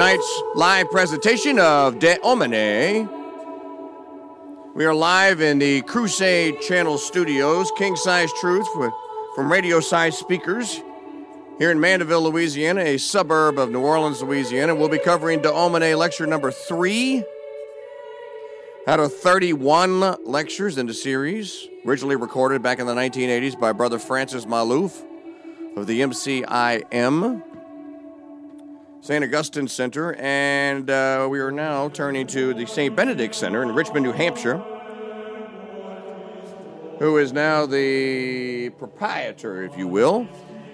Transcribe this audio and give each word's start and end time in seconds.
to 0.00 0.06
tonight's 0.06 0.42
live 0.54 0.90
presentation 0.90 1.58
of 1.58 1.98
De 1.98 2.16
Homine. 2.24 3.06
We 4.74 4.86
are 4.86 4.94
live 4.94 5.42
in 5.42 5.58
the 5.58 5.82
Crusade 5.82 6.62
Channel 6.62 6.96
studios, 6.96 7.70
King 7.76 7.96
Size 7.96 8.32
Truth 8.40 8.66
from 9.34 9.52
radio 9.52 9.78
size 9.78 10.16
speakers 10.16 10.80
here 11.58 11.70
in 11.70 11.78
Mandeville, 11.78 12.22
Louisiana, 12.22 12.80
a 12.80 12.96
suburb 12.96 13.58
of 13.58 13.70
New 13.70 13.82
Orleans, 13.82 14.22
Louisiana. 14.22 14.74
We'll 14.74 14.88
be 14.88 14.98
covering 14.98 15.42
De 15.42 15.50
Homine 15.50 15.98
lecture 15.98 16.26
number 16.26 16.50
three 16.50 17.22
out 18.86 19.00
of 19.00 19.14
31 19.14 20.24
lectures 20.24 20.78
in 20.78 20.86
the 20.86 20.94
series, 20.94 21.68
originally 21.84 22.16
recorded 22.16 22.62
back 22.62 22.78
in 22.78 22.86
the 22.86 22.94
1980s 22.94 23.60
by 23.60 23.72
Brother 23.72 23.98
Francis 23.98 24.46
Maluf 24.46 25.04
of 25.76 25.86
the 25.86 26.00
MICM. 26.00 27.49
St. 29.10 29.24
Augustine 29.24 29.66
Center, 29.66 30.14
and 30.20 30.88
uh, 30.88 31.26
we 31.28 31.40
are 31.40 31.50
now 31.50 31.88
turning 31.88 32.28
to 32.28 32.54
the 32.54 32.64
St. 32.64 32.94
Benedict 32.94 33.34
Center 33.34 33.60
in 33.60 33.72
Richmond, 33.72 34.04
New 34.04 34.12
Hampshire, 34.12 34.58
who 37.00 37.16
is 37.16 37.32
now 37.32 37.66
the 37.66 38.70
proprietor, 38.78 39.64
if 39.64 39.76
you 39.76 39.88
will, 39.88 40.28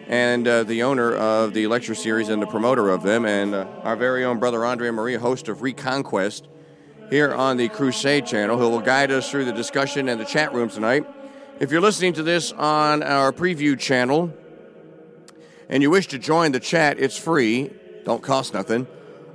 and 0.06 0.46
uh, 0.46 0.64
the 0.64 0.82
owner 0.82 1.16
of 1.16 1.54
the 1.54 1.66
lecture 1.66 1.94
series 1.94 2.28
and 2.28 2.42
the 2.42 2.46
promoter 2.46 2.90
of 2.90 3.02
them, 3.02 3.24
and 3.24 3.54
uh, 3.54 3.66
our 3.84 3.96
very 3.96 4.22
own 4.22 4.38
brother 4.38 4.66
Andre 4.66 4.90
Marie, 4.90 5.14
host 5.14 5.48
of 5.48 5.62
Reconquest, 5.62 6.46
here 7.08 7.32
on 7.32 7.56
the 7.56 7.70
Crusade 7.70 8.26
channel, 8.26 8.58
who 8.58 8.68
will 8.68 8.82
guide 8.82 9.10
us 9.10 9.30
through 9.30 9.46
the 9.46 9.52
discussion 9.54 10.10
and 10.10 10.20
the 10.20 10.26
chat 10.26 10.52
room 10.52 10.68
tonight. 10.68 11.06
If 11.58 11.70
you're 11.70 11.80
listening 11.80 12.12
to 12.12 12.22
this 12.22 12.52
on 12.52 13.02
our 13.02 13.32
preview 13.32 13.78
channel 13.78 14.30
and 15.70 15.82
you 15.82 15.90
wish 15.90 16.08
to 16.08 16.18
join 16.18 16.52
the 16.52 16.60
chat, 16.60 17.00
it's 17.00 17.16
free 17.16 17.70
don't 18.06 18.22
cost 18.22 18.54
nothing. 18.54 18.86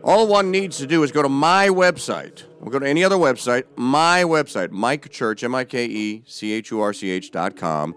All 0.01 0.25
one 0.25 0.49
needs 0.49 0.77
to 0.77 0.87
do 0.87 1.03
is 1.03 1.11
go 1.11 1.21
to 1.21 1.29
my 1.29 1.67
website. 1.67 2.45
We'll 2.59 2.71
go 2.71 2.79
to 2.79 2.87
any 2.87 3.03
other 3.03 3.17
website, 3.17 3.65
my 3.75 4.23
website, 4.23 4.71
Mike 4.71 5.11
Church, 5.11 5.43
M 5.43 5.53
I 5.53 5.65
K 5.65 5.85
E 5.85 6.23
C 6.25 6.53
H 6.53 6.71
U 6.71 6.79
R 6.81 6.93
C 6.93 7.11
H 7.11 7.31
dot 7.31 7.55
com. 7.55 7.93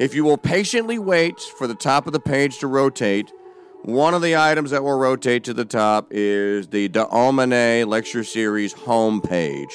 If 0.00 0.14
you 0.14 0.24
will 0.24 0.38
patiently 0.38 0.98
wait 0.98 1.38
for 1.38 1.68
the 1.68 1.74
top 1.74 2.08
of 2.08 2.12
the 2.12 2.20
page 2.20 2.58
to 2.58 2.66
rotate, 2.66 3.30
one 3.82 4.14
of 4.14 4.22
the 4.22 4.34
items 4.34 4.70
that 4.70 4.82
will 4.82 4.98
rotate 4.98 5.44
to 5.44 5.54
the 5.54 5.66
top 5.66 6.08
is 6.10 6.68
the 6.68 6.88
De 6.88 7.04
Lecture 7.84 8.24
Series 8.24 8.72
homepage. 8.74 9.72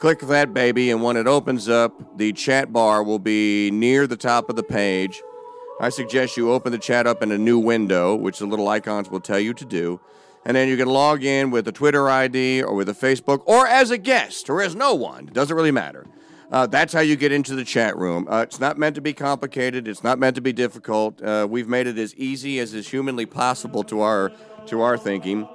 Click 0.00 0.20
that 0.20 0.52
baby, 0.52 0.90
and 0.90 1.02
when 1.02 1.16
it 1.16 1.26
opens 1.26 1.68
up, 1.68 2.18
the 2.18 2.34
chat 2.34 2.72
bar 2.72 3.02
will 3.02 3.18
be 3.18 3.70
near 3.70 4.06
the 4.06 4.18
top 4.18 4.50
of 4.50 4.56
the 4.56 4.62
page. 4.62 5.22
I 5.78 5.90
suggest 5.90 6.36
you 6.36 6.52
open 6.52 6.72
the 6.72 6.78
chat 6.78 7.06
up 7.06 7.22
in 7.22 7.30
a 7.30 7.38
new 7.38 7.58
window, 7.58 8.14
which 8.14 8.38
the 8.38 8.46
little 8.46 8.68
icons 8.68 9.10
will 9.10 9.20
tell 9.20 9.38
you 9.38 9.52
to 9.54 9.64
do. 9.64 10.00
And 10.46 10.56
then 10.56 10.68
you 10.68 10.76
can 10.76 10.88
log 10.88 11.24
in 11.24 11.50
with 11.50 11.68
a 11.68 11.72
Twitter 11.72 12.08
ID 12.08 12.62
or 12.62 12.74
with 12.74 12.88
a 12.88 12.94
Facebook 12.94 13.42
or 13.46 13.66
as 13.66 13.90
a 13.90 13.98
guest 13.98 14.48
or 14.48 14.62
as 14.62 14.74
no 14.74 14.94
one. 14.94 15.28
It 15.28 15.34
doesn't 15.34 15.54
really 15.54 15.72
matter. 15.72 16.06
Uh, 16.50 16.66
that's 16.66 16.92
how 16.92 17.00
you 17.00 17.16
get 17.16 17.32
into 17.32 17.54
the 17.54 17.64
chat 17.64 17.96
room. 17.96 18.26
Uh, 18.30 18.42
it's 18.42 18.60
not 18.60 18.78
meant 18.78 18.94
to 18.94 19.00
be 19.00 19.12
complicated. 19.12 19.88
It's 19.88 20.04
not 20.04 20.18
meant 20.18 20.36
to 20.36 20.40
be 20.40 20.52
difficult. 20.52 21.20
Uh, 21.20 21.46
we've 21.50 21.68
made 21.68 21.88
it 21.88 21.98
as 21.98 22.14
easy 22.14 22.60
as 22.60 22.72
is 22.72 22.88
humanly 22.88 23.26
possible 23.26 23.82
to 23.84 24.00
our 24.00 24.32
to 24.66 24.80
our 24.80 24.96
thinking. 24.96 25.48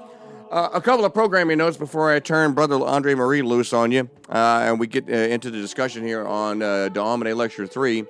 Uh, 0.51 0.69
a 0.73 0.81
couple 0.81 1.05
of 1.05 1.13
programming 1.13 1.57
notes 1.57 1.77
before 1.77 2.13
I 2.13 2.19
turn 2.19 2.51
Brother 2.51 2.75
Andre 2.75 3.13
Marie 3.15 3.41
loose 3.41 3.71
on 3.71 3.91
you, 3.91 4.09
uh, 4.27 4.63
and 4.65 4.81
we 4.81 4.87
get 4.87 5.09
uh, 5.09 5.13
into 5.13 5.49
the 5.49 5.57
discussion 5.57 6.05
here 6.05 6.27
on 6.27 6.61
uh, 6.61 6.89
De 6.89 7.33
Lecture 7.33 7.65
Three. 7.65 8.05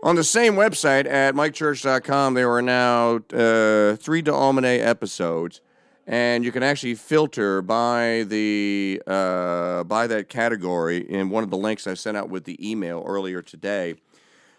On 0.00 0.14
the 0.14 0.22
same 0.22 0.54
website 0.54 1.06
at 1.10 1.34
mikechurch.com, 1.34 2.34
there 2.34 2.52
are 2.52 2.62
now 2.62 3.16
uh, 3.32 3.96
three 3.96 4.22
Homine 4.22 4.78
episodes, 4.78 5.60
and 6.06 6.44
you 6.44 6.52
can 6.52 6.62
actually 6.62 6.94
filter 6.94 7.62
by 7.62 8.24
the 8.28 9.02
uh, 9.08 9.82
by 9.82 10.06
that 10.06 10.28
category 10.28 10.98
in 10.98 11.30
one 11.30 11.42
of 11.42 11.50
the 11.50 11.56
links 11.56 11.88
I 11.88 11.94
sent 11.94 12.16
out 12.16 12.28
with 12.28 12.44
the 12.44 12.70
email 12.70 13.02
earlier 13.08 13.42
today. 13.42 13.96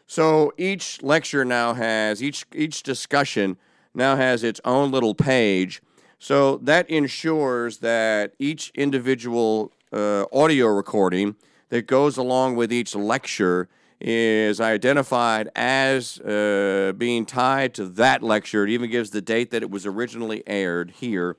So 0.07 0.51
each 0.57 1.01
lecture 1.01 1.45
now 1.45 1.73
has 1.73 2.21
each 2.21 2.45
each 2.53 2.83
discussion 2.83 3.55
now 3.93 4.17
has 4.17 4.43
its 4.43 4.59
own 4.65 4.91
little 4.91 5.15
page. 5.15 5.81
So 6.19 6.57
that 6.57 6.89
ensures 6.89 7.77
that 7.77 8.33
each 8.39 8.73
individual 8.75 9.71
uh, 9.93 10.25
audio 10.33 10.67
recording 10.67 11.37
that 11.69 11.87
goes 11.87 12.17
along 12.17 12.57
with 12.57 12.73
each 12.73 12.93
lecture 12.93 13.69
is 14.01 14.61
identified 14.61 15.49
as 15.55 16.19
uh, 16.21 16.93
being 16.97 17.25
tied 17.25 17.73
to 17.73 17.85
that 17.85 18.23
lecture. 18.23 18.63
It 18.63 18.69
even 18.69 18.89
gives 18.89 19.09
the 19.09 19.21
date 19.21 19.51
that 19.51 19.61
it 19.61 19.69
was 19.69 19.85
originally 19.85 20.43
aired 20.47 20.91
here. 20.91 21.35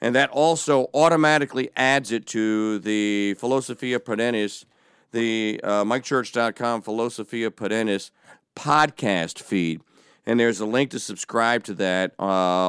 And 0.00 0.14
that 0.14 0.30
also 0.30 0.88
automatically 0.94 1.70
adds 1.76 2.12
it 2.12 2.26
to 2.28 2.78
the 2.78 3.34
Philosophia 3.34 3.98
Perennis, 3.98 4.64
the 5.12 5.60
uh, 5.64 5.84
MikeChurch.com 5.84 6.82
Philosophia 6.82 7.50
Perennis 7.50 8.10
podcast 8.54 9.40
feed. 9.40 9.80
And 10.24 10.38
there's 10.38 10.60
a 10.60 10.66
link 10.66 10.90
to 10.90 10.98
subscribe 11.00 11.64
to 11.64 11.74
that 11.74 12.12
uh, 12.18 12.22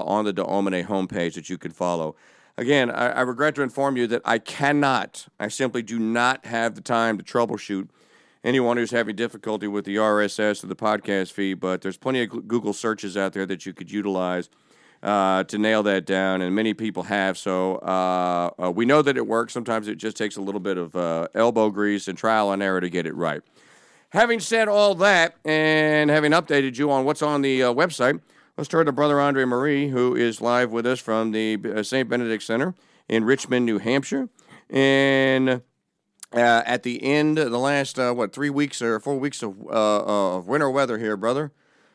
on 0.04 0.26
the 0.26 0.34
De 0.34 0.44
Homine 0.44 0.86
homepage 0.86 1.36
that 1.36 1.50
you 1.50 1.58
can 1.58 1.72
follow. 1.72 2.16
Again, 2.58 2.90
I, 2.90 3.10
I 3.10 3.22
regret 3.22 3.56
to 3.56 3.62
inform 3.62 3.96
you 3.96 4.08
that 4.08 4.22
I 4.26 4.40
cannot, 4.40 5.28
I 5.40 5.50
simply 5.50 5.82
do 5.82 6.00
not 6.00 6.46
have 6.46 6.76
the 6.76 6.82
time 6.82 7.18
to 7.18 7.24
troubleshoot 7.24 7.90
anyone 8.44 8.78
who's 8.78 8.92
having 8.92 9.16
difficulty 9.16 9.68
with 9.68 9.86
the 9.86 9.98
RSS 9.98 10.64
or 10.64 10.68
the 10.68 10.76
podcast 10.76 11.32
feed, 11.32 11.56
but 11.56 11.82
there's 11.82 11.98
plenty 11.98 12.24
of 12.24 12.48
Google 12.48 12.74
searches 12.74 13.18
out 13.18 13.34
there 13.34 13.46
that 13.46 13.66
you 13.66 13.74
could 13.74 13.92
utilize 13.92 14.50
uh, 15.02 15.44
to 15.46 15.58
nail 15.58 15.84
that 15.84 16.06
down, 16.06 16.42
and 16.42 16.54
many 16.54 16.74
people 16.74 17.04
have. 17.04 17.38
So 17.38 17.78
uh, 17.78 18.52
uh, 18.62 18.72
we 18.72 18.86
know 18.86 19.02
that 19.02 19.18
it 19.18 19.28
works. 19.28 19.54
Sometimes 19.54 19.88
it 19.88 19.96
just 19.96 20.18
takes 20.18 20.38
a 20.38 20.42
little 20.42 20.60
bit 20.60 20.78
of 20.78 20.96
uh, 20.96 21.28
elbow 21.34 21.70
grease 21.70 22.08
and 22.08 22.18
trial 22.18 22.52
and 22.52 22.62
error 22.62 22.82
to 22.82 22.90
get 22.90 23.06
it 23.06 23.16
right. 23.16 23.42
Having 24.10 24.40
said 24.40 24.68
all 24.68 24.96
that, 24.96 25.36
and 25.46 26.10
having 26.10 26.32
updated 26.32 26.78
you 26.78 26.92
on 26.92 27.06
what's 27.06 27.22
on 27.22 27.42
the 27.42 27.64
uh, 27.64 27.74
website, 27.74 28.20
let's 28.58 28.68
turn 28.68 28.88
to 28.88 28.92
Brother 28.92 29.22
Andre 29.22 29.46
Marie, 29.46 29.90
who 29.90 30.16
is 30.16 30.42
live 30.42 30.72
with 30.72 30.86
us 30.86 31.00
from 31.00 31.32
the 31.32 31.58
uh, 31.76 31.84
St. 31.84 32.10
Benedict 32.10 32.44
Center 32.44 32.74
in 33.08 33.24
Richmond, 33.24 33.66
New 33.66 33.78
Hampshire. 33.78 34.28
And 34.70 35.62
uh, 36.34 36.64
at 36.66 36.84
the 36.84 37.04
end 37.04 37.40
of 37.40 37.52
the 37.52 37.60
last 37.60 37.98
uh, 38.00 38.14
what 38.14 38.34
three 38.34 38.50
weeks 38.50 38.82
or 38.82 39.00
four 39.00 39.18
weeks 39.18 39.42
of 39.42 39.56
uh, 39.68 40.36
of 40.38 40.48
winter 40.48 40.70
weather 40.70 40.98
here, 40.98 41.18
brother. 41.18 41.52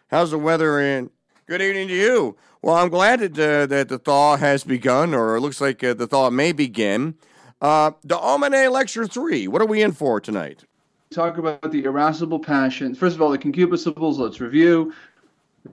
How's 0.08 0.30
the 0.30 0.38
weather 0.38 0.80
in? 0.80 1.10
Good 1.46 1.62
evening 1.62 1.88
to 1.88 1.94
you. 1.94 2.36
Well, 2.62 2.76
I'm 2.76 2.88
glad 2.88 3.20
that 3.20 3.38
uh, 3.38 3.66
that 3.66 3.88
the 3.88 3.98
thaw 3.98 4.36
has 4.36 4.64
begun, 4.64 5.14
or 5.14 5.36
it 5.36 5.40
looks 5.40 5.60
like 5.60 5.84
uh, 5.84 5.94
the 5.94 6.06
thaw 6.06 6.30
may 6.30 6.52
begin. 6.52 7.14
Uh, 7.60 7.92
De 8.04 8.14
Homine 8.14 8.70
Lecture 8.70 9.06
Three. 9.06 9.46
What 9.48 9.62
are 9.62 9.66
we 9.66 9.82
in 9.82 9.92
for 9.92 10.20
tonight? 10.20 10.64
Talk 11.10 11.38
about 11.38 11.70
the 11.70 11.84
irascible 11.84 12.40
passions. 12.40 12.98
First 12.98 13.14
of 13.14 13.22
all, 13.22 13.30
the 13.30 13.38
concupiscibles. 13.38 14.18
Let's 14.18 14.40
review. 14.40 14.92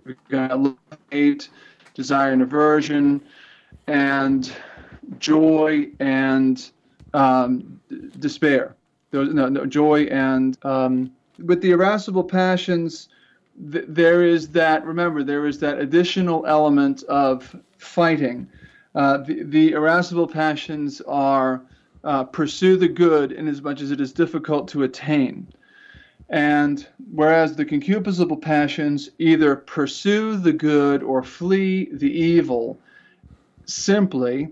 We 0.05 0.15
got 0.29 0.75
eight, 1.11 1.49
desire 1.93 2.31
and 2.31 2.41
aversion, 2.41 3.21
and 3.87 4.51
joy 5.19 5.89
and 5.99 6.71
um, 7.13 7.79
despair, 8.19 8.75
no, 9.11 9.23
no, 9.23 9.65
joy, 9.65 10.03
and 10.03 10.57
um, 10.63 11.11
with 11.39 11.61
the 11.61 11.71
irascible 11.71 12.23
passions, 12.23 13.09
th- 13.71 13.85
there 13.87 14.23
is 14.23 14.49
that. 14.49 14.85
Remember, 14.85 15.23
there 15.23 15.45
is 15.45 15.59
that 15.59 15.79
additional 15.79 16.45
element 16.45 17.03
of 17.03 17.55
fighting. 17.77 18.47
Uh, 18.95 19.17
the, 19.17 19.43
the, 19.43 19.71
irascible 19.71 20.27
passions 20.27 21.01
are 21.01 21.61
uh, 22.03 22.23
pursue 22.25 22.75
the 22.75 22.87
good 22.87 23.31
in 23.31 23.47
as 23.47 23.61
much 23.61 23.81
as 23.81 23.91
it 23.91 24.01
is 24.01 24.11
difficult 24.11 24.67
to 24.69 24.83
attain. 24.83 25.47
And 26.29 26.85
whereas 27.11 27.55
the 27.55 27.65
concupiscible 27.65 28.41
passions 28.41 29.09
either 29.19 29.55
pursue 29.55 30.37
the 30.37 30.53
good 30.53 31.03
or 31.03 31.23
flee 31.23 31.89
the 31.91 32.09
evil 32.09 32.79
simply, 33.65 34.49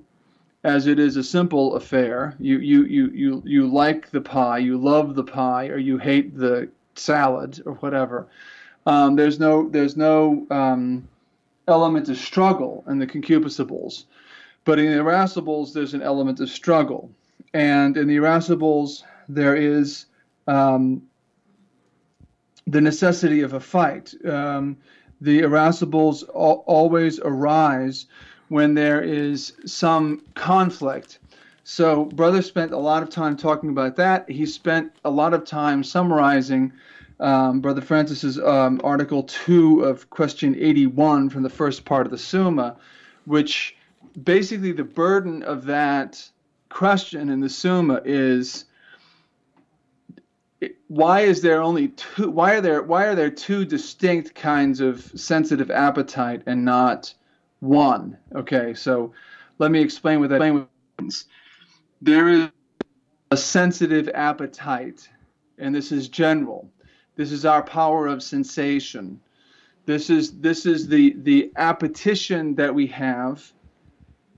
as 0.63 0.87
it 0.87 0.99
is 0.99 1.15
a 1.15 1.23
simple 1.23 1.75
affair. 1.75 2.35
You 2.39 2.59
you 2.59 2.83
you 2.85 3.09
you 3.09 3.43
you 3.45 3.67
like 3.67 4.11
the 4.11 4.21
pie, 4.21 4.59
you 4.59 4.77
love 4.77 5.15
the 5.15 5.23
pie, 5.23 5.67
or 5.67 5.77
you 5.77 5.97
hate 5.97 6.37
the 6.37 6.69
salad 6.95 7.61
or 7.65 7.73
whatever. 7.75 8.27
Um, 8.85 9.15
there's 9.15 9.39
no 9.39 9.69
there's 9.69 9.95
no 9.95 10.45
um, 10.49 11.07
element 11.67 12.09
of 12.09 12.17
struggle 12.17 12.83
in 12.87 12.99
the 12.99 13.07
concupiscibles, 13.07 14.05
but 14.65 14.79
in 14.79 14.91
the 14.91 15.03
irascibles 15.03 15.73
there's 15.73 15.93
an 15.93 16.01
element 16.01 16.39
of 16.39 16.49
struggle, 16.49 17.09
and 17.53 17.95
in 17.97 18.07
the 18.07 18.17
irascibles 18.17 19.03
there 19.29 19.55
is 19.55 20.05
um, 20.47 21.03
the 22.67 22.81
necessity 22.81 23.41
of 23.41 23.53
a 23.53 23.59
fight. 23.59 24.13
Um, 24.25 24.77
the 25.21 25.41
irascibles 25.41 26.23
al- 26.29 26.63
always 26.65 27.19
arise 27.19 28.07
when 28.49 28.73
there 28.73 29.01
is 29.01 29.53
some 29.65 30.23
conflict. 30.35 31.19
So, 31.63 32.05
Brother 32.05 32.41
spent 32.41 32.71
a 32.71 32.77
lot 32.77 33.03
of 33.03 33.09
time 33.09 33.37
talking 33.37 33.69
about 33.69 33.95
that. 33.97 34.29
He 34.29 34.45
spent 34.45 34.91
a 35.05 35.09
lot 35.09 35.33
of 35.33 35.45
time 35.45 35.83
summarizing 35.83 36.73
um, 37.19 37.61
Brother 37.61 37.81
Francis's 37.81 38.39
um, 38.39 38.81
Article 38.83 39.23
2 39.23 39.81
of 39.81 40.09
Question 40.09 40.55
81 40.57 41.29
from 41.29 41.43
the 41.43 41.49
first 41.49 41.85
part 41.85 42.07
of 42.07 42.11
the 42.11 42.17
Summa, 42.17 42.77
which 43.25 43.75
basically 44.23 44.71
the 44.71 44.83
burden 44.83 45.43
of 45.43 45.65
that 45.65 46.29
question 46.69 47.29
in 47.29 47.39
the 47.39 47.49
Summa 47.49 48.01
is 48.05 48.65
why 50.87 51.21
is 51.21 51.41
there 51.41 51.61
only 51.61 51.89
two 51.89 52.29
why 52.29 52.55
are 52.55 52.61
there 52.61 52.81
why 52.81 53.05
are 53.05 53.15
there 53.15 53.29
two 53.29 53.63
distinct 53.63 54.35
kinds 54.35 54.81
of 54.81 55.01
sensitive 55.15 55.71
appetite 55.71 56.41
and 56.45 56.65
not 56.65 57.13
one. 57.59 58.17
Okay 58.35 58.73
so 58.73 59.13
let 59.57 59.71
me 59.71 59.81
explain 59.81 60.19
what 60.19 60.29
that 60.29 60.67
means. 60.99 61.25
There 62.01 62.29
is 62.29 62.49
a 63.31 63.37
sensitive 63.37 64.09
appetite 64.13 65.09
and 65.57 65.75
this 65.75 65.91
is 65.91 66.07
general. 66.07 66.69
This 67.15 67.31
is 67.31 67.45
our 67.45 67.61
power 67.61 68.07
of 68.07 68.23
sensation. 68.23 69.19
This 69.85 70.09
is 70.09 70.39
this 70.39 70.65
is 70.65 70.87
the 70.87 71.15
the 71.23 71.51
appetition 71.57 72.55
that 72.55 72.73
we 72.73 72.87
have 72.87 73.51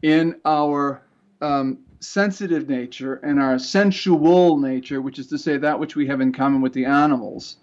in 0.02 0.40
our 0.46 1.04
um, 1.42 1.80
sensitive 2.00 2.68
nature 2.68 3.16
and 3.16 3.40
our 3.40 3.60
sensual 3.60 4.58
nature, 4.58 5.02
which 5.02 5.20
is 5.20 5.28
to 5.28 5.38
say 5.38 5.58
that 5.58 5.80
which 5.80 5.96
we 5.96 6.08
have 6.08 6.22
in 6.22 6.32
common 6.32 6.62
with 6.62 6.74
the 6.74 6.86
animals, 6.86 7.58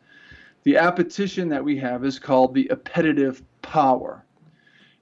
the 0.62 0.76
appetition 0.76 1.48
that 1.48 1.64
we 1.64 1.76
have 1.78 2.04
is 2.04 2.18
called 2.18 2.54
the 2.54 2.70
appetitive 2.70 3.42
power. 3.62 4.24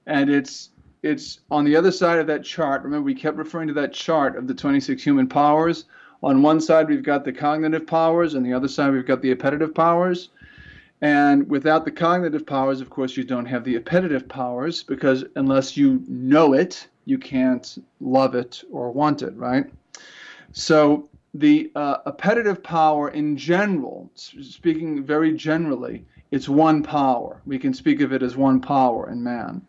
And 0.07 0.29
it's 0.29 0.71
it's 1.03 1.41
on 1.51 1.63
the 1.63 1.75
other 1.75 1.91
side 1.91 2.17
of 2.17 2.27
that 2.27 2.43
chart. 2.43 2.83
Remember, 2.83 3.05
we 3.05 3.13
kept 3.13 3.37
referring 3.37 3.67
to 3.67 3.73
that 3.75 3.93
chart 3.93 4.35
of 4.35 4.47
the 4.47 4.53
26 4.55 5.03
human 5.03 5.27
powers. 5.27 5.85
On 6.23 6.41
one 6.41 6.59
side, 6.59 6.89
we've 6.89 7.03
got 7.03 7.23
the 7.23 7.31
cognitive 7.31 7.85
powers, 7.85 8.33
and 8.33 8.43
the 8.43 8.53
other 8.53 8.67
side, 8.67 8.91
we've 8.91 9.05
got 9.05 9.21
the 9.21 9.31
appetitive 9.31 9.75
powers. 9.75 10.29
And 11.01 11.47
without 11.47 11.85
the 11.85 11.91
cognitive 11.91 12.45
powers, 12.45 12.81
of 12.81 12.89
course, 12.89 13.15
you 13.15 13.23
don't 13.23 13.45
have 13.45 13.63
the 13.63 13.75
appetitive 13.75 14.27
powers 14.27 14.81
because 14.81 15.23
unless 15.35 15.77
you 15.77 16.03
know 16.07 16.53
it, 16.53 16.87
you 17.05 17.19
can't 17.19 17.77
love 17.99 18.33
it 18.33 18.63
or 18.71 18.91
want 18.91 19.21
it, 19.21 19.35
right? 19.35 19.65
So 20.53 21.07
the 21.35 21.71
uh, 21.75 21.97
appetitive 22.07 22.63
power 22.63 23.09
in 23.09 23.37
general, 23.37 24.09
speaking 24.15 25.03
very 25.03 25.33
generally, 25.33 26.03
it's 26.31 26.49
one 26.49 26.81
power. 26.81 27.41
We 27.45 27.59
can 27.59 27.75
speak 27.75 28.01
of 28.01 28.11
it 28.11 28.23
as 28.23 28.35
one 28.35 28.59
power 28.59 29.09
in 29.11 29.23
man. 29.23 29.61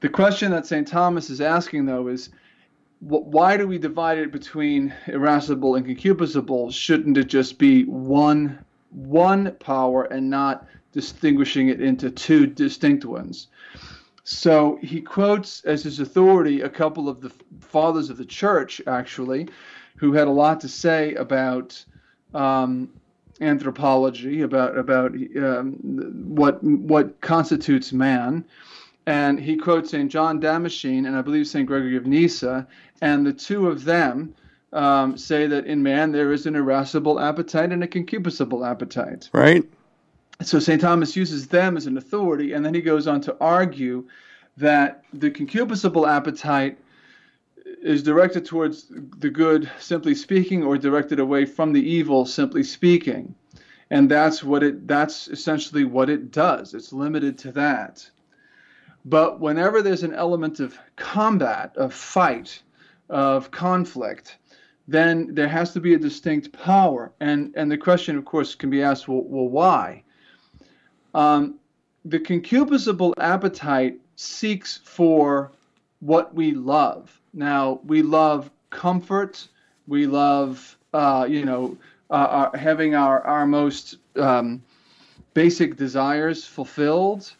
The 0.00 0.08
question 0.08 0.50
that 0.52 0.66
St. 0.66 0.88
Thomas 0.88 1.28
is 1.30 1.40
asking, 1.40 1.86
though, 1.86 2.08
is 2.08 2.30
why 3.00 3.56
do 3.56 3.66
we 3.66 3.78
divide 3.78 4.18
it 4.18 4.32
between 4.32 4.94
irascible 5.06 5.74
and 5.74 5.86
concupiscible? 5.86 6.72
Shouldn't 6.72 7.16
it 7.16 7.28
just 7.28 7.58
be 7.58 7.84
one 7.84 8.64
one 8.90 9.52
power 9.52 10.04
and 10.04 10.28
not 10.28 10.66
distinguishing 10.92 11.68
it 11.68 11.80
into 11.80 12.10
two 12.10 12.46
distinct 12.46 13.04
ones? 13.04 13.48
So 14.24 14.78
he 14.82 15.00
quotes 15.00 15.64
as 15.64 15.82
his 15.82 16.00
authority 16.00 16.60
a 16.60 16.68
couple 16.68 17.08
of 17.08 17.20
the 17.20 17.32
fathers 17.60 18.10
of 18.10 18.16
the 18.16 18.24
church, 18.24 18.80
actually, 18.86 19.48
who 19.96 20.12
had 20.12 20.28
a 20.28 20.32
lot 20.32 20.60
to 20.60 20.68
say 20.68 21.14
about 21.14 21.82
um, 22.34 22.90
anthropology, 23.40 24.42
about 24.42 24.76
about 24.76 25.14
um, 25.36 25.72
what 26.34 26.62
what 26.62 27.20
constitutes 27.20 27.92
man. 27.92 28.44
And 29.10 29.40
he 29.40 29.56
quotes 29.56 29.90
St. 29.90 30.10
John 30.10 30.40
Damascene 30.40 31.06
and 31.06 31.16
I 31.16 31.22
believe 31.22 31.46
St. 31.46 31.66
Gregory 31.66 31.96
of 31.96 32.06
Nyssa, 32.06 32.66
and 33.00 33.26
the 33.26 33.32
two 33.32 33.68
of 33.68 33.84
them 33.84 34.34
um, 34.72 35.16
say 35.16 35.46
that 35.48 35.66
in 35.66 35.82
man 35.82 36.12
there 36.12 36.32
is 36.32 36.46
an 36.46 36.54
irascible 36.54 37.18
appetite 37.18 37.72
and 37.72 37.82
a 37.82 37.88
concupiscible 37.88 38.68
appetite. 38.68 39.28
Right 39.32 39.64
so 40.42 40.58
St. 40.58 40.80
Thomas 40.80 41.16
uses 41.16 41.48
them 41.48 41.76
as 41.76 41.86
an 41.86 41.96
authority, 41.96 42.52
and 42.52 42.64
then 42.64 42.74
he 42.74 42.80
goes 42.80 43.06
on 43.06 43.20
to 43.22 43.36
argue 43.40 44.06
that 44.56 45.04
the 45.12 45.30
concupiscible 45.30 46.08
appetite 46.08 46.78
is 47.82 48.02
directed 48.02 48.44
towards 48.44 48.86
the 49.18 49.30
good, 49.30 49.70
simply 49.78 50.14
speaking, 50.14 50.64
or 50.64 50.76
directed 50.76 51.20
away 51.20 51.44
from 51.44 51.72
the 51.72 51.82
evil, 51.82 52.26
simply 52.26 52.62
speaking. 52.62 53.34
And 53.90 54.10
that's 54.10 54.42
what 54.42 54.62
it 54.62 54.86
that's 54.86 55.28
essentially 55.28 55.84
what 55.84 56.08
it 56.08 56.30
does. 56.30 56.74
It's 56.74 56.92
limited 56.92 57.36
to 57.38 57.52
that. 57.52 58.08
But 59.04 59.40
whenever 59.40 59.82
there's 59.82 60.02
an 60.02 60.14
element 60.14 60.60
of 60.60 60.78
combat, 60.96 61.76
of 61.76 61.94
fight, 61.94 62.62
of 63.08 63.50
conflict, 63.50 64.36
then 64.86 65.34
there 65.34 65.48
has 65.48 65.72
to 65.72 65.80
be 65.80 65.94
a 65.94 65.98
distinct 65.98 66.52
power. 66.52 67.12
And 67.20 67.52
and 67.56 67.70
the 67.70 67.78
question, 67.78 68.16
of 68.18 68.24
course, 68.24 68.54
can 68.54 68.70
be 68.70 68.82
asked, 68.82 69.08
well, 69.08 69.24
well 69.24 69.48
why? 69.48 70.04
Um, 71.14 71.58
the 72.04 72.18
concupiscible 72.18 73.14
appetite 73.18 73.98
seeks 74.16 74.80
for 74.84 75.52
what 76.00 76.34
we 76.34 76.52
love. 76.52 77.20
Now, 77.32 77.80
we 77.84 78.02
love 78.02 78.50
comfort, 78.70 79.46
we 79.86 80.06
love, 80.06 80.76
uh, 80.92 81.26
you 81.28 81.44
know, 81.44 81.76
uh, 82.10 82.48
our, 82.52 82.56
having 82.56 82.94
our, 82.94 83.22
our 83.22 83.46
most 83.46 83.96
um, 84.16 84.62
basic 85.34 85.76
desires 85.76 86.44
fulfilled, 86.44 87.32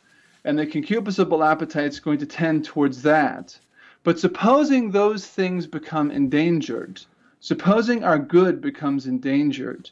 and 0.45 0.59
the 0.59 0.67
concupiscible 0.67 1.47
appetite 1.47 1.93
is 1.93 2.01
going 2.01 2.19
to 2.19 2.27
tend 2.27 2.65
towards 2.65 3.03
that. 3.03 3.59
But 4.03 4.19
supposing 4.19 4.91
those 4.91 5.27
things 5.27 5.67
become 5.67 6.11
endangered, 6.11 7.03
supposing 7.41 8.03
our 8.03 8.19
good 8.19 8.61
becomes 8.61 9.07
endangered, 9.07 9.91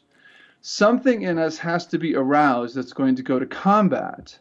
something 0.61 1.21
in 1.21 1.37
us 1.37 1.57
has 1.57 1.85
to 1.87 1.99
be 1.99 2.15
aroused 2.15 2.75
that's 2.75 2.93
going 2.93 3.15
to 3.15 3.23
go 3.23 3.37
to 3.37 3.45
combat. 3.45 4.37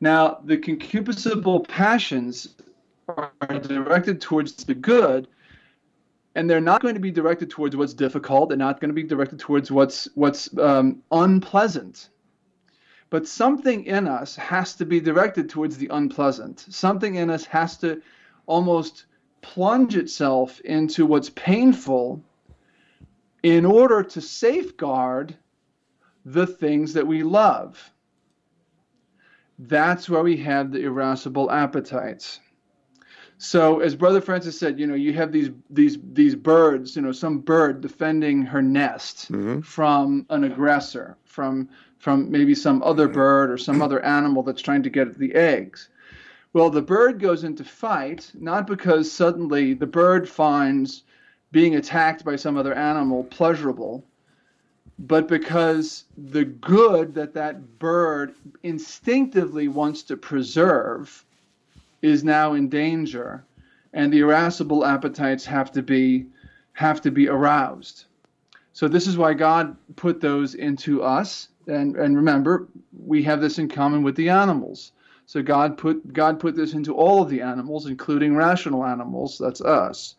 Now, 0.00 0.40
the 0.44 0.56
concupiscible 0.56 1.66
passions 1.66 2.54
are 3.08 3.32
directed 3.60 4.20
towards 4.20 4.52
the 4.64 4.74
good, 4.74 5.28
and 6.34 6.48
they're 6.48 6.60
not 6.60 6.82
going 6.82 6.94
to 6.94 7.00
be 7.00 7.10
directed 7.10 7.50
towards 7.50 7.74
what's 7.74 7.94
difficult. 7.94 8.48
They're 8.48 8.58
not 8.58 8.80
going 8.80 8.90
to 8.90 8.94
be 8.94 9.02
directed 9.02 9.38
towards 9.38 9.70
what's 9.70 10.08
what's 10.14 10.56
um, 10.58 11.02
unpleasant. 11.10 12.10
But 13.10 13.26
something 13.26 13.84
in 13.84 14.06
us 14.06 14.36
has 14.36 14.74
to 14.76 14.84
be 14.84 15.00
directed 15.00 15.48
towards 15.48 15.78
the 15.78 15.88
unpleasant. 15.88 16.66
Something 16.68 17.14
in 17.14 17.30
us 17.30 17.44
has 17.46 17.76
to 17.78 18.02
almost 18.46 19.06
plunge 19.40 19.96
itself 19.96 20.60
into 20.60 21.06
what's 21.06 21.30
painful 21.30 22.22
in 23.42 23.64
order 23.64 24.02
to 24.02 24.20
safeguard 24.20 25.36
the 26.24 26.46
things 26.46 26.92
that 26.94 27.06
we 27.06 27.22
love. 27.22 27.92
That's 29.58 30.08
where 30.08 30.22
we 30.22 30.36
have 30.38 30.70
the 30.70 30.84
irascible 30.84 31.50
appetites. 31.50 32.40
So, 33.38 33.78
as 33.78 33.94
Brother 33.94 34.20
Francis 34.20 34.58
said, 34.58 34.80
you 34.80 34.86
know, 34.86 34.94
you 34.94 35.12
have 35.12 35.30
these 35.30 35.50
these 35.70 35.96
these 36.12 36.34
birds, 36.34 36.96
you 36.96 37.02
know, 37.02 37.12
some 37.12 37.38
bird 37.38 37.80
defending 37.80 38.42
her 38.42 38.60
nest 38.60 39.30
mm-hmm. 39.30 39.60
from 39.60 40.26
an 40.28 40.42
aggressor, 40.42 41.16
from 41.24 41.68
from 41.98 42.30
maybe 42.30 42.54
some 42.54 42.82
other 42.82 43.06
mm-hmm. 43.06 43.14
bird 43.14 43.50
or 43.50 43.58
some 43.58 43.82
other 43.82 44.04
animal 44.04 44.42
that's 44.42 44.62
trying 44.62 44.82
to 44.82 44.90
get 44.90 45.18
the 45.18 45.34
eggs. 45.34 45.88
Well, 46.52 46.70
the 46.70 46.82
bird 46.82 47.18
goes 47.18 47.44
into 47.44 47.64
fight 47.64 48.32
not 48.34 48.66
because 48.66 49.12
suddenly 49.12 49.74
the 49.74 49.86
bird 49.86 50.28
finds 50.28 51.02
being 51.52 51.76
attacked 51.76 52.24
by 52.24 52.36
some 52.36 52.56
other 52.56 52.74
animal 52.74 53.24
pleasurable, 53.24 54.04
but 54.98 55.28
because 55.28 56.04
the 56.16 56.44
good 56.44 57.14
that 57.14 57.34
that 57.34 57.78
bird 57.78 58.34
instinctively 58.62 59.68
wants 59.68 60.02
to 60.04 60.16
preserve 60.16 61.24
is 62.02 62.24
now 62.24 62.54
in 62.54 62.68
danger, 62.68 63.44
and 63.92 64.12
the 64.12 64.20
irascible 64.20 64.84
appetites 64.84 65.44
have 65.44 65.72
to 65.72 65.82
be 65.82 66.26
have 66.72 67.00
to 67.00 67.10
be 67.10 67.28
aroused. 67.28 68.04
So 68.78 68.86
this 68.86 69.06
is 69.06 69.18
why 69.18 69.34
God 69.34 69.76
put 69.96 70.20
those 70.20 70.54
into 70.54 71.02
us, 71.02 71.48
and 71.66 71.96
and 71.96 72.16
remember 72.16 72.68
we 72.92 73.22
have 73.24 73.40
this 73.40 73.58
in 73.58 73.68
common 73.68 74.02
with 74.02 74.16
the 74.16 74.28
animals. 74.28 74.92
So 75.26 75.42
God 75.42 75.76
put 75.76 76.12
God 76.12 76.38
put 76.38 76.54
this 76.54 76.72
into 76.74 76.94
all 76.94 77.22
of 77.22 77.28
the 77.28 77.42
animals, 77.42 77.86
including 77.86 78.36
rational 78.36 78.84
animals. 78.84 79.38
That's 79.38 79.60
us 79.60 80.14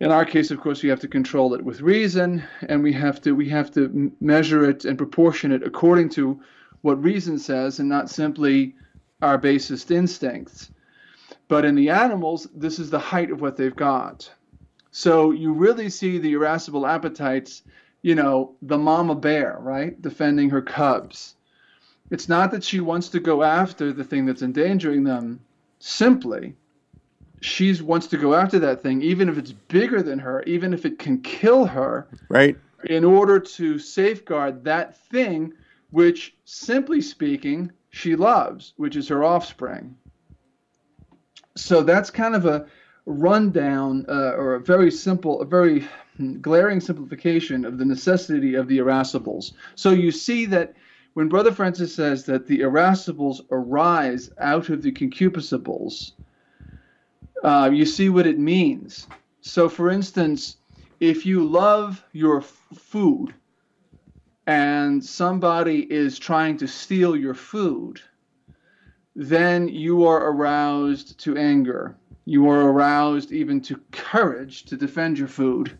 in 0.00 0.12
our 0.12 0.24
case, 0.24 0.50
of 0.50 0.60
course, 0.60 0.82
we 0.82 0.88
have 0.90 1.00
to 1.00 1.08
control 1.08 1.54
it 1.54 1.64
with 1.64 1.80
reason, 1.80 2.44
and 2.68 2.82
we 2.82 2.92
have 2.92 3.20
to 3.22 3.32
we 3.32 3.48
have 3.48 3.70
to 3.72 4.12
measure 4.20 4.68
it 4.70 4.84
and 4.84 4.96
proportion 4.96 5.50
it 5.50 5.62
according 5.62 6.08
to 6.10 6.40
what 6.82 7.02
reason 7.02 7.38
says, 7.38 7.80
and 7.80 7.88
not 7.88 8.08
simply 8.08 8.76
our 9.20 9.36
basest 9.36 9.90
instincts. 9.90 10.70
But 11.48 11.64
in 11.64 11.74
the 11.74 11.90
animals, 11.90 12.46
this 12.54 12.78
is 12.78 12.90
the 12.90 12.98
height 12.98 13.30
of 13.30 13.40
what 13.40 13.56
they've 13.56 13.74
got. 13.74 14.30
So 14.90 15.30
you 15.30 15.52
really 15.52 15.90
see 15.90 16.18
the 16.18 16.32
irascible 16.32 16.86
appetites, 16.86 17.62
you 18.02 18.14
know, 18.14 18.54
the 18.62 18.78
mama 18.78 19.14
bear, 19.14 19.58
right, 19.60 20.00
defending 20.00 20.50
her 20.50 20.62
cubs. 20.62 21.34
It's 22.10 22.28
not 22.28 22.50
that 22.52 22.64
she 22.64 22.80
wants 22.80 23.08
to 23.10 23.20
go 23.20 23.42
after 23.42 23.92
the 23.92 24.04
thing 24.04 24.26
that's 24.26 24.42
endangering 24.42 25.04
them 25.04 25.40
simply 25.78 26.54
she 27.40 27.80
wants 27.80 28.06
to 28.08 28.16
go 28.16 28.34
after 28.34 28.58
that 28.58 28.82
thing, 28.82 29.02
even 29.02 29.28
if 29.28 29.38
it's 29.38 29.52
bigger 29.52 30.02
than 30.02 30.18
her, 30.18 30.42
even 30.42 30.72
if 30.72 30.84
it 30.84 30.98
can 30.98 31.20
kill 31.20 31.66
her. 31.66 32.08
Right. 32.28 32.56
In 32.84 33.04
order 33.04 33.38
to 33.40 33.78
safeguard 33.78 34.64
that 34.64 34.96
thing, 34.96 35.52
which, 35.90 36.34
simply 36.44 37.00
speaking, 37.00 37.72
she 37.90 38.16
loves, 38.16 38.74
which 38.76 38.96
is 38.96 39.08
her 39.08 39.24
offspring. 39.24 39.96
So 41.56 41.82
that's 41.82 42.10
kind 42.10 42.34
of 42.34 42.46
a 42.46 42.66
rundown 43.08 44.04
uh, 44.08 44.32
or 44.36 44.54
a 44.54 44.60
very 44.60 44.90
simple, 44.90 45.40
a 45.40 45.44
very 45.44 45.88
glaring 46.40 46.80
simplification 46.80 47.64
of 47.64 47.78
the 47.78 47.84
necessity 47.84 48.54
of 48.54 48.68
the 48.68 48.78
irascibles. 48.78 49.52
So 49.74 49.90
you 49.90 50.12
see 50.12 50.44
that 50.46 50.74
when 51.14 51.28
Brother 51.28 51.50
Francis 51.50 51.94
says 51.94 52.24
that 52.26 52.46
the 52.46 52.60
irascibles 52.60 53.40
arise 53.50 54.30
out 54.38 54.68
of 54.68 54.82
the 54.82 54.92
concupiscibles, 54.92 56.12
uh, 57.42 57.70
you 57.72 57.86
see 57.86 58.10
what 58.10 58.26
it 58.26 58.38
means. 58.38 59.06
So, 59.40 59.68
for 59.68 59.90
instance, 59.90 60.56
if 61.00 61.24
you 61.24 61.44
love 61.48 62.04
your 62.12 62.42
food 62.42 63.32
and 64.46 65.02
somebody 65.02 65.80
is 65.90 66.18
trying 66.18 66.58
to 66.58 66.68
steal 66.68 67.16
your 67.16 67.34
food, 67.34 68.00
then 69.16 69.68
you 69.68 70.06
are 70.06 70.30
aroused 70.30 71.18
to 71.20 71.36
anger. 71.36 71.96
You 72.28 72.50
are 72.50 72.70
aroused 72.70 73.32
even 73.32 73.62
to 73.62 73.80
courage 73.90 74.64
to 74.64 74.76
defend 74.76 75.18
your 75.18 75.28
food. 75.28 75.78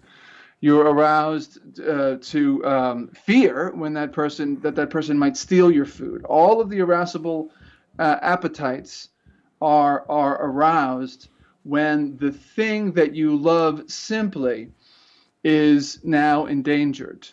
You're 0.61 0.87
aroused 0.87 1.79
uh, 1.79 2.17
to 2.23 2.65
um, 2.65 3.09
fear 3.09 3.71
when 3.75 3.93
that 3.93 4.13
person 4.13 4.59
that 4.63 4.75
that 4.77 4.89
person 4.89 5.19
might 5.19 5.37
steal 5.37 5.71
your 5.71 5.85
food. 5.85 6.25
All 6.25 6.63
of 6.63 6.71
the 6.71 6.79
irascible 6.79 7.51
uh, 7.99 8.17
appetites 8.23 9.11
are 9.61 10.07
are 10.09 10.43
aroused 10.43 11.29
when 11.65 12.17
the 12.17 12.33
thing 12.33 12.93
that 12.93 13.15
you 13.15 13.37
love 13.37 13.83
simply 13.91 14.73
is 15.45 16.03
now 16.03 16.47
endangered. 16.47 17.29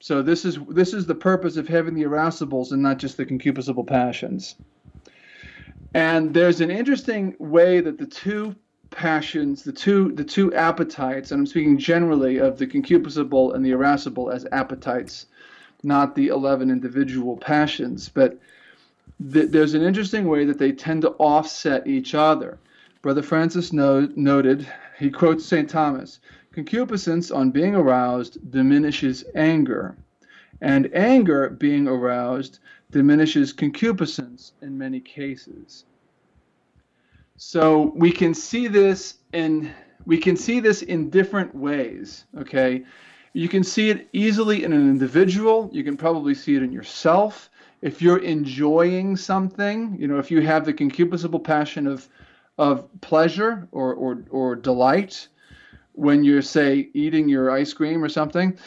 So 0.00 0.20
this 0.20 0.44
is 0.44 0.58
this 0.68 0.92
is 0.92 1.06
the 1.06 1.14
purpose 1.14 1.56
of 1.56 1.66
having 1.66 1.94
the 1.94 2.04
irascibles 2.04 2.72
and 2.72 2.82
not 2.82 2.98
just 2.98 3.16
the 3.16 3.24
concupiscible 3.24 3.86
passions. 3.86 4.54
And 5.94 6.34
there's 6.34 6.60
an 6.60 6.70
interesting 6.70 7.34
way 7.38 7.80
that 7.80 7.98
the 7.98 8.06
two 8.06 8.54
passions, 8.90 9.62
the 9.62 9.72
two 9.72 10.12
the 10.12 10.24
two 10.24 10.52
appetites, 10.54 11.30
and 11.30 11.40
I'm 11.40 11.46
speaking 11.46 11.78
generally 11.78 12.38
of 12.38 12.58
the 12.58 12.66
concupiscible 12.66 13.54
and 13.54 13.64
the 13.64 13.70
irascible 13.70 14.30
as 14.30 14.46
appetites, 14.52 15.26
not 15.82 16.14
the 16.14 16.28
11 16.28 16.70
individual 16.70 17.36
passions, 17.36 18.08
but 18.08 18.38
th- 19.32 19.50
there's 19.50 19.74
an 19.74 19.82
interesting 19.82 20.26
way 20.26 20.44
that 20.44 20.58
they 20.58 20.72
tend 20.72 21.02
to 21.02 21.10
offset 21.12 21.86
each 21.86 22.14
other. 22.14 22.58
Brother 23.02 23.22
Francis 23.22 23.72
no- 23.72 24.08
noted, 24.16 24.66
he 24.98 25.10
quotes 25.10 25.44
St. 25.46 25.68
Thomas 25.70 26.20
Concupiscence, 26.52 27.30
on 27.30 27.52
being 27.52 27.76
aroused, 27.76 28.50
diminishes 28.50 29.22
anger, 29.34 29.96
and 30.60 30.90
anger, 30.94 31.50
being 31.50 31.86
aroused, 31.86 32.58
diminishes 32.90 33.52
concupiscence 33.52 34.52
in 34.62 34.76
many 34.76 35.00
cases. 35.00 35.84
So 37.36 37.92
we 37.94 38.10
can 38.10 38.34
see 38.34 38.66
this 38.66 39.18
in 39.32 39.72
we 40.06 40.18
can 40.18 40.36
see 40.36 40.60
this 40.60 40.82
in 40.82 41.10
different 41.10 41.54
ways. 41.54 42.24
Okay, 42.38 42.84
you 43.32 43.48
can 43.48 43.62
see 43.62 43.90
it 43.90 44.08
easily 44.12 44.64
in 44.64 44.72
an 44.72 44.88
individual. 44.88 45.68
You 45.72 45.84
can 45.84 45.96
probably 45.96 46.34
see 46.34 46.56
it 46.56 46.62
in 46.62 46.72
yourself. 46.72 47.50
If 47.82 48.02
you're 48.02 48.18
enjoying 48.18 49.16
something, 49.16 49.96
you 50.00 50.08
know, 50.08 50.18
if 50.18 50.30
you 50.30 50.40
have 50.40 50.64
the 50.64 50.72
concupiscible 50.72 51.44
passion 51.44 51.86
of 51.86 52.08
of 52.58 52.88
pleasure 53.00 53.68
or, 53.72 53.94
or, 53.94 54.24
or 54.30 54.56
delight 54.56 55.28
when 55.92 56.22
you're, 56.24 56.42
say, 56.42 56.88
eating 56.92 57.28
your 57.28 57.50
ice 57.50 57.72
cream 57.72 58.02
or 58.02 58.08
something, 58.08 58.58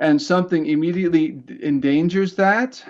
and 0.00 0.20
something 0.20 0.66
immediately 0.66 1.42
endangers 1.62 2.34
that, 2.34 2.82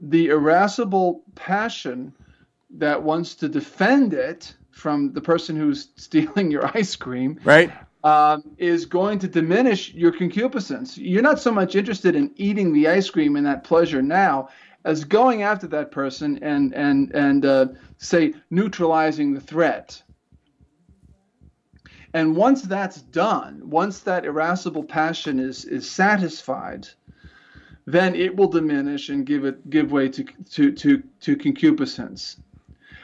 the 0.00 0.28
irascible 0.28 1.22
passion 1.36 2.12
that 2.70 3.02
wants 3.02 3.36
to 3.36 3.48
defend 3.48 4.12
it 4.12 4.54
from 4.72 5.12
the 5.12 5.20
person 5.20 5.56
who's 5.56 5.88
stealing 5.96 6.50
your 6.50 6.66
ice 6.76 6.96
cream 6.96 7.40
right. 7.44 7.72
um, 8.04 8.42
is 8.58 8.84
going 8.84 9.18
to 9.20 9.28
diminish 9.28 9.94
your 9.94 10.12
concupiscence. 10.12 10.98
You're 10.98 11.22
not 11.22 11.40
so 11.40 11.52
much 11.52 11.76
interested 11.76 12.16
in 12.16 12.32
eating 12.36 12.72
the 12.72 12.88
ice 12.88 13.08
cream 13.08 13.36
and 13.36 13.46
that 13.46 13.64
pleasure 13.64 14.02
now 14.02 14.48
as 14.84 15.04
going 15.04 15.42
after 15.42 15.66
that 15.66 15.90
person 15.90 16.38
and 16.42 16.72
and 16.74 17.12
and 17.12 17.44
uh, 17.44 17.66
say 17.98 18.34
neutralizing 18.50 19.34
the 19.34 19.40
threat 19.40 20.02
and 22.16 22.34
once 22.34 22.62
that's 22.62 23.02
done, 23.02 23.60
once 23.62 24.00
that 24.00 24.24
irascible 24.24 24.84
passion 24.84 25.38
is, 25.38 25.66
is 25.66 25.88
satisfied, 25.88 26.88
then 27.84 28.14
it 28.14 28.34
will 28.34 28.48
diminish 28.48 29.10
and 29.10 29.26
give 29.26 29.44
it 29.44 29.68
give 29.68 29.92
way 29.92 30.08
to, 30.08 30.24
to, 30.24 30.72
to, 30.72 31.02
to 31.20 31.36
concupiscence. 31.36 32.38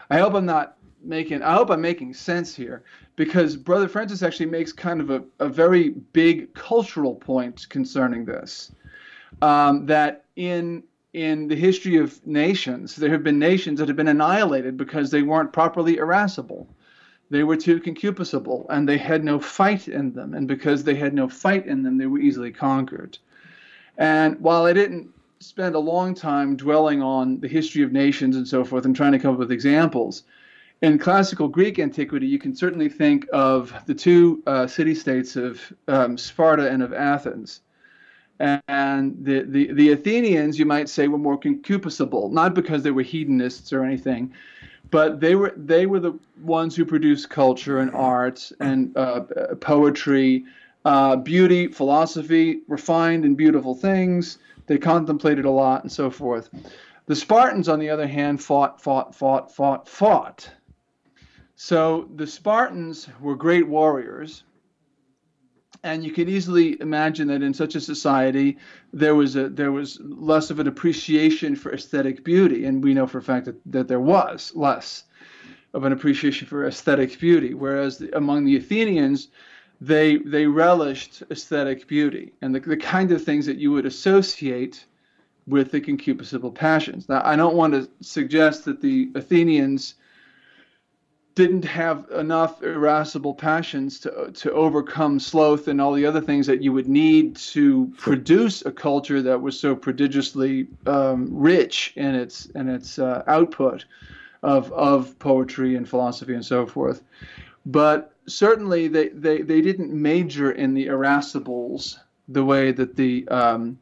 I 0.08 0.16
hope 0.16 0.32
I'm 0.32 0.46
not 0.46 0.78
making 1.04 1.42
I 1.42 1.52
hope 1.52 1.68
I'm 1.68 1.82
making 1.82 2.14
sense 2.14 2.54
here 2.54 2.84
because 3.16 3.54
Brother 3.54 3.86
Francis 3.86 4.22
actually 4.22 4.46
makes 4.46 4.72
kind 4.72 5.02
of 5.02 5.10
a, 5.10 5.22
a 5.40 5.48
very 5.48 5.90
big 5.90 6.54
cultural 6.54 7.14
point 7.14 7.68
concerning 7.68 8.24
this. 8.24 8.72
Um, 9.42 9.84
that 9.86 10.24
in 10.36 10.84
in 11.12 11.48
the 11.48 11.56
history 11.56 11.98
of 11.98 12.26
nations, 12.26 12.96
there 12.96 13.10
have 13.10 13.22
been 13.22 13.38
nations 13.38 13.78
that 13.78 13.88
have 13.88 13.96
been 13.98 14.08
annihilated 14.08 14.78
because 14.78 15.10
they 15.10 15.20
weren't 15.20 15.52
properly 15.52 15.98
irascible. 15.98 16.66
They 17.32 17.44
were 17.44 17.56
too 17.56 17.80
concupiscible, 17.80 18.66
and 18.68 18.86
they 18.86 18.98
had 18.98 19.24
no 19.24 19.40
fight 19.40 19.88
in 19.88 20.12
them. 20.12 20.34
And 20.34 20.46
because 20.46 20.84
they 20.84 20.94
had 20.94 21.14
no 21.14 21.30
fight 21.30 21.66
in 21.66 21.82
them, 21.82 21.96
they 21.96 22.04
were 22.04 22.18
easily 22.18 22.52
conquered. 22.52 23.16
And 23.96 24.38
while 24.38 24.66
I 24.66 24.74
didn't 24.74 25.08
spend 25.40 25.74
a 25.74 25.78
long 25.78 26.14
time 26.14 26.56
dwelling 26.56 27.00
on 27.00 27.40
the 27.40 27.48
history 27.48 27.82
of 27.82 27.90
nations 27.90 28.36
and 28.36 28.46
so 28.46 28.64
forth 28.64 28.84
and 28.84 28.94
trying 28.94 29.12
to 29.12 29.18
come 29.18 29.32
up 29.32 29.38
with 29.38 29.50
examples, 29.50 30.24
in 30.82 30.98
classical 30.98 31.48
Greek 31.48 31.78
antiquity, 31.78 32.26
you 32.26 32.38
can 32.38 32.54
certainly 32.54 32.90
think 32.90 33.26
of 33.32 33.72
the 33.86 33.94
two 33.94 34.42
uh, 34.46 34.66
city 34.66 34.94
states 34.94 35.34
of 35.34 35.72
um, 35.88 36.18
Sparta 36.18 36.70
and 36.70 36.82
of 36.82 36.92
Athens. 36.92 37.62
And 38.40 39.24
the, 39.24 39.44
the, 39.48 39.72
the 39.72 39.92
Athenians, 39.92 40.58
you 40.58 40.66
might 40.66 40.90
say, 40.90 41.08
were 41.08 41.16
more 41.16 41.40
concupiscible, 41.40 42.30
not 42.30 42.52
because 42.52 42.82
they 42.82 42.90
were 42.90 43.02
hedonists 43.02 43.72
or 43.72 43.84
anything, 43.84 44.34
but 44.92 45.20
they 45.20 45.34
were 45.34 45.52
they 45.56 45.86
were 45.86 45.98
the 45.98 46.16
ones 46.42 46.76
who 46.76 46.84
produced 46.84 47.30
culture 47.30 47.78
and 47.78 47.90
art 47.92 48.52
and 48.60 48.96
uh, 48.96 49.20
poetry, 49.60 50.44
uh, 50.84 51.16
beauty, 51.16 51.66
philosophy, 51.66 52.60
refined 52.68 53.24
and 53.24 53.36
beautiful 53.36 53.74
things. 53.74 54.38
They 54.66 54.78
contemplated 54.78 55.46
a 55.46 55.50
lot 55.50 55.82
and 55.82 55.90
so 55.90 56.10
forth. 56.10 56.50
The 57.06 57.16
Spartans, 57.16 57.68
on 57.68 57.80
the 57.80 57.88
other 57.90 58.06
hand, 58.06 58.40
fought, 58.40 58.80
fought, 58.80 59.14
fought, 59.14 59.52
fought, 59.52 59.88
fought. 59.88 60.48
So 61.56 62.08
the 62.14 62.26
Spartans 62.26 63.08
were 63.20 63.34
great 63.34 63.66
warriors, 63.66 64.44
and 65.84 66.04
you 66.04 66.12
can 66.12 66.28
easily 66.28 66.80
imagine 66.80 67.28
that 67.28 67.42
in 67.42 67.52
such 67.52 67.74
a 67.74 67.80
society 67.80 68.58
there 68.92 69.14
was 69.14 69.36
a 69.36 69.48
there 69.48 69.72
was 69.72 69.98
less 70.00 70.50
of 70.50 70.60
an 70.60 70.68
appreciation 70.68 71.56
for 71.56 71.72
aesthetic 71.72 72.24
beauty. 72.24 72.64
And 72.64 72.82
we 72.82 72.94
know 72.94 73.06
for 73.06 73.18
a 73.18 73.22
fact 73.22 73.46
that, 73.46 73.56
that 73.66 73.88
there 73.88 74.00
was 74.00 74.52
less 74.54 75.04
of 75.74 75.84
an 75.84 75.92
appreciation 75.92 76.46
for 76.46 76.66
aesthetic 76.66 77.18
beauty. 77.18 77.54
Whereas 77.54 77.98
the, 77.98 78.16
among 78.16 78.44
the 78.44 78.56
athenians 78.56 79.28
they 79.80 80.18
they 80.18 80.46
relished 80.46 81.22
aesthetic 81.30 81.88
beauty 81.88 82.32
and 82.42 82.54
the, 82.54 82.60
the 82.60 82.76
kind 82.76 83.10
of 83.10 83.24
things 83.24 83.46
that 83.46 83.58
you 83.58 83.72
would 83.72 83.86
associate 83.86 84.84
with 85.48 85.72
the 85.72 85.80
concupiscible 85.80 86.54
passions. 86.54 87.08
Now 87.08 87.22
i 87.24 87.34
don't 87.34 87.56
want 87.56 87.72
to 87.74 87.88
suggest 88.00 88.64
that 88.66 88.80
the 88.80 89.10
athenians 89.16 89.96
didn't 91.34 91.64
have 91.64 92.06
enough 92.10 92.62
irascible 92.62 93.34
passions 93.34 93.98
to 94.00 94.30
to 94.32 94.52
overcome 94.52 95.18
sloth 95.18 95.68
and 95.68 95.80
all 95.80 95.92
the 95.92 96.04
other 96.04 96.20
things 96.20 96.46
that 96.46 96.62
you 96.62 96.72
would 96.72 96.88
need 96.88 97.36
to 97.36 97.92
produce 97.96 98.64
a 98.64 98.72
culture 98.72 99.22
that 99.22 99.40
was 99.40 99.58
so 99.58 99.74
prodigiously 99.74 100.66
um, 100.86 101.28
rich 101.30 101.92
in 101.96 102.14
its 102.14 102.46
in 102.46 102.68
its 102.68 102.98
uh, 102.98 103.22
output 103.26 103.84
of 104.42 104.70
of 104.72 105.18
poetry 105.18 105.76
and 105.76 105.88
philosophy 105.88 106.34
and 106.34 106.44
so 106.44 106.66
forth. 106.66 107.02
But 107.64 108.12
certainly 108.26 108.88
they, 108.88 109.08
they, 109.08 109.42
they 109.42 109.60
didn't 109.60 109.92
major 109.92 110.52
in 110.52 110.74
the 110.74 110.86
irascibles 110.86 111.98
the 112.28 112.44
way 112.44 112.72
that 112.72 112.96
the 112.96 113.26
um, 113.28 113.78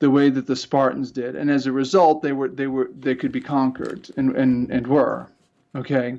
the 0.00 0.10
way 0.10 0.30
that 0.30 0.46
the 0.46 0.56
Spartans 0.56 1.10
did, 1.10 1.34
and 1.34 1.50
as 1.50 1.66
a 1.66 1.72
result, 1.72 2.22
they 2.22 2.32
were 2.32 2.48
they 2.48 2.66
were 2.66 2.90
they 2.98 3.14
could 3.14 3.32
be 3.32 3.40
conquered 3.40 4.10
and 4.16 4.36
and, 4.36 4.70
and 4.70 4.86
were. 4.86 5.28
Okay, 5.76 6.18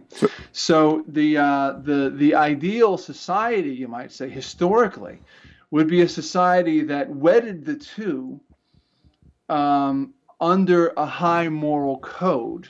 so 0.52 1.04
the 1.08 1.38
uh, 1.38 1.74
the 1.82 2.12
the 2.16 2.36
ideal 2.36 2.98
society, 2.98 3.72
you 3.72 3.88
might 3.88 4.12
say, 4.12 4.30
historically, 4.30 5.20
would 5.72 5.88
be 5.88 6.02
a 6.02 6.08
society 6.08 6.84
that 6.84 7.10
wedded 7.10 7.66
the 7.66 7.76
two 7.76 8.40
um, 9.50 10.14
under 10.40 10.90
a 10.98 11.06
high 11.06 11.50
moral 11.50 11.98
code, 11.98 12.70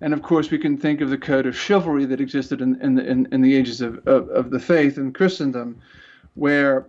and 0.00 0.12
of 0.12 0.20
course 0.20 0.50
we 0.50 0.58
can 0.58 0.76
think 0.76 1.00
of 1.00 1.10
the 1.10 1.18
code 1.18 1.46
of 1.46 1.56
chivalry 1.56 2.04
that 2.06 2.20
existed 2.20 2.60
in 2.60 2.80
in 2.82 2.96
the, 2.96 3.06
in, 3.06 3.28
in 3.30 3.40
the 3.40 3.54
ages 3.54 3.80
of, 3.80 3.98
of, 4.08 4.28
of 4.30 4.50
the 4.50 4.58
faith 4.58 4.98
in 4.98 5.12
Christendom, 5.12 5.80
where 6.34 6.88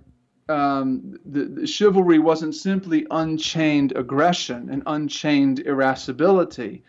um, 0.49 1.19
the, 1.25 1.45
the, 1.45 1.67
chivalry 1.67 2.17
wasn't 2.17 2.55
simply 2.55 3.05
unchained 3.11 3.93
aggression 3.95 4.69
and 4.71 4.81
unchained 4.87 5.59
irascibility 5.59 6.81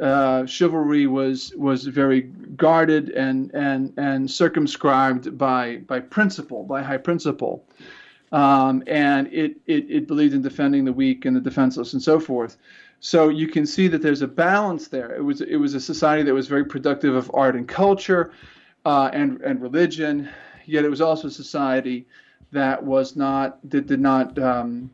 uh, 0.00 0.46
chivalry 0.46 1.06
was 1.06 1.52
was 1.56 1.84
very 1.84 2.22
guarded 2.56 3.10
and 3.10 3.50
and 3.54 3.92
and 3.98 4.30
circumscribed 4.30 5.36
by 5.36 5.76
by 5.86 6.00
principle, 6.00 6.64
by 6.64 6.82
high 6.82 6.96
principle, 6.96 7.64
um, 8.32 8.82
and 8.86 9.26
it, 9.32 9.56
it 9.66 9.90
it 9.90 10.06
believed 10.06 10.34
in 10.34 10.42
defending 10.42 10.84
the 10.84 10.92
weak 10.92 11.26
and 11.26 11.36
the 11.36 11.40
defenseless 11.40 11.92
and 11.92 12.02
so 12.02 12.18
forth. 12.18 12.56
So 13.00 13.28
you 13.28 13.46
can 13.48 13.66
see 13.66 13.88
that 13.88 14.02
there's 14.02 14.22
a 14.22 14.28
balance 14.28 14.88
there. 14.88 15.14
It 15.14 15.22
was 15.22 15.42
it 15.42 15.56
was 15.56 15.74
a 15.74 15.80
society 15.80 16.22
that 16.22 16.34
was 16.34 16.48
very 16.48 16.64
productive 16.64 17.14
of 17.14 17.30
art 17.34 17.54
and 17.54 17.68
culture, 17.68 18.32
uh, 18.86 19.10
and 19.12 19.40
and 19.42 19.60
religion, 19.60 20.30
yet 20.64 20.84
it 20.84 20.90
was 20.90 21.02
also 21.02 21.28
a 21.28 21.30
society 21.30 22.06
that 22.52 22.82
was 22.82 23.16
not 23.16 23.58
that 23.70 23.86
did 23.86 24.00
not 24.00 24.38
um, 24.38 24.90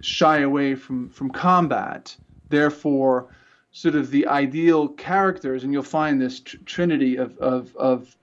shy 0.00 0.38
away 0.38 0.74
from 0.74 1.10
from 1.10 1.30
combat. 1.30 2.16
Therefore 2.48 3.28
sort 3.76 3.94
of 3.94 4.10
the 4.10 4.26
ideal 4.26 4.88
characters, 4.88 5.62
and 5.62 5.70
you'll 5.70 5.82
find 5.82 6.18
this 6.18 6.40
tr- 6.40 6.56
trinity 6.64 7.16
of, 7.16 7.36
of, 7.36 7.76
of 7.76 8.16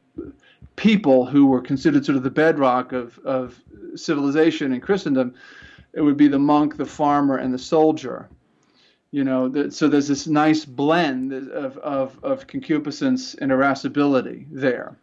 people 0.77 1.27
who 1.27 1.45
were 1.45 1.62
considered 1.62 2.03
sort 2.03 2.15
of 2.15 2.24
the 2.24 2.31
bedrock 2.31 2.91
of, 2.91 3.19
of 3.19 3.62
civilization 3.93 4.74
and 4.74 4.81
Christendom. 4.81 5.36
It 5.93 6.01
would 6.01 6.17
be 6.17 6.27
the 6.27 6.39
monk, 6.39 6.77
the 6.77 6.88
farmer, 6.88 7.38
and 7.38 7.53
the 7.53 7.60
soldier. 7.60 8.27
You 9.12 9.24
know, 9.24 9.48
the, 9.48 9.69
so 9.69 9.88
there's 9.88 10.07
this 10.07 10.25
nice 10.25 10.65
blend 10.65 11.31
of, 11.33 11.77
of, 11.77 12.17
of 12.24 12.48
concupiscence 12.48 13.36
and 13.36 13.51
irascibility 13.51 14.48
there. 14.50 14.98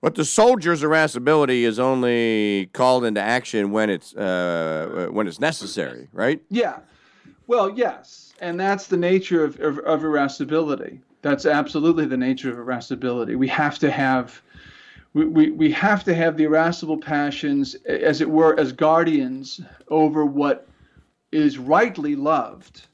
But 0.00 0.14
the 0.14 0.24
soldier's 0.24 0.84
irascibility 0.84 1.64
is 1.64 1.80
only 1.80 2.70
called 2.72 3.04
into 3.04 3.20
action 3.20 3.72
when 3.72 3.90
it's 3.90 4.14
uh, 4.14 5.08
when 5.10 5.26
it's 5.26 5.40
necessary, 5.40 6.06
right? 6.12 6.40
Yeah. 6.48 6.78
Well, 7.46 7.70
yes, 7.70 8.32
and 8.40 8.58
that's 8.58 8.86
the 8.86 8.96
nature 8.96 9.44
of, 9.44 9.60
of, 9.60 9.78
of 9.80 10.02
irascibility. 10.02 11.00
That's 11.22 11.46
absolutely 11.46 12.06
the 12.06 12.16
nature 12.16 12.50
of 12.50 12.58
irascibility. 12.58 13.36
We 13.36 13.48
have 13.48 13.78
to 13.80 13.90
have 13.90 14.40
we, 15.14 15.26
we, 15.26 15.50
we 15.50 15.70
have 15.72 16.04
to 16.04 16.14
have 16.14 16.36
the 16.36 16.44
irascible 16.44 16.98
passions, 16.98 17.74
as 17.86 18.20
it 18.20 18.28
were, 18.28 18.58
as 18.58 18.72
guardians 18.72 19.60
over 19.88 20.26
what 20.26 20.66
is 21.30 21.56
rightly 21.56 22.16
loved. 22.16 22.86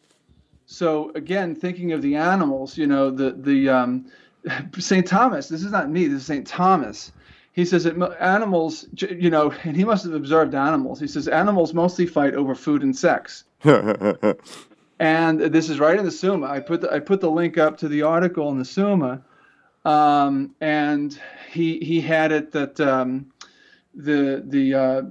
So 0.67 1.11
again, 1.15 1.55
thinking 1.55 1.93
of 1.93 2.03
the 2.03 2.17
animals, 2.17 2.77
you 2.77 2.87
know, 2.87 3.11
the 3.11 3.33
the 3.33 3.69
um, 3.69 4.07
Saint 4.79 5.07
Thomas. 5.07 5.49
This 5.49 5.63
is 5.63 5.73
not 5.73 5.91
me. 5.91 6.07
This 6.07 6.21
is 6.21 6.27
Saint 6.27 6.47
Thomas. 6.47 7.13
He 7.53 7.65
says 7.65 7.85
that 7.85 8.17
animals, 8.21 8.87
you 8.97 9.31
know, 9.31 9.53
and 9.65 9.77
he 9.77 9.85
must 9.85 10.05
have 10.05 10.15
observed 10.15 10.55
animals. 10.55 11.01
He 11.01 11.09
says 11.09 11.27
animals 11.27 11.75
mostly 11.75 12.07
fight 12.07 12.35
over 12.35 12.55
food 12.55 12.83
and 12.83 12.97
sex. 12.97 13.45
and 14.99 15.41
this 15.41 15.69
is 15.69 15.79
right 15.79 15.99
in 15.99 16.05
the 16.05 16.11
Summa. 16.11 16.47
I 16.47 16.61
put 16.61 16.81
the, 16.81 16.93
I 16.93 17.01
put 17.01 17.21
the 17.21 17.31
link 17.31 17.59
up 17.59 17.77
to 17.79 17.89
the 17.89 18.03
article 18.03 18.51
in 18.51 18.59
the 18.59 18.65
Summa, 18.65 19.23
um, 19.85 20.55
and 20.61 21.19
he 21.51 21.79
he 21.81 22.01
had 22.01 22.33
it 22.33 22.53
that 22.53 22.81
um, 22.81 23.31
the 23.95 24.43
the 24.47 24.75
uh, 24.75 25.03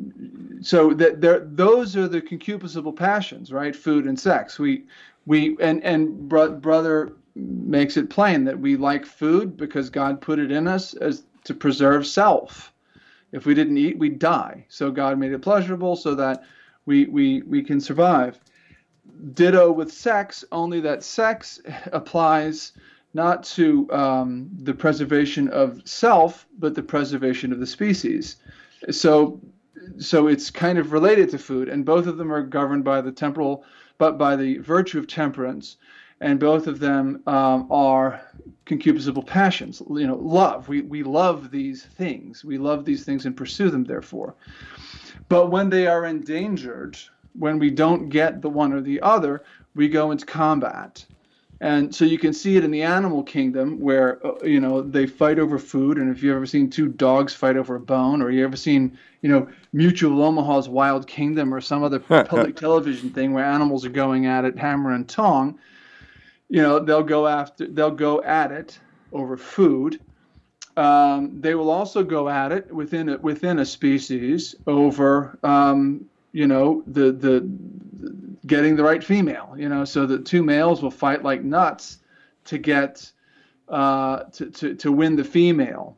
so 0.62 0.94
that 0.94 1.22
there 1.22 1.40
those 1.40 1.96
are 1.96 2.08
the 2.08 2.22
concupiscible 2.22 2.96
passions, 2.96 3.52
right? 3.52 3.76
Food 3.76 4.06
and 4.06 4.20
sex. 4.20 4.58
We 4.58 4.86
we 5.26 5.56
and 5.60 5.84
and 5.84 6.28
bro- 6.28 6.54
brother 6.56 7.14
makes 7.36 7.98
it 7.98 8.10
plain 8.10 8.46
that 8.46 8.60
we 8.60 8.76
like 8.76 9.06
food 9.06 9.58
because 9.58 9.90
God 9.90 10.22
put 10.22 10.40
it 10.40 10.52
in 10.52 10.68
us 10.68 10.94
as 10.96 11.24
to 11.44 11.54
preserve 11.54 12.06
self. 12.06 12.74
If 13.32 13.46
we 13.46 13.54
didn't 13.54 13.78
eat, 13.78 14.00
we'd 14.00 14.18
die. 14.18 14.66
So 14.70 14.90
God 14.92 15.20
made 15.20 15.32
it 15.32 15.42
pleasurable 15.42 15.96
so 15.96 16.16
that 16.16 16.44
we, 16.89 17.06
we, 17.06 17.43
we 17.43 17.62
can 17.62 17.80
survive. 17.80 18.39
Ditto 19.36 19.71
with 19.71 19.93
sex, 19.93 20.43
only 20.52 20.82
that 20.82 21.04
sex 21.04 21.62
applies 21.93 22.71
not 23.13 23.43
to 23.43 23.91
um, 23.91 24.49
the 24.63 24.73
preservation 24.73 25.47
of 25.49 25.84
self, 25.86 26.47
but 26.58 26.73
the 26.73 26.82
preservation 26.82 27.54
of 27.54 27.60
the 27.60 27.67
species. 27.67 28.38
So, 28.89 29.39
so 29.99 30.28
it's 30.28 30.49
kind 30.49 30.80
of 30.80 30.91
related 30.91 31.30
to 31.30 31.38
food, 31.38 31.69
and 31.69 31.86
both 31.86 32.08
of 32.08 32.17
them 32.17 32.34
are 32.34 32.41
governed 32.41 32.84
by 32.84 33.02
the 33.02 33.12
temporal, 33.12 33.63
but 33.99 34.17
by 34.17 34.36
the 34.36 34.58
virtue 34.58 34.97
of 34.97 35.06
temperance, 35.06 35.78
and 36.21 36.39
both 36.39 36.65
of 36.65 36.80
them 36.80 37.21
um, 37.28 37.67
are 37.71 38.19
concupiscible 38.65 39.25
passions. 39.25 39.82
You 39.89 40.08
know, 40.08 40.15
love. 40.15 40.67
We 40.67 40.82
we 40.82 41.04
love 41.04 41.52
these 41.52 41.84
things. 41.84 42.43
We 42.43 42.58
love 42.58 42.84
these 42.84 43.06
things 43.06 43.25
and 43.25 43.38
pursue 43.38 43.69
them. 43.69 43.86
Therefore, 43.86 44.36
but 45.30 45.52
when 45.52 45.70
they 45.70 45.88
are 45.88 46.06
endangered, 46.06 46.98
when 47.38 47.60
we 47.60 47.70
don't 47.70 48.10
get 48.10 48.42
the 48.42 48.50
one 48.50 48.74
or 48.74 48.82
the 48.82 49.00
other, 49.02 49.44
we 49.76 49.88
go 49.88 50.12
into 50.12 50.26
combat. 50.26 51.06
And 51.62 51.94
so 51.94 52.06
you 52.06 52.18
can 52.18 52.34
see 52.34 52.56
it 52.56 52.63
in 52.63 52.72
the 52.72 52.82
animal 52.84 53.22
kingdom 53.22 53.80
where 53.80 54.26
uh, 54.26 54.44
you 54.44 54.62
know 54.62 54.82
they 54.82 55.06
fight 55.06 55.39
over 55.39 55.60
food. 55.60 55.98
And 55.98 56.10
if 56.10 56.24
you've 56.24 56.36
ever 56.36 56.46
seen 56.46 56.70
two 56.70 56.88
dogs 56.88 57.34
fight 57.34 57.58
over 57.58 57.76
a 57.76 57.80
bone, 57.80 58.22
or 58.22 58.32
you 58.32 58.46
ever 58.46 58.56
seen 58.56 58.98
you 59.22 59.30
know 59.30 59.48
Mutual 59.74 60.24
Omaha's 60.24 60.70
Wild 60.70 61.06
Kingdom, 61.06 61.54
or 61.54 61.60
some 61.60 61.84
other 61.84 62.00
public 62.00 62.56
television 62.56 63.10
thing 63.10 63.34
where 63.34 63.44
animals 63.44 63.86
are 63.86 63.89
going 63.89 64.26
at 64.26 64.46
it 64.46 64.58
hammer 64.58 64.94
and 64.94 65.08
tong, 65.08 65.60
you 66.48 66.62
know 66.62 66.80
they'll 66.80 67.04
go 67.04 67.28
after 67.28 67.68
they'll 67.68 67.92
go 67.92 68.24
at 68.24 68.54
it 68.54 68.80
over 69.12 69.36
food 69.36 70.00
um, 70.80 71.42
they 71.42 71.56
will 71.56 71.70
also 71.70 72.04
go 72.04 72.30
at 72.30 72.52
it 72.52 72.74
within 72.74 73.10
a, 73.10 73.18
within 73.18 73.60
a 73.60 73.65
species 73.65 74.56
over 74.65 75.38
um, 75.44 76.06
you 76.32 76.48
know 76.48 76.84
the, 76.88 77.12
the, 77.12 77.42
the 78.00 78.38
getting 78.48 78.76
the 78.76 78.84
right 78.84 79.04
female 79.04 79.54
you 79.58 79.68
know 79.68 79.84
so 79.84 80.06
the 80.06 80.20
two 80.20 80.42
males 80.42 80.82
will 80.82 80.92
fight 80.92 81.24
like 81.24 81.44
nuts 81.44 81.98
to 82.46 82.58
get 82.58 83.12
uh, 83.68 84.24
to, 84.32 84.50
to, 84.52 84.76
to 84.76 84.92
win 84.92 85.15
the 85.15 85.24
female 85.24 85.98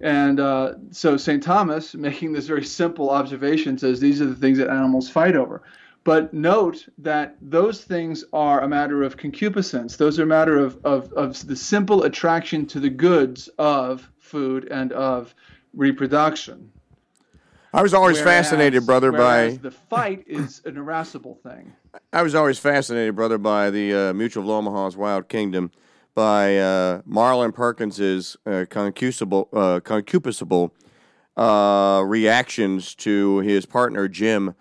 and 0.00 0.40
uh, 0.40 0.74
so 0.90 1.16
St. 1.16 1.42
Thomas, 1.42 1.94
making 2.08 2.32
this 2.32 2.46
very 2.46 2.64
simple 2.64 3.10
observation, 3.10 3.78
says 3.78 4.00
these 4.00 4.20
are 4.20 4.26
the 4.26 4.34
things 4.34 4.58
that 4.58 4.68
animals 4.68 5.08
fight 5.08 5.36
over. 5.36 5.62
But 6.04 6.34
note 6.34 6.86
that 6.98 7.36
those 7.40 7.82
things 7.82 8.24
are 8.32 8.60
a 8.60 8.68
matter 8.68 9.02
of 9.02 9.16
concupiscence. 9.16 9.96
Those 9.96 10.18
are 10.18 10.24
a 10.24 10.26
matter 10.26 10.58
of, 10.58 10.78
of, 10.84 11.10
of 11.14 11.46
the 11.46 11.56
simple 11.56 12.02
attraction 12.02 12.66
to 12.66 12.80
the 12.80 12.90
goods 12.90 13.48
of 13.58 14.10
food 14.18 14.68
and 14.70 14.92
of 14.92 15.34
reproduction. 15.72 16.70
I 17.72 17.82
was 17.82 17.94
always 17.94 18.18
Whereas- 18.18 18.46
fascinated, 18.48 18.86
brother, 18.86 19.10
by 19.10 19.58
the 19.60 19.70
fight 19.70 20.24
is 20.28 20.60
an 20.64 20.76
irascible 20.76 21.40
thing. 21.42 21.72
I 22.12 22.22
was 22.22 22.34
always 22.34 22.58
fascinated, 22.58 23.16
brother, 23.16 23.38
by 23.38 23.70
the 23.70 23.94
uh, 24.10 24.12
Mutual 24.14 24.44
of 24.44 24.50
Omaha's 24.50 24.96
Wild 24.96 25.28
Kingdom, 25.28 25.72
by 26.14 26.58
uh, 26.58 27.02
Marlin 27.04 27.50
Perkins's 27.50 28.36
uh, 28.46 28.66
concupiscible, 28.68 29.48
uh, 29.52 29.80
concupiscible 29.80 30.70
uh, 31.36 32.02
reactions 32.04 32.94
to 32.96 33.38
his 33.38 33.66
partner 33.66 34.06
Jim, 34.06 34.54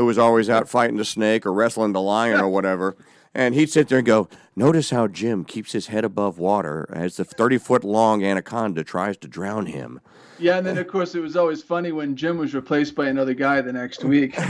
who 0.00 0.06
was 0.06 0.18
always 0.18 0.48
out 0.48 0.68
fighting 0.68 0.96
the 0.96 1.04
snake 1.04 1.44
or 1.44 1.52
wrestling 1.52 1.92
the 1.92 2.00
lion 2.00 2.40
or 2.40 2.48
whatever. 2.48 2.96
And 3.34 3.54
he'd 3.54 3.70
sit 3.70 3.88
there 3.88 3.98
and 3.98 4.06
go, 4.06 4.28
"Notice 4.56 4.90
how 4.90 5.06
Jim 5.06 5.44
keeps 5.44 5.72
his 5.72 5.86
head 5.88 6.04
above 6.04 6.38
water 6.38 6.88
as 6.92 7.16
the 7.16 7.24
thirty 7.24 7.58
foot 7.58 7.84
long 7.84 8.24
anaconda 8.24 8.82
tries 8.82 9.16
to 9.18 9.28
drown 9.28 9.66
him." 9.66 10.00
Yeah, 10.38 10.56
and 10.56 10.66
then 10.66 10.78
of 10.78 10.88
course 10.88 11.14
it 11.14 11.20
was 11.20 11.36
always 11.36 11.62
funny 11.62 11.92
when 11.92 12.16
Jim 12.16 12.38
was 12.38 12.54
replaced 12.54 12.94
by 12.94 13.08
another 13.08 13.34
guy 13.34 13.60
the 13.60 13.74
next 13.74 14.02
week. 14.02 14.34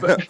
but, 0.00 0.28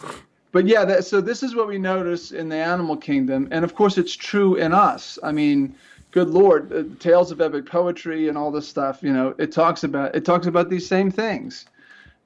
but 0.50 0.66
yeah, 0.66 0.86
that, 0.86 1.04
so 1.04 1.20
this 1.20 1.42
is 1.42 1.54
what 1.54 1.68
we 1.68 1.78
notice 1.78 2.32
in 2.32 2.48
the 2.48 2.56
animal 2.56 2.96
kingdom, 2.96 3.46
and 3.50 3.62
of 3.62 3.74
course 3.74 3.98
it's 3.98 4.16
true 4.16 4.56
in 4.56 4.72
us. 4.72 5.18
I 5.22 5.32
mean, 5.32 5.74
good 6.10 6.30
lord, 6.30 6.72
uh, 6.72 6.84
tales 6.98 7.30
of 7.30 7.40
epic 7.40 7.66
poetry 7.66 8.28
and 8.28 8.38
all 8.38 8.50
this 8.50 8.66
stuff. 8.66 9.02
You 9.02 9.12
know, 9.12 9.34
it 9.38 9.52
talks 9.52 9.84
about 9.84 10.16
it 10.16 10.24
talks 10.24 10.46
about 10.46 10.70
these 10.70 10.88
same 10.88 11.10
things. 11.10 11.66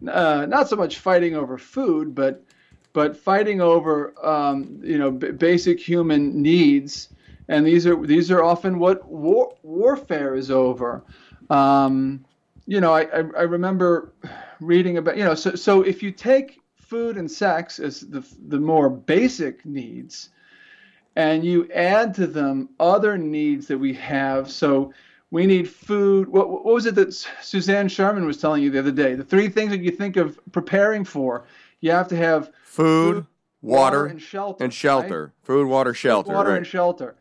Uh, 0.06 0.46
not 0.46 0.68
so 0.68 0.76
much 0.76 0.98
fighting 0.98 1.34
over 1.36 1.56
food, 1.56 2.14
but 2.14 2.44
but 2.92 3.16
fighting 3.16 3.60
over 3.60 4.14
um, 4.26 4.80
you 4.82 4.98
know 4.98 5.10
b- 5.10 5.30
basic 5.30 5.80
human 5.80 6.42
needs, 6.42 7.08
and 7.48 7.66
these 7.66 7.86
are 7.86 7.96
these 8.06 8.30
are 8.30 8.42
often 8.42 8.78
what 8.78 9.06
war, 9.08 9.54
warfare 9.62 10.34
is 10.34 10.50
over. 10.50 11.02
Um, 11.48 12.24
you 12.66 12.80
know, 12.80 12.92
I, 12.92 13.02
I 13.02 13.18
I 13.18 13.42
remember 13.42 14.12
reading 14.60 14.98
about 14.98 15.16
you 15.16 15.24
know 15.24 15.34
so 15.34 15.54
so 15.54 15.82
if 15.82 16.02
you 16.02 16.10
take 16.10 16.60
food 16.76 17.16
and 17.16 17.30
sex 17.30 17.78
as 17.78 18.00
the 18.00 18.26
the 18.48 18.60
more 18.60 18.90
basic 18.90 19.64
needs, 19.64 20.30
and 21.16 21.44
you 21.44 21.68
add 21.72 22.14
to 22.14 22.26
them 22.26 22.68
other 22.80 23.16
needs 23.16 23.68
that 23.68 23.78
we 23.78 23.94
have, 23.94 24.50
so. 24.50 24.92
We 25.34 25.46
need 25.46 25.68
food. 25.68 26.28
What, 26.28 26.48
what 26.48 26.64
was 26.64 26.86
it 26.86 26.94
that 26.94 27.12
Suzanne 27.42 27.88
Sherman 27.88 28.24
was 28.24 28.36
telling 28.36 28.62
you 28.62 28.70
the 28.70 28.78
other 28.78 28.92
day? 28.92 29.16
The 29.16 29.24
three 29.24 29.48
things 29.48 29.72
that 29.72 29.80
you 29.80 29.90
think 29.90 30.16
of 30.16 30.38
preparing 30.52 31.04
for. 31.04 31.44
You 31.80 31.90
have 31.90 32.06
to 32.10 32.16
have 32.16 32.52
Food, 32.62 33.16
Food, 33.16 33.26
water, 33.60 34.06
and 34.06 34.22
shelter. 34.22 34.62
and 34.62 34.70
right? 34.70 34.72
shelter. 34.72 35.32
Food, 35.42 35.66
water, 35.66 35.92
shelter. 35.92 36.32
Water 36.32 36.50
right. 36.50 36.58
and 36.58 36.66
shelter. 36.66 37.16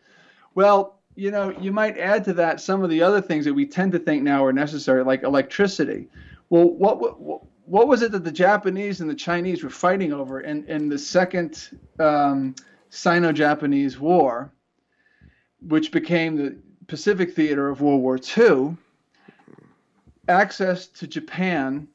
Well, 0.54 1.00
you 1.16 1.32
know, 1.32 1.56
you 1.60 1.72
might 1.72 1.98
add 1.98 2.24
to 2.26 2.34
that 2.34 2.62
some 2.62 2.84
of 2.84 2.92
the 2.92 3.02
other 3.02 3.20
things 3.20 3.46
that 3.46 3.54
we 3.56 3.66
tend 3.66 3.92
to 3.94 4.00
think 4.00 4.22
now 4.22 4.46
are 4.46 4.54
necessary, 4.54 5.04
like 5.04 5.24
electricity. 5.24 6.08
Well, 6.52 6.70
what 6.70 7.00
what, 7.00 7.42
what 7.66 7.88
was 7.88 8.04
it 8.04 8.12
that 8.12 8.24
the 8.24 8.32
Japanese 8.32 9.02
and 9.02 9.10
the 9.10 9.16
Chinese 9.16 9.64
were 9.64 9.72
fighting 9.72 10.14
over 10.14 10.42
in, 10.42 10.68
in 10.68 10.88
the 10.88 11.00
second 11.00 11.68
um, 12.00 12.54
Sino-Japanese 12.92 14.00
War, 14.00 14.54
which 15.62 15.92
became 15.92 16.36
the 16.36 16.60
Pacific 16.94 17.34
theater 17.34 17.70
of 17.70 17.82
World 17.82 18.04
War 18.04 18.20
II, 18.38 18.78
access 20.28 20.86
to 20.86 21.08
Japan, 21.08 21.88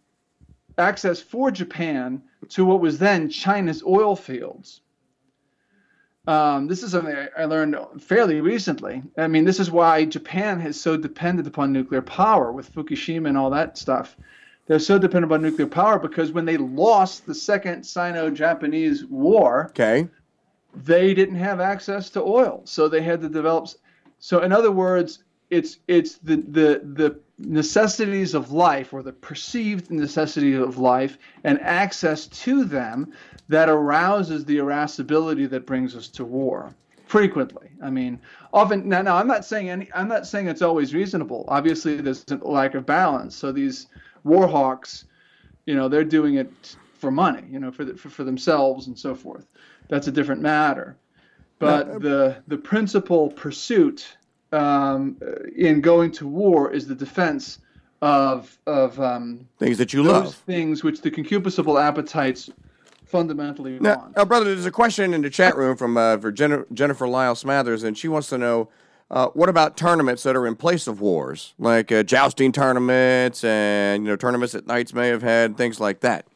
access 0.77 1.21
for 1.21 1.53
Japan 1.53 2.21
to 2.49 2.65
what 2.65 2.81
was 2.81 2.99
then 2.99 3.31
China's 3.31 3.85
oil 3.87 4.17
fields. 4.17 4.81
Um, 6.27 6.67
this 6.67 6.83
is 6.83 6.91
something 6.91 7.15
I, 7.39 7.45
learned 7.45 7.77
fairly 8.01 8.41
recently. 8.41 9.05
I 9.17 9.29
mean, 9.29 9.45
this 9.45 9.61
is 9.61 9.71
why 9.71 10.05
Japan 10.05 10.61
is 10.63 10.81
so 10.81 10.97
dependent 10.97 11.47
upon 11.47 11.73
nuclear 11.73 12.03
power 12.03 12.51
with 12.51 12.75
Fukushima 12.75 13.29
and 13.29 13.39
all 13.39 13.51
that 13.51 13.79
stuff. 13.79 14.17
They're 14.67 14.81
so 14.81 14.99
dependent 14.99 15.31
upon 15.31 15.43
nuclear 15.43 15.69
power 15.69 16.01
because 16.01 16.33
when 16.33 16.45
they 16.45 16.57
lost 16.57 17.25
the 17.25 17.37
second 17.37 17.85
Sino-Japanese 17.85 19.05
war, 19.05 19.67
Okay. 19.71 20.09
they 20.75 21.15
didn't 21.15 21.37
have 21.37 21.61
access 21.61 22.11
to 22.11 22.21
oil, 22.21 22.63
so 22.65 22.89
they 22.89 23.01
had 23.03 23.21
to 23.21 23.29
develop. 23.29 23.69
So, 24.19 24.43
in 24.43 24.53
other 24.53 24.73
words, 24.73 25.21
it's 25.51 25.79
it's 25.89 26.19
the 26.19 26.37
the 26.37 26.81
the 26.85 27.21
necessities 27.39 28.35
of 28.35 28.51
life 28.51 28.93
or 28.93 29.03
the 29.03 29.13
perceived 29.13 29.91
necessities 29.91 30.59
of 30.59 30.79
life 30.79 31.19
and 31.45 31.61
access 31.61 32.27
to 32.27 32.65
them 32.65 33.13
that 33.49 33.69
arouses 33.69 34.45
the 34.45 34.59
irascibility 34.59 35.47
that 35.47 35.65
brings 35.65 35.95
us 35.95 36.09
to 36.09 36.25
war 36.25 36.75
frequently. 37.07 37.69
I 37.83 37.91
mean 37.91 38.21
often 38.53 38.89
now, 38.89 39.03
now 39.03 39.17
i'm 39.17 39.29
not 39.29 39.45
saying 39.45 39.71
any 39.71 39.89
i'm 39.95 40.09
not 40.09 40.27
saying 40.27 40.49
it's 40.49 40.63
always 40.63 40.95
reasonable. 40.95 41.45
Obviously 41.49 41.97
there's 41.97 42.25
a 42.31 42.37
lack 42.37 42.75
of 42.75 42.85
balance. 42.85 43.37
So 43.37 43.53
these 43.53 43.87
war 44.25 44.47
hawks 44.47 45.07
you 45.65 45.75
know 45.75 45.89
they're 45.89 46.05
doing 46.05 46.35
it 46.35 46.77
for 46.95 47.11
money 47.11 47.45
you 47.49 47.61
know 47.61 47.71
for 47.71 47.85
the, 47.85 47.95
for, 47.97 48.11
for 48.11 48.25
themselves 48.25 48.89
and 48.89 48.99
so 48.99 49.15
forth. 49.15 49.47
That's 49.89 50.09
a 50.09 50.13
different 50.13 50.43
matter 50.43 50.97
but 51.59 52.01
the 52.01 52.37
the 52.47 52.57
principal 52.59 53.31
pursuit 53.31 54.17
um, 54.53 55.17
in 55.57 55.81
going 55.81 56.11
to 56.13 56.27
war 56.27 56.71
is 56.71 56.87
the 56.87 56.95
defense 56.95 57.59
of 58.03 58.57
of 58.67 58.99
um, 59.01 59.47
Things 59.59 59.79
that 59.79 59.93
you 59.93 60.03
those 60.03 60.13
love. 60.13 60.35
things 60.35 60.85
which 60.85 61.01
the 61.03 61.11
concupiscible 61.11 61.83
appetites 61.83 62.49
fundamentally 63.05 63.79
Now, 63.81 63.97
want. 63.97 64.17
now, 64.17 64.25
brother, 64.25 64.45
there's 64.47 64.67
a 64.67 64.71
question 64.71 65.15
in 65.15 65.23
the 65.23 65.31
chat 65.31 65.57
room 65.57 65.77
from 65.77 65.97
uh, 65.97 66.19
for 66.19 66.31
Jen- 66.31 66.67
Jennifer 66.73 67.09
Lyle 67.09 67.35
Smathers, 67.35 67.83
and 67.85 67.97
she 67.97 68.07
wants 68.09 68.29
to 68.29 68.39
know 68.39 68.69
uh, 69.11 69.29
what 69.29 69.49
about 69.49 69.77
tournaments 69.77 70.23
that 70.23 70.37
are 70.37 70.47
in 70.47 70.55
place 70.55 70.87
of 70.87 71.01
wars, 71.01 71.55
like 71.59 71.91
uh, 71.91 72.03
jousting 72.03 72.53
tournaments 72.53 73.43
and 73.43 74.05
you 74.05 74.11
know 74.11 74.17
tournaments 74.17 74.53
that 74.53 74.67
knights 74.67 74.93
may 74.95 75.09
have 75.09 75.23
had, 75.23 75.57
things 75.57 75.81
like 75.81 76.01
that. 76.01 76.27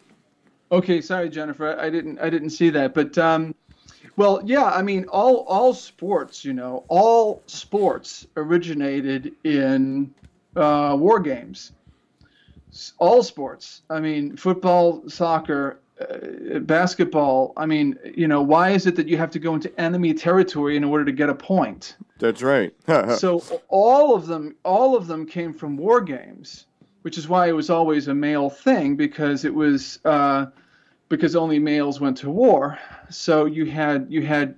Okay, 0.72 1.02
sorry, 1.02 1.28
Jennifer, 1.28 1.78
I 1.78 1.90
didn't 1.90 2.18
I 2.18 2.30
didn't 2.30 2.50
see 2.50 2.70
that, 2.70 2.94
but 2.94 3.16
um, 3.18 3.54
well, 4.16 4.42
yeah, 4.44 4.64
I 4.64 4.82
mean, 4.82 5.06
all 5.06 5.38
all 5.48 5.74
sports, 5.74 6.44
you 6.44 6.52
know, 6.52 6.84
all 6.88 7.42
sports 7.46 8.26
originated 8.36 9.32
in 9.44 10.12
uh, 10.56 10.96
war 10.98 11.20
games. 11.20 11.72
All 12.98 13.22
sports. 13.22 13.82
I 13.90 14.00
mean, 14.00 14.36
football, 14.36 15.02
soccer, 15.08 15.78
uh, 16.00 16.58
basketball. 16.60 17.52
I 17.56 17.66
mean, 17.66 17.98
you 18.14 18.26
know, 18.26 18.40
why 18.40 18.70
is 18.70 18.86
it 18.86 18.96
that 18.96 19.08
you 19.08 19.18
have 19.18 19.30
to 19.32 19.38
go 19.38 19.54
into 19.54 19.78
enemy 19.78 20.14
territory 20.14 20.76
in 20.76 20.84
order 20.84 21.04
to 21.04 21.12
get 21.12 21.28
a 21.28 21.34
point? 21.34 21.96
That's 22.18 22.42
right. 22.42 22.74
so 23.18 23.42
all 23.68 24.14
of 24.14 24.26
them 24.26 24.56
all 24.64 24.96
of 24.96 25.06
them 25.06 25.26
came 25.26 25.52
from 25.52 25.76
war 25.76 26.00
games 26.00 26.66
which 27.02 27.18
is 27.18 27.28
why 27.28 27.48
it 27.48 27.52
was 27.52 27.68
always 27.68 28.08
a 28.08 28.14
male 28.14 28.48
thing 28.48 28.96
because 28.96 29.44
it 29.44 29.54
was 29.54 29.98
uh, 30.04 30.46
because 31.12 31.36
only 31.36 31.58
males 31.58 32.00
went 32.00 32.16
to 32.16 32.30
war 32.30 32.78
so 33.10 33.44
you 33.44 33.66
had 33.66 34.06
you 34.08 34.22
had 34.22 34.54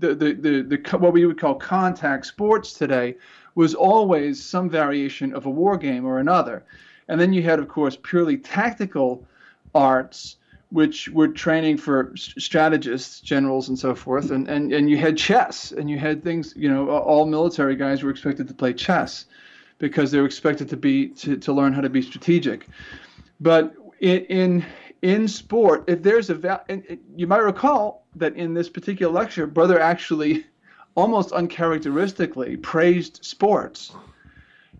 the, 0.00 0.14
the, 0.14 0.32
the, 0.34 0.62
the 0.62 0.98
what 0.98 1.12
we 1.12 1.24
would 1.24 1.38
call 1.38 1.54
contact 1.54 2.26
sports 2.26 2.72
today 2.72 3.14
was 3.54 3.72
always 3.72 4.44
some 4.44 4.68
variation 4.68 5.32
of 5.32 5.46
a 5.46 5.50
war 5.50 5.78
game 5.78 6.04
or 6.04 6.18
another 6.18 6.64
and 7.06 7.20
then 7.20 7.32
you 7.32 7.40
had 7.40 7.60
of 7.60 7.68
course 7.68 7.96
purely 8.02 8.36
tactical 8.36 9.24
arts 9.76 10.38
which 10.70 11.08
were 11.10 11.28
training 11.28 11.76
for 11.76 12.12
strategists, 12.16 13.20
generals, 13.20 13.68
and 13.68 13.78
so 13.78 13.94
forth. 13.94 14.32
And, 14.32 14.48
and, 14.48 14.72
and 14.72 14.90
you 14.90 14.96
had 14.96 15.16
chess, 15.16 15.70
and 15.70 15.88
you 15.88 15.96
had 15.96 16.24
things, 16.24 16.52
you 16.56 16.68
know, 16.68 16.90
all 16.90 17.24
military 17.24 17.76
guys 17.76 18.02
were 18.02 18.10
expected 18.10 18.48
to 18.48 18.54
play 18.54 18.72
chess 18.72 19.26
because 19.78 20.10
they 20.10 20.18
were 20.18 20.26
expected 20.26 20.68
to 20.70 20.76
be 20.76 21.06
to, 21.10 21.36
to 21.36 21.52
learn 21.52 21.72
how 21.72 21.82
to 21.82 21.88
be 21.88 22.02
strategic. 22.02 22.66
But 23.40 23.76
in 24.00 24.24
in, 24.24 24.66
in 25.02 25.28
sport, 25.28 25.84
if 25.86 26.02
there's 26.02 26.30
a 26.30 26.34
val- 26.34 26.64
you 27.16 27.26
might 27.26 27.38
recall 27.38 28.06
that 28.16 28.34
in 28.36 28.54
this 28.54 28.68
particular 28.68 29.12
lecture, 29.12 29.46
brother 29.46 29.80
actually 29.80 30.46
almost 30.94 31.32
uncharacteristically 31.32 32.56
praised 32.56 33.24
sports. 33.24 33.94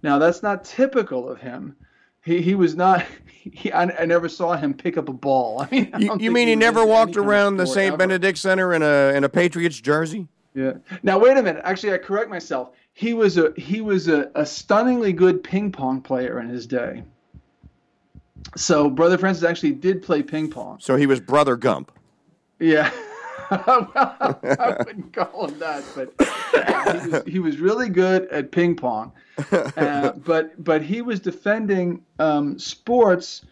Now 0.02 0.18
that's 0.18 0.42
not 0.42 0.64
typical 0.64 1.28
of 1.28 1.40
him. 1.40 1.76
He, 2.22 2.40
he 2.40 2.54
was 2.54 2.74
not. 2.74 3.04
He, 3.52 3.70
I, 3.70 3.84
I 3.84 4.06
never 4.06 4.28
saw 4.28 4.56
him 4.56 4.74
pick 4.74 4.96
up 4.96 5.08
a 5.08 5.12
ball. 5.12 5.60
I 5.62 5.68
mean, 5.70 5.90
I 5.94 5.98
you 5.98 6.16
you 6.18 6.32
mean 6.32 6.48
he 6.48 6.56
was 6.56 6.60
never 6.64 6.84
walked 6.84 7.16
around 7.16 7.58
the 7.58 7.64
St. 7.64 7.96
Benedict 7.96 8.38
Center 8.38 8.74
in 8.74 8.82
a 8.82 9.16
in 9.16 9.22
a 9.22 9.28
Patriots 9.28 9.80
jersey? 9.80 10.26
Yeah. 10.52 10.72
Now 11.04 11.20
wait 11.20 11.36
a 11.36 11.42
minute. 11.44 11.62
Actually, 11.64 11.92
I 11.92 11.98
correct 11.98 12.28
myself. 12.28 12.70
He 12.92 13.14
was 13.14 13.38
a 13.38 13.52
he 13.56 13.82
was 13.82 14.08
a, 14.08 14.32
a 14.34 14.44
stunningly 14.44 15.12
good 15.12 15.44
ping 15.44 15.70
pong 15.70 16.00
player 16.00 16.40
in 16.40 16.48
his 16.48 16.66
day. 16.66 17.04
So 18.56 18.90
brother 18.90 19.18
Francis 19.18 19.44
actually 19.44 19.72
did 19.72 20.02
play 20.02 20.22
ping 20.22 20.50
pong. 20.50 20.78
So 20.80 20.96
he 20.96 21.06
was 21.06 21.20
Brother 21.20 21.56
Gump. 21.56 21.92
Yeah. 22.58 22.90
well, 23.50 23.90
I 23.94 24.76
wouldn't 24.84 25.12
call 25.12 25.46
him 25.46 25.58
that, 25.60 25.84
but 25.94 26.12
yeah, 26.52 27.00
he, 27.00 27.08
was, 27.08 27.22
he 27.26 27.38
was 27.38 27.58
really 27.58 27.88
good 27.88 28.26
at 28.28 28.50
ping 28.50 28.74
pong. 28.76 29.12
Uh, 29.52 30.12
but 30.24 30.62
but 30.62 30.82
he 30.82 31.02
was 31.02 31.20
defending 31.20 32.02
um, 32.18 32.58
sports, 32.58 33.44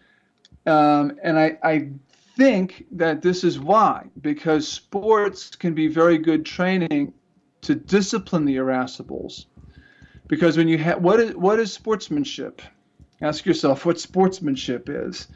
um, 0.66 1.18
and 1.22 1.38
I, 1.38 1.58
I 1.62 1.90
think 2.36 2.86
that 2.92 3.22
this 3.22 3.44
is 3.44 3.60
why 3.60 4.06
because 4.20 4.66
sports 4.66 5.54
can 5.54 5.74
be 5.74 5.86
very 5.86 6.18
good 6.18 6.44
training 6.44 7.12
to 7.62 7.74
discipline 7.74 8.44
the 8.44 8.56
irascibles. 8.56 9.46
Because 10.26 10.56
when 10.56 10.68
you 10.68 10.78
have 10.78 11.00
what 11.02 11.20
is 11.20 11.36
what 11.36 11.60
is 11.60 11.72
sportsmanship? 11.72 12.62
Ask 13.24 13.46
yourself 13.46 13.86
what 13.86 13.98
sportsmanship 13.98 14.90
is. 14.90 15.28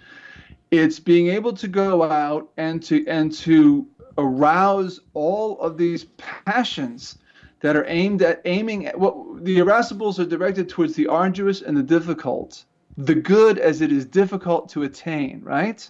It's 0.71 1.01
being 1.01 1.29
able 1.29 1.55
to 1.55 1.67
go 1.67 2.03
out 2.03 2.51
and 2.59 2.83
to 2.83 3.07
and 3.09 3.33
to 3.39 3.87
arouse 4.19 5.01
all 5.15 5.59
of 5.61 5.79
these 5.79 6.05
passions 6.19 7.17
that 7.61 7.77
are 7.77 7.87
aimed 7.89 8.21
at 8.21 8.43
aiming 8.45 8.87
at 8.87 9.01
what 9.01 9.43
the 9.43 9.57
irascibles 9.57 10.19
are 10.19 10.27
directed 10.27 10.69
towards 10.69 10.97
the 10.97 11.07
arduous 11.07 11.63
and 11.63 11.75
the 11.75 11.83
difficult 11.83 12.67
the 12.99 13.15
good 13.15 13.59
as 13.59 13.81
it 13.81 13.91
is 13.91 14.05
difficult 14.05 14.69
to 14.69 14.83
attain 14.83 15.41
right? 15.43 15.89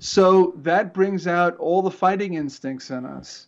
So 0.00 0.54
that 0.56 0.92
brings 0.92 1.28
out 1.28 1.56
all 1.58 1.82
the 1.82 1.90
fighting 1.92 2.34
instincts 2.34 2.90
in 2.90 3.06
us. 3.06 3.46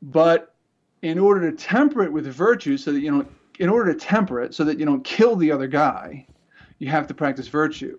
But 0.00 0.54
in 1.02 1.18
order 1.18 1.50
to 1.50 1.56
temper 1.56 2.04
it 2.04 2.12
with 2.12 2.26
virtue 2.26 2.76
so 2.76 2.92
that 2.92 3.00
you 3.00 3.10
don't 3.10 3.39
in 3.60 3.68
order 3.68 3.92
to 3.92 3.98
temper 3.98 4.40
it 4.40 4.54
so 4.54 4.64
that 4.64 4.78
you 4.78 4.84
don't 4.84 5.04
kill 5.04 5.36
the 5.36 5.52
other 5.52 5.68
guy 5.68 6.26
you 6.78 6.88
have 6.88 7.06
to 7.06 7.14
practice 7.14 7.46
virtue 7.46 7.98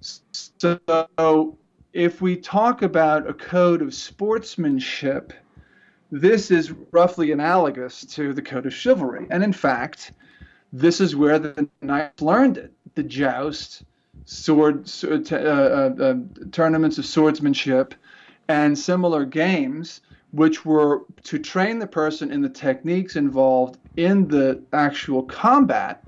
so, 0.00 1.58
if 1.92 2.20
we 2.20 2.36
talk 2.36 2.82
about 2.82 3.28
a 3.28 3.34
code 3.34 3.82
of 3.82 3.94
sportsmanship, 3.94 5.32
this 6.10 6.50
is 6.50 6.72
roughly 6.92 7.32
analogous 7.32 8.04
to 8.14 8.32
the 8.32 8.42
code 8.42 8.66
of 8.66 8.74
chivalry. 8.74 9.26
And 9.30 9.42
in 9.42 9.52
fact, 9.52 10.12
this 10.72 11.00
is 11.00 11.16
where 11.16 11.38
the 11.38 11.68
knights 11.80 12.20
learned 12.20 12.58
it 12.58 12.72
the 12.94 13.02
joust, 13.02 13.82
sword, 14.24 14.90
uh, 15.04 15.34
uh, 15.34 15.94
uh, 16.00 16.14
tournaments 16.50 16.98
of 16.98 17.04
swordsmanship, 17.04 17.94
and 18.48 18.78
similar 18.78 19.24
games, 19.24 20.00
which 20.36 20.64
were 20.64 21.02
to 21.24 21.38
train 21.38 21.78
the 21.78 21.86
person 21.86 22.30
in 22.30 22.42
the 22.42 22.48
techniques 22.48 23.16
involved 23.16 23.78
in 23.96 24.28
the 24.28 24.62
actual 24.72 25.22
combat 25.22 26.02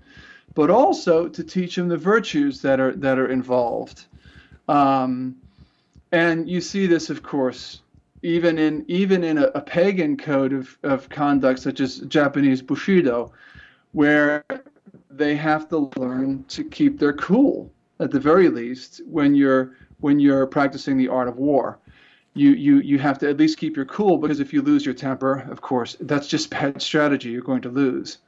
but 0.58 0.70
also 0.70 1.28
to 1.28 1.44
teach 1.44 1.76
them 1.76 1.86
the 1.86 1.96
virtues 1.96 2.60
that 2.62 2.80
are 2.80 2.92
that 2.96 3.16
are 3.16 3.28
involved. 3.28 4.06
Um, 4.66 5.36
and 6.10 6.48
you 6.50 6.60
see 6.60 6.88
this, 6.88 7.10
of 7.10 7.22
course, 7.22 7.82
even 8.24 8.58
in 8.58 8.84
even 8.88 9.22
in 9.22 9.38
a, 9.38 9.44
a 9.54 9.60
pagan 9.60 10.16
code 10.16 10.52
of, 10.52 10.76
of 10.82 11.08
conduct 11.08 11.60
such 11.60 11.78
as 11.78 12.00
Japanese 12.00 12.60
Bushido, 12.60 13.32
where 13.92 14.44
they 15.08 15.36
have 15.36 15.68
to 15.68 15.92
learn 15.96 16.42
to 16.48 16.64
keep 16.64 16.98
their 16.98 17.12
cool 17.12 17.70
at 18.00 18.10
the 18.10 18.18
very 18.18 18.48
least 18.48 19.00
when 19.06 19.36
you're 19.36 19.76
when 20.00 20.18
you're 20.18 20.48
practicing 20.48 20.98
the 20.98 21.06
art 21.06 21.28
of 21.28 21.36
war. 21.36 21.78
You, 22.38 22.52
you, 22.52 22.80
you 22.80 22.98
have 22.98 23.18
to 23.18 23.28
at 23.28 23.36
least 23.36 23.58
keep 23.58 23.76
your 23.76 23.84
cool 23.84 24.16
because 24.16 24.40
if 24.40 24.52
you 24.52 24.62
lose 24.62 24.84
your 24.84 24.94
temper, 24.94 25.46
of 25.50 25.60
course, 25.60 25.96
that's 26.00 26.28
just 26.28 26.50
bad 26.58 26.80
strategy. 26.80 27.30
You're 27.30 27.42
going 27.42 27.62
to 27.62 27.68
lose. 27.70 28.18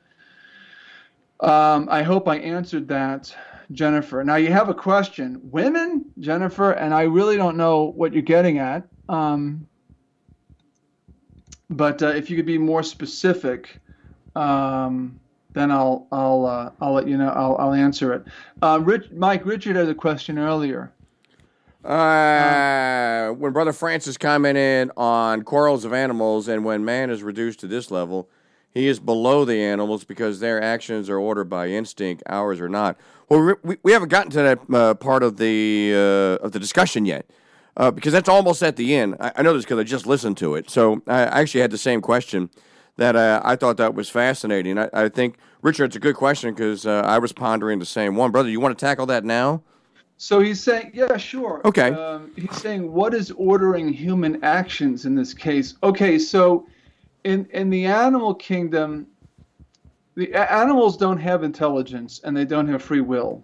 Um, 1.41 1.89
I 1.91 2.03
hope 2.03 2.29
I 2.29 2.37
answered 2.37 2.89
that, 2.89 3.35
Jennifer. 3.73 4.23
Now 4.25 4.37
you 4.37 4.53
have 4.53 4.69
a 4.69 4.75
question. 4.75 5.41
Women, 5.45 6.05
Jennifer, 6.19 6.73
and 6.73 6.93
I 6.93 7.03
really 7.03 7.37
don't 7.37 7.57
know 7.57 7.93
what 7.97 8.13
you're 8.13 8.23
getting 8.23 8.59
at. 8.59 8.87
Um, 9.09 9.67
but 11.71 12.03
uh, 12.03 12.09
if 12.09 12.29
you 12.29 12.37
could 12.37 12.47
be 12.47 12.59
more 12.59 12.83
specific, 12.83 13.79
um, 14.35 15.19
then 15.53 15.71
I'll 15.71 16.07
I'll 16.13 16.47
uh, 16.47 16.71
I'll 16.81 16.93
let 16.93 17.09
you 17.09 17.17
know. 17.17 17.29
I'll 17.29 17.57
I'll 17.59 17.73
answer 17.73 18.13
it. 18.13 18.25
Uh, 18.61 18.81
Rich, 18.83 19.11
Mike 19.13 19.47
Richard 19.47 19.77
had 19.77 19.89
a 19.89 19.95
question 19.95 20.39
earlier. 20.39 20.93
Uh, 21.85 23.31
when 23.31 23.53
Brother 23.53 23.73
Francis 23.73 24.19
commented 24.19 24.91
on 24.97 25.43
quarrels 25.43 25.85
of 25.85 25.93
animals, 25.93 26.49
and 26.49 26.65
when 26.65 26.85
man 26.85 27.11
is 27.11 27.23
reduced 27.23 27.61
to 27.61 27.67
this 27.67 27.91
level, 27.91 28.29
he 28.73 28.87
is 28.87 29.01
below 29.01 29.45
the 29.45 29.61
animals 29.61 30.05
because 30.05 30.41
their 30.41 30.63
actions 30.63 31.09
are 31.09 31.19
ordered 31.19 31.49
by 31.49 31.69
instinct, 31.69 32.23
ours 32.29 32.61
are 32.61 32.69
not. 32.69 32.97
Well, 33.29 33.57
we, 33.63 33.77
we 33.83 33.93
haven't 33.93 34.11
gotten 34.11 34.31
to 34.33 34.43
that 34.43 34.59
uh, 34.73 34.95
part 34.95 35.23
of 35.23 35.39
the 35.39 35.93
uh, 35.95 36.45
of 36.45 36.53
the 36.53 36.59
discussion 36.59 37.05
yet. 37.05 37.27
Uh, 37.77 37.91
because 37.91 38.13
that's 38.13 38.29
almost 38.29 38.63
at 38.63 38.77
the 38.77 38.95
end. 38.95 39.17
I, 39.21 39.33
I 39.37 39.43
know 39.43 39.55
this 39.55 39.65
because 39.65 39.79
I 39.79 39.85
just 39.85 40.07
listened 40.07 40.37
to 40.39 40.55
it. 40.57 40.69
So 40.69 41.03
I 41.07 41.21
actually 41.23 41.63
had 41.63 41.71
the 41.71 41.79
same 41.79 42.01
question 42.03 42.51
that 42.97 43.17
uh, 43.17 43.41
I 43.45 43.57
thought 43.57 43.77
that 43.79 43.95
was 43.95 44.11
fascinating. 44.11 44.77
I, 44.77 44.91
I 44.93 45.09
think, 45.09 45.37
Richard, 45.63 45.85
it's 45.85 45.97
a 45.97 46.01
good 46.01 46.17
question 46.17 46.53
because 46.53 46.85
uh, 46.85 47.03
I 47.07 47.19
was 47.19 47.33
pondering 47.33 47.79
the 47.79 47.87
same 47.87 48.17
one. 48.17 48.33
Brother, 48.33 48.51
you 48.51 48.61
want 48.61 48.77
to 48.79 48.85
tackle 48.85 49.07
that 49.07 49.25
now? 49.25 49.63
So 50.23 50.39
he's 50.41 50.63
saying, 50.63 50.91
yeah, 50.93 51.17
sure. 51.17 51.63
Okay. 51.65 51.93
Um, 51.93 52.31
he's 52.37 52.55
saying, 52.61 52.93
what 52.93 53.15
is 53.15 53.31
ordering 53.31 53.91
human 53.91 54.45
actions 54.45 55.07
in 55.07 55.15
this 55.15 55.33
case? 55.33 55.77
Okay, 55.83 56.19
so 56.19 56.67
in 57.25 57.47
in 57.55 57.71
the 57.71 57.87
animal 57.87 58.35
kingdom, 58.35 59.07
the 60.17 60.35
animals 60.35 60.99
don't 60.99 61.17
have 61.17 61.43
intelligence 61.43 62.21
and 62.23 62.37
they 62.37 62.45
don't 62.45 62.69
have 62.69 62.83
free 62.83 63.01
will. 63.01 63.43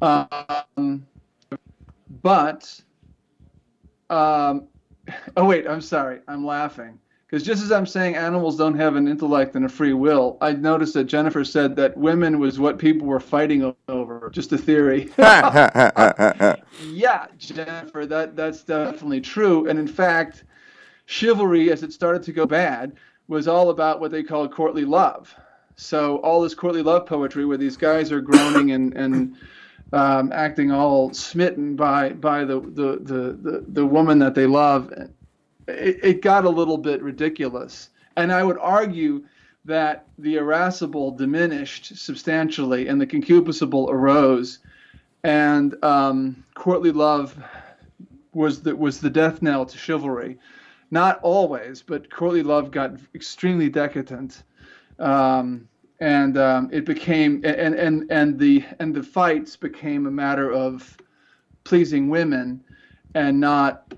Um, 0.00 1.06
but, 2.22 2.80
um, 4.08 4.68
oh 5.36 5.44
wait, 5.44 5.68
I'm 5.68 5.82
sorry, 5.82 6.20
I'm 6.28 6.46
laughing. 6.46 6.98
Because 7.26 7.42
just 7.42 7.60
as 7.60 7.72
I'm 7.72 7.86
saying 7.86 8.14
animals 8.14 8.56
don't 8.56 8.78
have 8.78 8.94
an 8.94 9.08
intellect 9.08 9.56
and 9.56 9.64
a 9.64 9.68
free 9.68 9.92
will, 9.92 10.38
I 10.40 10.52
noticed 10.52 10.94
that 10.94 11.04
Jennifer 11.04 11.44
said 11.44 11.74
that 11.74 11.96
women 11.96 12.38
was 12.38 12.60
what 12.60 12.78
people 12.78 13.08
were 13.08 13.18
fighting 13.18 13.74
over. 13.88 14.30
Just 14.32 14.52
a 14.52 14.58
theory. 14.58 15.10
yeah, 15.18 17.26
Jennifer, 17.36 18.06
that 18.06 18.36
that's 18.36 18.62
definitely 18.62 19.20
true. 19.20 19.68
And 19.68 19.76
in 19.76 19.88
fact, 19.88 20.44
chivalry, 21.06 21.72
as 21.72 21.82
it 21.82 21.92
started 21.92 22.22
to 22.24 22.32
go 22.32 22.46
bad, 22.46 22.92
was 23.26 23.48
all 23.48 23.70
about 23.70 23.98
what 23.98 24.12
they 24.12 24.22
called 24.22 24.52
courtly 24.52 24.84
love. 24.84 25.34
So 25.74 26.18
all 26.18 26.40
this 26.40 26.54
courtly 26.54 26.82
love 26.82 27.06
poetry, 27.06 27.44
where 27.44 27.58
these 27.58 27.76
guys 27.76 28.12
are 28.12 28.20
groaning 28.20 28.70
and 28.70 28.94
and 28.94 29.36
um, 29.92 30.30
acting 30.32 30.70
all 30.70 31.12
smitten 31.12 31.74
by 31.74 32.10
by 32.10 32.44
the 32.44 32.60
the, 32.60 33.00
the 33.02 33.32
the 33.32 33.64
the 33.66 33.86
woman 33.86 34.20
that 34.20 34.36
they 34.36 34.46
love 34.46 34.92
it, 35.66 35.98
it 36.02 36.22
got 36.22 36.44
a 36.44 36.50
little 36.50 36.78
bit 36.78 37.02
ridiculous. 37.02 37.90
And 38.16 38.32
I 38.32 38.42
would 38.42 38.58
argue 38.58 39.24
that 39.64 40.06
the 40.18 40.36
irascible 40.36 41.10
diminished 41.10 41.96
substantially 41.96 42.88
and 42.88 43.00
the 43.00 43.06
concupiscible 43.06 43.90
arose. 43.90 44.60
And 45.24 45.82
um, 45.84 46.44
courtly 46.54 46.92
love 46.92 47.36
was 48.32 48.62
the, 48.62 48.76
was 48.76 49.00
the 49.00 49.10
death 49.10 49.42
knell 49.42 49.66
to 49.66 49.76
chivalry. 49.76 50.38
Not 50.90 51.18
always, 51.22 51.82
but 51.82 52.10
courtly 52.10 52.42
love 52.42 52.70
got 52.70 52.92
extremely 53.14 53.68
decadent. 53.68 54.44
Um, 54.98 55.68
and 56.00 56.36
um, 56.36 56.68
it 56.72 56.84
became 56.84 57.42
and, 57.44 57.74
and 57.74 58.10
and 58.10 58.38
the 58.38 58.64
and 58.78 58.94
the 58.94 59.02
fights 59.02 59.56
became 59.56 60.06
a 60.06 60.10
matter 60.10 60.52
of 60.52 60.96
pleasing 61.64 62.08
women 62.08 62.62
and 63.14 63.40
not 63.40 63.94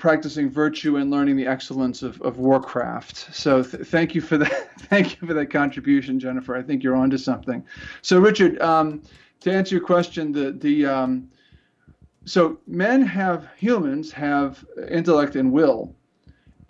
practicing 0.00 0.48
virtue 0.48 0.96
and 0.96 1.10
learning 1.10 1.36
the 1.36 1.46
excellence 1.46 2.02
of, 2.02 2.20
of 2.22 2.38
Warcraft. 2.38 3.34
So 3.34 3.62
th- 3.62 3.86
thank 3.86 4.14
you 4.14 4.22
for 4.22 4.38
that. 4.38 4.70
thank 4.88 5.20
you 5.20 5.28
for 5.28 5.34
that 5.34 5.50
contribution, 5.50 6.18
Jennifer. 6.18 6.56
I 6.56 6.62
think 6.62 6.82
you're 6.82 6.96
onto 6.96 7.18
something. 7.18 7.62
So 8.00 8.18
Richard, 8.18 8.60
um, 8.62 9.02
to 9.40 9.52
answer 9.52 9.76
your 9.76 9.84
question, 9.84 10.32
the 10.32 10.52
the 10.52 10.86
um, 10.86 11.30
so 12.24 12.58
men 12.66 13.02
have 13.02 13.46
humans 13.56 14.10
have 14.12 14.64
intellect 14.90 15.36
and 15.36 15.52
will, 15.52 15.94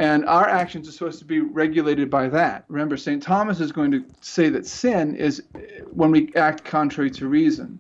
and 0.01 0.27
our 0.27 0.49
actions 0.49 0.89
are 0.89 0.93
supposed 0.93 1.21
to 1.21 1.25
be 1.25 1.39
regulated 1.39 2.11
by 2.11 2.29
that. 2.29 2.65
Remember, 2.67 2.97
St. 2.97 3.23
Thomas 3.23 3.61
is 3.61 3.71
going 3.71 3.93
to 3.93 4.05
say 4.21 4.49
that 4.49 4.67
sin 4.67 5.15
is 5.15 5.43
when 5.93 6.11
we 6.11 6.33
act 6.35 6.65
contrary 6.65 7.13
to 7.13 7.29
reason, 7.29 7.79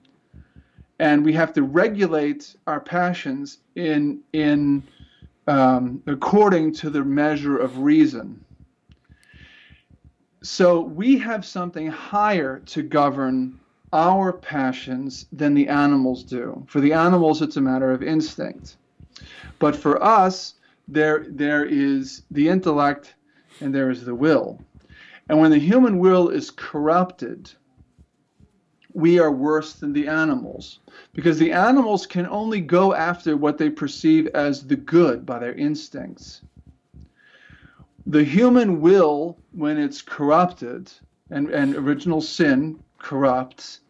and 1.00 1.24
we 1.24 1.32
have 1.32 1.52
to 1.54 1.64
regulate 1.64 2.54
our 2.68 2.80
passions 2.80 3.58
in 3.74 4.20
in 4.32 4.84
um, 5.50 6.00
according 6.06 6.72
to 6.72 6.90
the 6.90 7.02
measure 7.02 7.58
of 7.58 7.78
reason. 7.78 8.44
So 10.42 10.80
we 10.80 11.18
have 11.18 11.44
something 11.44 11.88
higher 11.88 12.60
to 12.66 12.82
govern 12.82 13.58
our 13.92 14.32
passions 14.32 15.26
than 15.32 15.54
the 15.54 15.66
animals 15.66 16.22
do. 16.22 16.64
For 16.68 16.80
the 16.80 16.92
animals, 16.92 17.42
it's 17.42 17.56
a 17.56 17.60
matter 17.60 17.90
of 17.90 18.00
instinct. 18.00 18.76
But 19.58 19.74
for 19.74 20.00
us, 20.00 20.54
there, 20.86 21.26
there 21.28 21.64
is 21.64 22.22
the 22.30 22.48
intellect 22.48 23.14
and 23.60 23.74
there 23.74 23.90
is 23.90 24.04
the 24.04 24.14
will. 24.14 24.60
And 25.28 25.40
when 25.40 25.50
the 25.50 25.58
human 25.58 25.98
will 25.98 26.28
is 26.28 26.52
corrupted, 26.52 27.50
we 28.92 29.18
are 29.18 29.30
worse 29.30 29.74
than 29.74 29.92
the 29.92 30.08
animals 30.08 30.80
because 31.12 31.38
the 31.38 31.52
animals 31.52 32.06
can 32.06 32.26
only 32.26 32.60
go 32.60 32.94
after 32.94 33.36
what 33.36 33.58
they 33.58 33.70
perceive 33.70 34.26
as 34.28 34.66
the 34.66 34.76
good 34.76 35.24
by 35.24 35.38
their 35.38 35.54
instincts. 35.54 36.42
The 38.06 38.24
human 38.24 38.80
will, 38.80 39.38
when 39.52 39.78
it's 39.78 40.02
corrupted, 40.02 40.90
and, 41.30 41.48
and 41.50 41.76
original 41.76 42.20
sin 42.20 42.80
corrupts, 42.98 43.80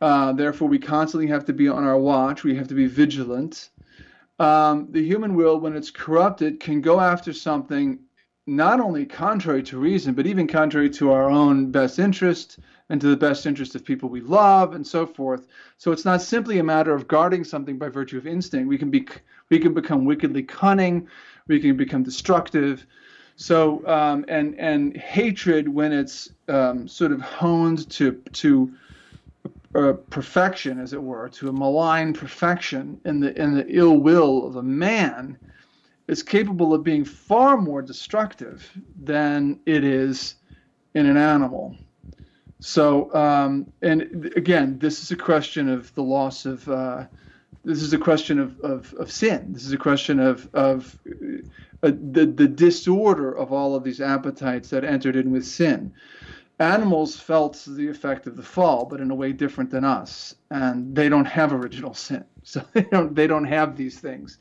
uh, 0.00 0.32
therefore 0.32 0.68
we 0.68 0.78
constantly 0.78 1.26
have 1.28 1.44
to 1.46 1.52
be 1.52 1.68
on 1.68 1.84
our 1.84 1.98
watch, 1.98 2.44
we 2.44 2.54
have 2.56 2.68
to 2.68 2.74
be 2.74 2.86
vigilant. 2.86 3.70
Um, 4.38 4.88
the 4.90 5.02
human 5.02 5.34
will, 5.34 5.58
when 5.58 5.74
it's 5.74 5.90
corrupted, 5.90 6.60
can 6.60 6.82
go 6.82 7.00
after 7.00 7.32
something 7.32 7.98
not 8.46 8.80
only 8.80 9.06
contrary 9.06 9.62
to 9.64 9.78
reason, 9.78 10.14
but 10.14 10.26
even 10.26 10.46
contrary 10.46 10.90
to 10.90 11.10
our 11.10 11.28
own 11.28 11.70
best 11.70 11.98
interest 11.98 12.58
and 12.88 13.00
to 13.00 13.08
the 13.08 13.16
best 13.16 13.46
interest 13.46 13.74
of 13.74 13.84
people 13.84 14.08
we 14.08 14.20
love 14.20 14.74
and 14.74 14.86
so 14.86 15.06
forth. 15.06 15.46
So 15.78 15.92
it's 15.92 16.04
not 16.04 16.22
simply 16.22 16.58
a 16.58 16.64
matter 16.64 16.94
of 16.94 17.08
guarding 17.08 17.44
something 17.44 17.78
by 17.78 17.88
virtue 17.88 18.18
of 18.18 18.26
instinct. 18.26 18.68
We 18.68 18.78
can 18.78 18.90
be 18.90 19.06
we 19.50 19.58
can 19.58 19.74
become 19.74 20.04
wickedly 20.04 20.42
cunning, 20.42 21.08
we 21.48 21.60
can 21.60 21.76
become 21.76 22.02
destructive. 22.02 22.86
So 23.36 23.86
um, 23.86 24.24
and 24.28 24.58
and 24.58 24.96
hatred 24.96 25.68
when 25.68 25.92
it's 25.92 26.30
um, 26.48 26.88
sort 26.88 27.12
of 27.12 27.20
honed 27.20 27.90
to 27.90 28.12
to 28.32 28.72
uh, 29.74 29.92
perfection, 30.10 30.80
as 30.80 30.92
it 30.92 31.02
were, 31.02 31.28
to 31.28 31.48
a 31.48 31.52
malign 31.52 32.14
perfection 32.14 33.00
in 33.04 33.20
the 33.20 33.38
in 33.40 33.54
the 33.54 33.66
ill 33.68 33.98
will 33.98 34.46
of 34.46 34.56
a 34.56 34.62
man 34.62 35.38
is 36.08 36.22
capable 36.22 36.72
of 36.72 36.84
being 36.84 37.04
far 37.04 37.56
more 37.56 37.82
destructive 37.82 38.70
than 39.02 39.58
it 39.66 39.82
is 39.84 40.36
in 40.94 41.04
an 41.04 41.16
animal. 41.16 41.76
So, 42.60 43.12
um, 43.14 43.72
and 43.82 44.32
again, 44.36 44.78
this 44.78 45.02
is 45.02 45.10
a 45.10 45.16
question 45.16 45.68
of 45.68 45.94
the 45.94 46.02
loss 46.02 46.46
of. 46.46 46.68
Uh, 46.68 47.04
this 47.64 47.82
is 47.82 47.92
a 47.92 47.98
question 47.98 48.38
of, 48.38 48.60
of, 48.60 48.94
of 48.94 49.10
sin. 49.10 49.52
This 49.52 49.66
is 49.66 49.72
a 49.72 49.78
question 49.78 50.20
of 50.20 50.48
of 50.54 50.98
uh, 51.82 51.90
the 51.92 52.26
the 52.26 52.48
disorder 52.48 53.32
of 53.32 53.52
all 53.52 53.74
of 53.74 53.84
these 53.84 54.00
appetites 54.00 54.70
that 54.70 54.84
entered 54.84 55.16
in 55.16 55.32
with 55.32 55.44
sin. 55.44 55.92
Animals 56.58 57.16
felt 57.16 57.62
the 57.66 57.88
effect 57.88 58.26
of 58.26 58.36
the 58.36 58.42
fall, 58.42 58.86
but 58.86 59.00
in 59.00 59.10
a 59.10 59.14
way 59.14 59.32
different 59.32 59.70
than 59.70 59.84
us, 59.84 60.34
and 60.50 60.96
they 60.96 61.10
don't 61.10 61.26
have 61.26 61.52
original 61.52 61.92
sin, 61.92 62.24
so 62.42 62.64
they 62.72 62.84
don't 62.84 63.14
they 63.14 63.26
don't 63.26 63.44
have 63.44 63.76
these 63.76 63.98
things. 63.98 64.38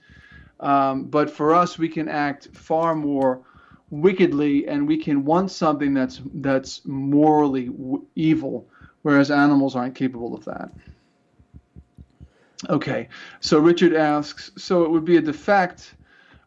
Um, 0.62 1.06
but 1.06 1.30
for 1.30 1.54
us, 1.54 1.78
we 1.78 1.90
can 1.90 2.08
act 2.08 2.48
far 2.54 2.96
more 2.96 3.42
wickedly, 3.90 4.68
and 4.68 4.88
we 4.88 4.98
can 4.98 5.26
want 5.26 5.52
something 5.52 5.94
that's 5.94 6.22
that's 6.36 6.82
morally 6.86 7.66
w- 7.66 8.06
evil, 8.16 8.68
whereas 9.04 9.32
animals 9.32 9.76
aren't 9.76 9.96
capable 9.96 10.36
of 10.36 10.46
that. 10.46 10.72
Okay, 12.70 13.10
so 13.42 13.60
Richard 13.60 13.94
asks, 13.94 14.52
so 14.58 14.84
it 14.84 14.90
would 14.90 15.06
be 15.06 15.18
a 15.18 15.22
defect 15.22 15.94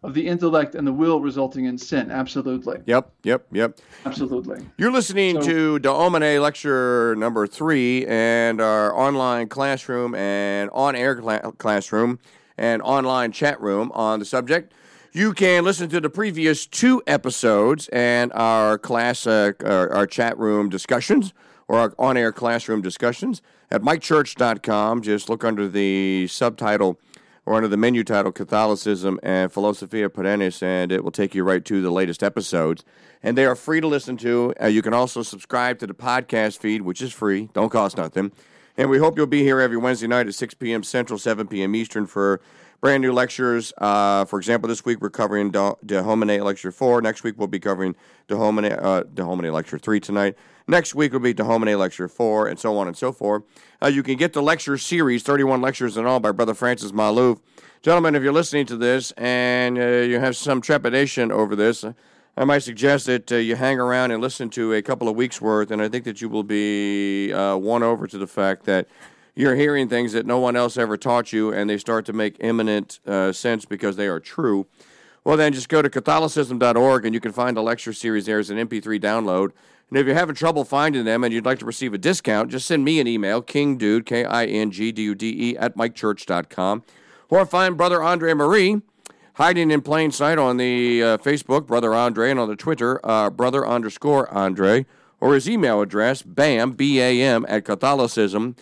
of 0.03 0.15
the 0.15 0.27
intellect 0.27 0.75
and 0.75 0.87
the 0.87 0.93
will 0.93 1.21
resulting 1.21 1.65
in 1.65 1.77
sin. 1.77 2.11
Absolutely. 2.11 2.79
Yep, 2.87 3.13
yep, 3.25 3.47
yep. 3.53 3.79
Absolutely. 4.05 4.65
You're 4.77 4.93
listening 4.93 5.43
so, 5.43 5.49
to 5.49 5.79
Domine 5.81 6.41
lecture 6.41 7.17
number 7.17 7.47
three 7.47 8.07
and 8.07 8.61
our 8.61 8.97
online 8.97 9.49
classroom 9.49 10.15
and 10.15 10.71
on 10.73 10.95
air 10.95 11.21
cl- 11.21 11.53
classroom 11.53 12.21
and 12.57 12.81
online 12.83 13.33
chat 13.33 13.61
room 13.61 13.91
on 13.93 14.19
the 14.21 14.25
subject. 14.25 14.73
You 15.13 15.33
can 15.33 15.65
listen 15.65 15.89
to 15.89 16.01
the 16.01 16.11
previous 16.11 16.67
two 16.67 17.03
episodes 17.07 17.89
and 17.89 18.31
our 18.35 18.77
class, 18.77 19.27
uh, 19.27 19.53
our, 19.65 19.91
our 19.91 20.07
chat 20.07 20.39
room 20.39 20.69
discussions 20.69 21.33
or 21.67 21.79
our 21.79 21.95
on 21.99 22.19
air 22.19 22.31
classroom 22.31 22.83
discussions 22.83 23.41
at 23.71 23.81
mikechurch.com. 23.81 25.01
Just 25.01 25.31
look 25.31 25.45
under 25.45 25.67
the 25.67 26.27
subtitle 26.29 27.01
or 27.47 27.55
under 27.55 27.69
the 27.69 27.79
menu 27.79 28.05
title 28.05 28.33
Catholicism 28.33 29.19
and 29.23 29.51
Philosophia 29.51 30.11
Perennis, 30.11 30.63
and 30.63 30.93
it 30.93 31.03
will 31.03 31.11
take 31.11 31.35
you 31.35 31.43
right 31.43 31.65
to 31.65 31.81
the 31.81 31.91
latest 31.91 32.23
episodes. 32.23 32.85
And 33.23 33.37
they 33.37 33.47
are 33.47 33.57
free 33.57 33.81
to 33.81 33.87
listen 33.87 34.19
to. 34.19 34.53
Uh, 34.63 34.67
you 34.67 34.83
can 34.83 34.93
also 34.93 35.23
subscribe 35.23 35.79
to 35.79 35.87
the 35.87 35.95
podcast 35.95 36.59
feed, 36.59 36.83
which 36.83 37.01
is 37.01 37.15
free, 37.15 37.49
don't 37.55 37.71
cost 37.71 37.97
nothing. 37.97 38.31
And 38.77 38.91
we 38.91 38.99
hope 38.99 39.17
you'll 39.17 39.27
be 39.27 39.43
here 39.43 39.59
every 39.59 39.79
Wednesday 39.79 40.07
night 40.07 40.29
at 40.29 40.35
6 40.35 40.55
p.m. 40.55 40.83
Central, 40.83 41.19
7 41.19 41.49
p.m. 41.49 41.75
Eastern 41.75 42.07
for 42.07 42.43
brand 42.81 43.03
new 43.03 43.13
lectures. 43.13 43.73
Uh, 43.79 44.25
for 44.25 44.39
example, 44.39 44.69
this 44.69 44.85
week 44.85 45.01
we're 45.01 45.11
covering 45.11 45.51
De, 45.51 46.43
Lecture 46.43 46.73
4. 46.73 47.03
Next 47.03 47.25
week 47.25 47.35
we'll 47.37 47.49
be 47.49 47.59
covering 47.59 47.95
De 48.29 48.35
Homine, 48.35 48.73
uh, 48.81 49.53
Lecture 49.53 49.79
3 49.79 50.01
tonight. 50.01 50.37
Next 50.67 50.95
week 50.95 51.13
will 51.13 51.21
be 51.21 51.33
De 51.33 51.43
Homine 51.43 51.79
Lecture 51.79 52.09
4, 52.09 52.49
and 52.49 52.59
so 52.59 52.77
on 52.77 52.87
and 52.87 52.97
so 52.97 53.11
forth. 53.11 53.43
Uh, 53.83 53.87
you 53.87 54.03
can 54.03 54.17
get 54.17 54.33
the 54.33 54.43
lecture 54.43 54.77
series, 54.77 55.23
31 55.23 55.61
lectures 55.61 55.97
in 55.97 56.07
all, 56.07 56.21
by 56.21 56.31
Brother 56.31 56.55
Francis 56.55 56.93
Maluf. 56.93 57.41
Gentlemen, 57.81 58.15
if 58.15 58.23
you're 58.23 58.33
listening 58.33 58.67
to 58.67 58.77
this 58.77 59.13
and 59.13 59.79
uh, 59.79 59.83
you 59.83 60.19
have 60.21 60.37
some 60.37 60.61
trepidation 60.61 61.33
over 61.33 61.57
this, 61.57 61.85
I 62.37 62.45
might 62.45 62.61
suggest 62.61 63.07
that 63.07 63.33
uh, 63.33 63.37
you 63.37 63.57
hang 63.57 63.81
around 63.81 64.11
and 64.11 64.21
listen 64.21 64.51
to 64.51 64.75
a 64.75 64.83
couple 64.83 65.09
of 65.09 65.17
weeks' 65.17 65.41
worth, 65.41 65.71
and 65.71 65.81
I 65.81 65.89
think 65.89 66.05
that 66.05 66.21
you 66.21 66.29
will 66.29 66.45
be 66.45 67.33
uh, 67.33 67.57
won 67.57 67.83
over 67.83 68.07
to 68.07 68.19
the 68.19 68.27
fact 68.27 68.65
that 68.67 68.89
you're 69.39 69.55
hearing 69.55 69.89
things 69.89 70.13
that 70.15 70.27
no 70.27 70.41
one 70.41 70.57
else 70.57 70.77
ever 70.77 70.97
taught 70.97 71.33
you, 71.33 71.53
and 71.53 71.71
they 71.71 71.79
start 71.79 72.05
to 72.07 72.13
make 72.13 72.37
imminent 72.41 72.99
uh, 73.07 73.31
sense 73.33 73.65
because 73.65 73.95
they 73.95 74.09
are 74.09 74.19
true. 74.19 74.67
Well, 75.23 75.37
then 75.37 75.53
just 75.53 75.69
go 75.69 75.81
to 75.81 75.89
Catholicism.org, 75.89 77.05
and 77.05 77.15
you 77.15 77.21
can 77.21 77.31
find 77.31 77.57
the 77.57 77.63
lecture 77.63 77.93
series 77.93 78.27
there 78.27 78.41
as 78.41 78.51
an 78.51 78.57
MP3 78.59 79.01
download. 79.01 79.53
And 79.91 79.99
if 79.99 80.07
you're 80.07 80.17
having 80.17 80.35
trouble 80.35 80.65
finding 80.65 81.05
them 81.05 81.23
and 81.23 81.33
you'd 81.33 81.47
like 81.47 81.61
to 81.61 81.65
receive 81.65 81.95
a 81.95 81.99
discount, 81.99 82.51
just 82.51 82.67
send 82.67 82.85
me 82.85 82.99
an 82.99 83.07
email, 83.07 83.41
kingdude, 83.41 84.07
K 84.07 84.25
I 84.25 84.45
N 84.45 84.73
G 84.73 84.91
D 84.91 85.03
U 85.03 85.15
D 85.15 85.51
E, 85.51 85.57
at 85.57 85.77
mikechurch.com, 85.77 86.83
or 87.31 87.47
find 87.47 87.77
Brother 87.77 88.03
Andre 88.03 88.35
Marie 88.35 88.83
hiding 89.35 89.71
in 89.71 89.83
plain 89.83 90.11
sight 90.11 90.39
on 90.39 90.57
the 90.57 91.01
uh, 91.01 91.17
Facebook, 91.19 91.69
Brother 91.69 91.95
Andre, 91.95 92.33
and 92.33 92.41
on 92.41 92.49
the 92.49 92.57
Twitter, 92.57 93.01
uh, 93.07 93.31
Brother 93.31 93.65
underscore 93.65 94.29
Andre, 94.35 94.85
or 95.21 95.35
his 95.35 95.49
email 95.49 95.81
address, 95.81 96.23
bam, 96.23 96.73
B-A-M, 96.73 97.47
at 97.49 97.65
catholicism.org. 97.65 98.57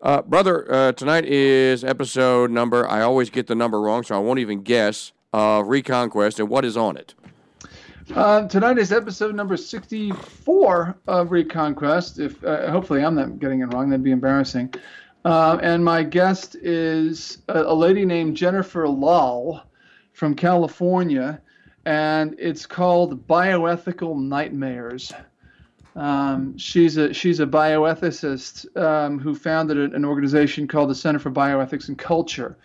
Uh, 0.00 0.22
brother, 0.22 0.72
uh, 0.72 0.92
tonight 0.92 1.24
is 1.24 1.84
episode 1.84 2.50
number, 2.50 2.88
I 2.88 3.02
always 3.02 3.30
get 3.30 3.46
the 3.46 3.54
number 3.54 3.80
wrong, 3.80 4.02
so 4.02 4.16
I 4.16 4.18
won't 4.18 4.40
even 4.40 4.62
guess, 4.62 5.12
Reconquest, 5.32 6.40
and 6.40 6.48
what 6.48 6.64
is 6.64 6.76
on 6.76 6.96
it? 6.96 7.14
Uh, 8.14 8.46
tonight 8.48 8.78
is 8.78 8.92
episode 8.92 9.34
number 9.34 9.56
64 9.56 10.98
of 11.06 11.30
Reconquest. 11.30 12.18
If 12.18 12.44
uh, 12.44 12.70
Hopefully 12.70 13.02
I'm 13.02 13.14
not 13.14 13.38
getting 13.38 13.60
it 13.60 13.66
wrong, 13.66 13.88
that'd 13.88 14.02
be 14.02 14.10
embarrassing. 14.10 14.74
Uh, 15.24 15.58
and 15.62 15.84
my 15.84 16.02
guest 16.02 16.56
is 16.56 17.38
a, 17.48 17.62
a, 17.62 17.74
lady 17.74 18.04
named 18.04 18.36
Jennifer 18.36 18.86
Lahl 18.86 19.62
from 20.12 20.34
California, 20.34 21.40
and 21.86 22.34
it's 22.38 22.66
called 22.66 23.26
Bioethical 23.28 24.20
Nightmares. 24.20 25.12
Um, 25.94 26.56
she's 26.56 26.96
a 26.96 27.12
she's 27.12 27.40
a 27.40 27.46
bioethicist 27.46 28.76
um, 28.76 29.18
who 29.18 29.34
founded 29.34 29.78
an 29.94 30.04
organization 30.04 30.66
called 30.66 30.90
the 30.90 30.94
Center 30.94 31.18
for 31.18 31.30
Bioethics 31.30 31.88
and 31.88 31.98
Culture, 31.98 32.56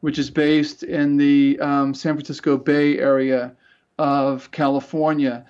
which 0.00 0.18
is 0.18 0.30
based 0.30 0.82
in 0.82 1.16
the 1.16 1.58
um, 1.60 1.94
San 1.94 2.14
Francisco 2.14 2.56
Bay 2.56 2.98
Area 2.98 3.54
of 3.98 4.50
California, 4.50 5.44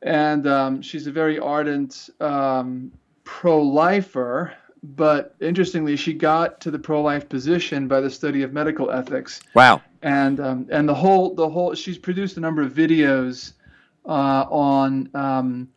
and 0.00 0.46
um, 0.46 0.80
she's 0.80 1.06
a 1.06 1.12
very 1.12 1.38
ardent 1.38 2.08
um, 2.20 2.90
pro-lifer 3.24 4.54
but 4.82 5.36
interestingly, 5.40 5.96
she 5.96 6.12
got 6.12 6.60
to 6.62 6.70
the 6.70 6.78
pro-life 6.78 7.28
position 7.28 7.86
by 7.86 8.00
the 8.00 8.10
study 8.10 8.42
of 8.42 8.52
medical 8.52 8.90
ethics. 8.90 9.40
Wow! 9.54 9.80
And 10.02 10.40
um, 10.40 10.66
and 10.70 10.88
the 10.88 10.94
whole 10.94 11.34
the 11.34 11.48
whole 11.48 11.74
she's 11.74 11.98
produced 11.98 12.36
a 12.36 12.40
number 12.40 12.62
of 12.62 12.72
videos 12.72 13.52
uh, 14.04 14.44
on 14.50 15.08
um, 15.14 15.68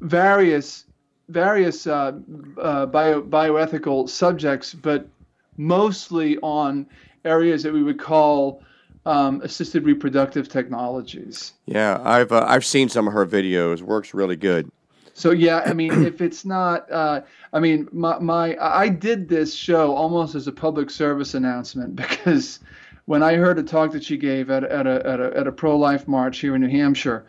various 0.00 0.86
various 1.28 1.86
uh, 1.86 2.12
uh, 2.60 2.86
bio, 2.86 3.22
bioethical 3.22 4.08
subjects, 4.08 4.74
but 4.74 5.08
mostly 5.56 6.38
on 6.38 6.86
areas 7.24 7.62
that 7.62 7.72
we 7.72 7.82
would 7.82 7.98
call 7.98 8.62
um, 9.06 9.40
assisted 9.42 9.84
reproductive 9.84 10.48
technologies. 10.48 11.54
Yeah, 11.66 12.00
I've 12.04 12.32
uh, 12.32 12.44
I've 12.46 12.64
seen 12.64 12.88
some 12.88 13.06
of 13.06 13.12
her 13.12 13.26
videos. 13.26 13.82
Works 13.82 14.14
really 14.14 14.36
good. 14.36 14.70
So 15.14 15.30
yeah, 15.30 15.62
I 15.64 15.72
mean, 15.72 16.04
if 16.04 16.20
it's 16.20 16.44
not, 16.44 16.90
uh, 16.90 17.22
I 17.54 17.60
mean, 17.60 17.88
my, 17.90 18.18
my 18.18 18.56
I 18.60 18.88
did 18.88 19.28
this 19.28 19.54
show 19.54 19.94
almost 19.94 20.34
as 20.34 20.46
a 20.46 20.52
public 20.52 20.90
service 20.90 21.34
announcement 21.34 21.96
because 22.02 22.60
when 23.06 23.22
I 23.22 23.36
heard 23.36 23.58
a 23.58 23.62
talk 23.62 23.92
that 23.92 24.04
she 24.04 24.16
gave 24.16 24.50
at, 24.50 24.64
at 24.64 24.86
a 24.86 25.06
at 25.06 25.20
a, 25.20 25.36
at 25.36 25.46
a 25.46 25.52
pro 25.52 25.76
life 25.78 26.06
march 26.06 26.40
here 26.40 26.54
in 26.54 26.60
New 26.60 26.68
Hampshire, 26.68 27.24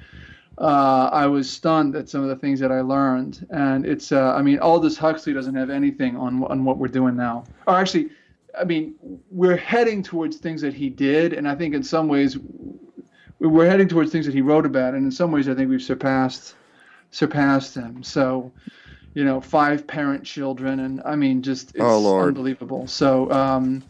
uh, 0.57 1.09
I 1.11 1.27
was 1.27 1.49
stunned 1.49 1.95
at 1.95 2.09
some 2.09 2.23
of 2.23 2.29
the 2.29 2.35
things 2.35 2.59
that 2.59 2.71
I 2.71 2.81
learned. 2.81 3.45
And 3.49 3.85
it's, 3.85 4.11
uh, 4.11 4.33
I 4.33 4.41
mean, 4.41 4.59
Aldous 4.59 4.97
Huxley 4.97 5.33
doesn't 5.33 5.55
have 5.55 5.69
anything 5.69 6.17
on 6.17 6.43
on 6.45 6.65
what 6.65 6.77
we're 6.77 6.87
doing 6.87 7.15
now. 7.15 7.43
Or 7.67 7.75
actually, 7.75 8.09
I 8.59 8.63
mean, 8.63 8.95
we're 9.29 9.57
heading 9.57 10.01
towards 10.01 10.37
things 10.37 10.61
that 10.61 10.73
he 10.73 10.89
did, 10.89 11.33
and 11.33 11.47
I 11.47 11.55
think 11.55 11.75
in 11.75 11.83
some 11.83 12.07
ways 12.07 12.37
we're 13.39 13.69
heading 13.69 13.87
towards 13.87 14.11
things 14.11 14.25
that 14.25 14.33
he 14.33 14.41
wrote 14.41 14.65
about, 14.65 14.95
and 14.95 15.05
in 15.05 15.11
some 15.11 15.31
ways 15.31 15.47
I 15.47 15.53
think 15.53 15.69
we've 15.69 15.81
surpassed 15.81 16.55
surpassed 17.11 17.75
him. 17.75 18.03
So, 18.03 18.51
you 19.13 19.23
know, 19.23 19.39
five 19.39 19.85
parent 19.85 20.23
children, 20.23 20.79
and 20.79 21.01
I 21.05 21.15
mean, 21.15 21.43
just 21.43 21.69
it's 21.69 21.79
oh, 21.79 22.19
unbelievable. 22.19 22.87
So, 22.87 23.31
um, 23.31 23.83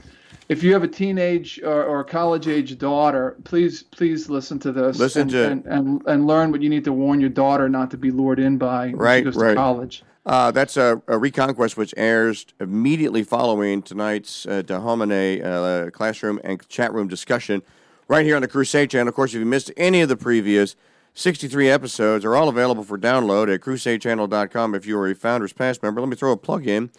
if 0.50 0.64
you 0.64 0.74
have 0.74 0.84
a 0.84 0.88
teenage 0.88 1.60
or, 1.64 1.84
or 1.84 2.04
college 2.04 2.48
age 2.48 2.78
daughter, 2.78 3.36
please 3.44 3.84
please 3.84 4.30
listen 4.30 4.60
to 4.60 4.72
this. 4.72 4.98
Listen 4.98 5.24
and, 5.24 5.32
to 5.32 5.50
and, 5.52 5.66
and, 5.66 6.02
and 6.08 6.28
learn 6.28 6.52
what 6.52 6.62
you 6.62 6.70
need 6.70 6.84
to 6.86 6.94
warn 6.94 7.20
your 7.20 7.30
daughter 7.30 7.68
not 7.70 7.92
to 7.92 7.98
be 7.98 8.12
lured 8.12 8.40
in 8.40 8.58
by 8.58 8.88
when 8.88 8.98
right, 8.98 9.20
she 9.20 9.24
goes 9.26 9.36
right. 9.36 9.50
to 9.50 9.56
college. 9.56 10.04
Uh, 10.26 10.52
that's 10.52 10.76
a, 10.76 11.02
a, 11.08 11.18
Reconquest, 11.18 11.78
which 11.78 11.94
airs 11.96 12.46
immediately 12.60 13.24
following 13.24 13.82
tonight's 13.82 14.46
uh, 14.46 14.62
uh, 14.68 15.90
classroom 15.92 16.38
and 16.44 16.68
chat 16.68 16.94
room 16.94 17.08
discussion 17.08 17.62
right 18.10 18.26
here 18.26 18.36
on 18.36 18.42
the 18.42 18.48
Crusade 18.48 18.90
channel. 18.90 19.08
Of 19.08 19.16
course, 19.16 19.34
if 19.34 19.40
you 19.40 19.46
missed 19.46 19.72
any 19.78 20.02
of 20.02 20.10
the 20.10 20.18
previous 20.18 20.76
63 21.14 21.70
episodes 21.70 22.26
are 22.26 22.36
all 22.36 22.50
available 22.50 22.84
for 22.84 22.98
download 22.98 23.52
at 23.52 23.62
crusadechannel.com 23.62 24.76
if 24.76 24.86
you 24.86 25.00
are 25.00 25.08
a 25.10 25.16
Founders 25.16 25.54
Pass 25.54 25.82
member. 25.82 26.00
Let 26.02 26.10
me 26.10 26.16
throw 26.16 26.32
a 26.32 26.38
plug 26.38 26.68
in. 26.68 26.92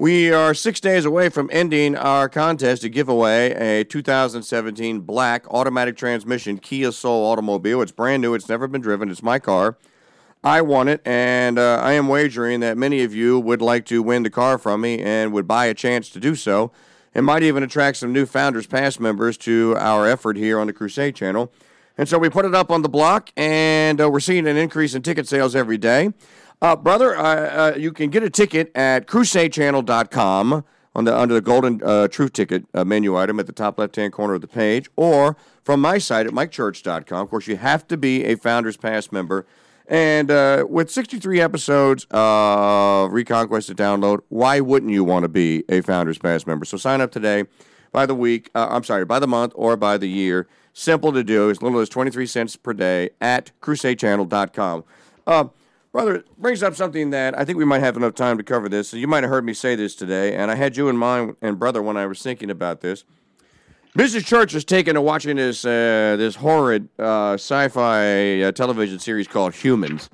We 0.00 0.32
are 0.32 0.54
six 0.54 0.78
days 0.78 1.04
away 1.04 1.28
from 1.28 1.50
ending 1.52 1.96
our 1.96 2.28
contest 2.28 2.82
to 2.82 2.88
give 2.88 3.08
away 3.08 3.50
a 3.80 3.82
2017 3.82 5.00
black 5.00 5.44
automatic 5.52 5.96
transmission 5.96 6.58
Kia 6.58 6.92
Soul 6.92 7.26
automobile. 7.26 7.82
It's 7.82 7.90
brand 7.90 8.22
new, 8.22 8.34
it's 8.34 8.48
never 8.48 8.68
been 8.68 8.80
driven, 8.80 9.10
it's 9.10 9.24
my 9.24 9.40
car. 9.40 9.76
I 10.44 10.62
want 10.62 10.88
it, 10.88 11.00
and 11.04 11.58
uh, 11.58 11.80
I 11.82 11.94
am 11.94 12.06
wagering 12.06 12.60
that 12.60 12.78
many 12.78 13.02
of 13.02 13.12
you 13.12 13.40
would 13.40 13.60
like 13.60 13.86
to 13.86 14.00
win 14.00 14.22
the 14.22 14.30
car 14.30 14.56
from 14.56 14.82
me 14.82 15.00
and 15.00 15.32
would 15.32 15.48
buy 15.48 15.66
a 15.66 15.74
chance 15.74 16.08
to 16.10 16.20
do 16.20 16.36
so. 16.36 16.70
It 17.12 17.22
might 17.22 17.42
even 17.42 17.64
attract 17.64 17.96
some 17.96 18.12
new 18.12 18.24
Founders 18.24 18.68
Pass 18.68 19.00
members 19.00 19.36
to 19.38 19.74
our 19.78 20.06
effort 20.08 20.36
here 20.36 20.60
on 20.60 20.68
the 20.68 20.72
Crusade 20.72 21.16
channel. 21.16 21.50
And 21.98 22.08
so 22.08 22.16
we 22.16 22.30
put 22.30 22.44
it 22.44 22.54
up 22.54 22.70
on 22.70 22.82
the 22.82 22.88
block, 22.88 23.30
and 23.36 24.00
uh, 24.00 24.08
we're 24.08 24.20
seeing 24.20 24.46
an 24.46 24.56
increase 24.56 24.94
in 24.94 25.02
ticket 25.02 25.26
sales 25.26 25.56
every 25.56 25.76
day. 25.76 26.12
Uh, 26.62 26.76
brother, 26.76 27.16
uh, 27.16 27.22
uh 27.72 27.74
you 27.76 27.92
can 27.92 28.08
get 28.08 28.22
a 28.22 28.30
ticket 28.30 28.70
at 28.74 29.06
crusadechannel.com 29.06 30.64
on 30.94 31.04
the, 31.04 31.16
under 31.16 31.34
the 31.34 31.40
golden 31.40 31.82
uh, 31.84 32.06
truth 32.06 32.32
ticket 32.32 32.64
uh, 32.72 32.84
menu 32.84 33.16
item 33.16 33.38
at 33.40 33.46
the 33.46 33.52
top 33.52 33.78
left 33.78 33.96
hand 33.96 34.12
corner 34.12 34.34
of 34.34 34.40
the 34.40 34.48
page, 34.48 34.88
or 34.94 35.36
from 35.64 35.80
my 35.80 35.98
site 35.98 36.26
at 36.26 36.32
mikechurch.com. 36.32 37.20
Of 37.20 37.30
course, 37.30 37.48
you 37.48 37.56
have 37.56 37.86
to 37.88 37.96
be 37.96 38.24
a 38.24 38.36
Founders 38.36 38.76
Pass 38.76 39.10
member. 39.10 39.44
And 39.88 40.28
with 40.68 40.90
63 40.90 41.40
episodes 41.40 42.06
of 42.10 43.10
Reconquest 43.10 43.68
to 43.68 43.74
download, 43.74 44.20
why 44.28 44.60
wouldn't 44.60 44.92
you 44.92 45.02
want 45.02 45.22
to 45.22 45.28
be 45.28 45.64
a 45.68 45.80
Founders 45.80 46.18
Pass 46.18 46.46
member? 46.46 46.66
So 46.66 46.76
sign 46.76 47.00
up 47.00 47.10
today 47.10 47.44
by 47.90 48.04
the 48.04 48.14
week, 48.14 48.50
I'm 48.54 48.84
sorry, 48.84 49.06
by 49.06 49.18
the 49.18 49.26
month 49.26 49.54
or 49.56 49.78
by 49.78 49.96
the 49.96 50.08
year. 50.08 50.46
Simple 50.78 51.12
to 51.12 51.24
do, 51.24 51.50
as 51.50 51.60
little 51.60 51.80
as 51.80 51.88
23 51.88 52.24
cents 52.24 52.54
per 52.54 52.72
day 52.72 53.10
at 53.20 53.50
crusadechannel.com. 53.60 54.84
Uh, 55.26 55.46
brother, 55.90 56.22
brings 56.38 56.62
up 56.62 56.76
something 56.76 57.10
that 57.10 57.36
I 57.36 57.44
think 57.44 57.58
we 57.58 57.64
might 57.64 57.80
have 57.80 57.96
enough 57.96 58.14
time 58.14 58.38
to 58.38 58.44
cover 58.44 58.68
this. 58.68 58.90
So 58.90 58.96
you 58.96 59.08
might 59.08 59.24
have 59.24 59.30
heard 59.30 59.44
me 59.44 59.54
say 59.54 59.74
this 59.74 59.96
today, 59.96 60.36
and 60.36 60.52
I 60.52 60.54
had 60.54 60.76
you 60.76 60.88
in 60.88 60.96
mind, 60.96 61.34
and 61.42 61.58
brother, 61.58 61.82
when 61.82 61.96
I 61.96 62.06
was 62.06 62.22
thinking 62.22 62.48
about 62.48 62.80
this. 62.80 63.02
Mrs. 63.96 64.24
Church 64.24 64.52
has 64.52 64.64
taken 64.64 64.94
to 64.94 65.02
watching 65.02 65.34
this 65.34 65.64
uh, 65.64 66.14
this 66.16 66.36
horrid 66.36 66.88
uh, 66.96 67.32
sci-fi 67.32 68.42
uh, 68.42 68.52
television 68.52 69.00
series 69.00 69.26
called 69.26 69.56
Humans 69.56 70.08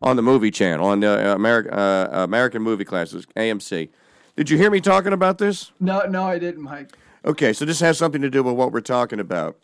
on 0.00 0.16
the 0.16 0.22
movie 0.22 0.50
channel 0.50 0.86
on 0.86 1.00
the 1.00 1.08
uh, 1.08 1.36
Ameri- 1.36 1.70
uh, 1.70 2.22
American 2.22 2.62
Movie 2.62 2.86
Classics 2.86 3.26
AMC. 3.36 3.90
Did 4.36 4.48
you 4.48 4.56
hear 4.56 4.70
me 4.70 4.80
talking 4.80 5.12
about 5.12 5.36
this? 5.36 5.72
No, 5.80 6.06
no, 6.06 6.24
I 6.24 6.38
didn't, 6.38 6.62
Mike. 6.62 6.96
Okay, 7.26 7.52
so 7.52 7.64
this 7.64 7.80
has 7.80 7.98
something 7.98 8.22
to 8.22 8.30
do 8.30 8.42
with 8.44 8.54
what 8.54 8.70
we're 8.70 8.80
talking 8.80 9.18
about. 9.18 9.56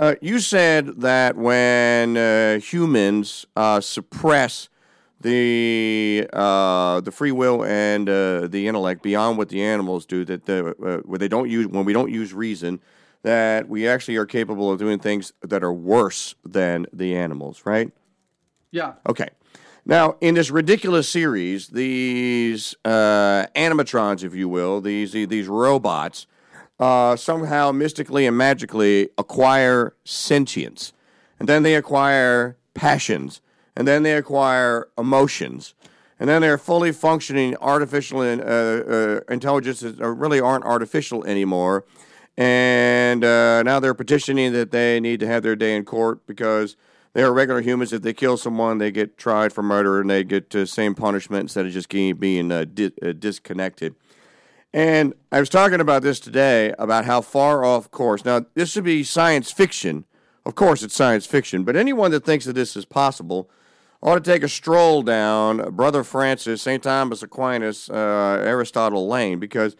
Uh, 0.00 0.14
you 0.22 0.38
said 0.38 0.86
that 1.02 1.36
when 1.36 2.16
uh, 2.16 2.58
humans 2.58 3.46
uh, 3.54 3.80
suppress 3.80 4.70
the 5.20 6.26
uh, 6.32 7.00
the 7.00 7.12
free 7.12 7.32
will 7.32 7.62
and 7.64 8.08
uh, 8.08 8.46
the 8.46 8.66
intellect 8.66 9.02
beyond 9.02 9.36
what 9.36 9.50
the 9.50 9.62
animals 9.62 10.06
do. 10.06 10.24
That 10.24 10.46
the, 10.46 10.68
uh, 10.68 10.98
where 11.04 11.18
they 11.18 11.28
don't 11.28 11.50
use 11.50 11.66
when 11.66 11.84
we 11.84 11.92
don't 11.92 12.10
use 12.10 12.32
reason, 12.32 12.80
that 13.22 13.68
we 13.68 13.86
actually 13.86 14.16
are 14.16 14.26
capable 14.26 14.72
of 14.72 14.78
doing 14.78 14.98
things 14.98 15.32
that 15.42 15.62
are 15.62 15.72
worse 15.72 16.34
than 16.44 16.86
the 16.92 17.14
animals. 17.14 17.62
Right? 17.64 17.92
Yeah. 18.70 18.94
Okay. 19.06 19.28
Now, 19.84 20.16
in 20.20 20.34
this 20.34 20.50
ridiculous 20.50 21.08
series, 21.08 21.68
these 21.68 22.74
uh, 22.84 23.46
animatrons, 23.54 24.24
if 24.24 24.34
you 24.34 24.48
will, 24.48 24.80
these 24.80 25.12
these 25.12 25.48
robots, 25.48 26.26
uh, 26.80 27.14
somehow 27.14 27.70
mystically 27.70 28.26
and 28.26 28.36
magically 28.36 29.10
acquire 29.18 29.94
sentience, 30.04 30.92
and 31.38 31.48
then 31.48 31.62
they 31.62 31.74
acquire 31.74 32.56
passions, 32.74 33.42
and 33.76 33.86
then 33.86 34.02
they 34.02 34.14
acquire 34.14 34.88
emotions, 34.96 35.74
and 36.18 36.28
then 36.28 36.40
they're 36.40 36.58
fully 36.58 36.90
functioning 36.90 37.54
artificial 37.60 38.22
in, 38.22 38.40
uh, 38.40 38.44
uh, 38.44 39.32
intelligences 39.32 39.98
really 39.98 40.40
aren't 40.40 40.64
artificial 40.64 41.22
anymore, 41.26 41.84
and 42.38 43.22
uh, 43.24 43.62
now 43.62 43.78
they're 43.78 43.94
petitioning 43.94 44.52
that 44.54 44.70
they 44.70 44.98
need 45.00 45.20
to 45.20 45.26
have 45.26 45.42
their 45.42 45.56
day 45.56 45.76
in 45.76 45.84
court 45.84 46.26
because 46.26 46.76
they 47.12 47.22
are 47.22 47.32
regular 47.32 47.60
humans. 47.60 47.92
If 47.92 48.02
they 48.02 48.14
kill 48.14 48.36
someone, 48.36 48.78
they 48.78 48.90
get 48.90 49.18
tried 49.18 49.52
for 49.52 49.62
murder 49.62 50.00
and 50.00 50.08
they 50.08 50.24
get 50.24 50.48
the 50.48 50.66
same 50.66 50.94
punishment 50.94 51.42
instead 51.42 51.66
of 51.66 51.72
just 51.72 51.88
being 51.90 52.52
uh, 52.52 52.64
di- 52.64 52.92
uh, 53.02 53.12
disconnected. 53.12 53.94
And 54.72 55.14
I 55.32 55.40
was 55.40 55.48
talking 55.48 55.80
about 55.80 56.02
this 56.02 56.20
today 56.20 56.72
about 56.78 57.04
how 57.04 57.20
far 57.20 57.64
off 57.64 57.90
course. 57.90 58.24
Now, 58.24 58.46
this 58.54 58.70
should 58.70 58.84
be 58.84 59.02
science 59.02 59.50
fiction. 59.50 60.04
Of 60.46 60.54
course, 60.54 60.82
it's 60.82 60.94
science 60.94 61.26
fiction, 61.26 61.64
but 61.64 61.76
anyone 61.76 62.12
that 62.12 62.24
thinks 62.24 62.44
that 62.44 62.54
this 62.54 62.76
is 62.76 62.84
possible 62.84 63.50
ought 64.02 64.14
to 64.14 64.20
take 64.20 64.42
a 64.42 64.48
stroll 64.48 65.02
down 65.02 65.74
Brother 65.74 66.04
Francis, 66.04 66.62
St. 66.62 66.82
Thomas 66.82 67.22
Aquinas, 67.22 67.90
uh, 67.90 68.42
Aristotle 68.44 69.06
Lane, 69.08 69.38
because 69.38 69.76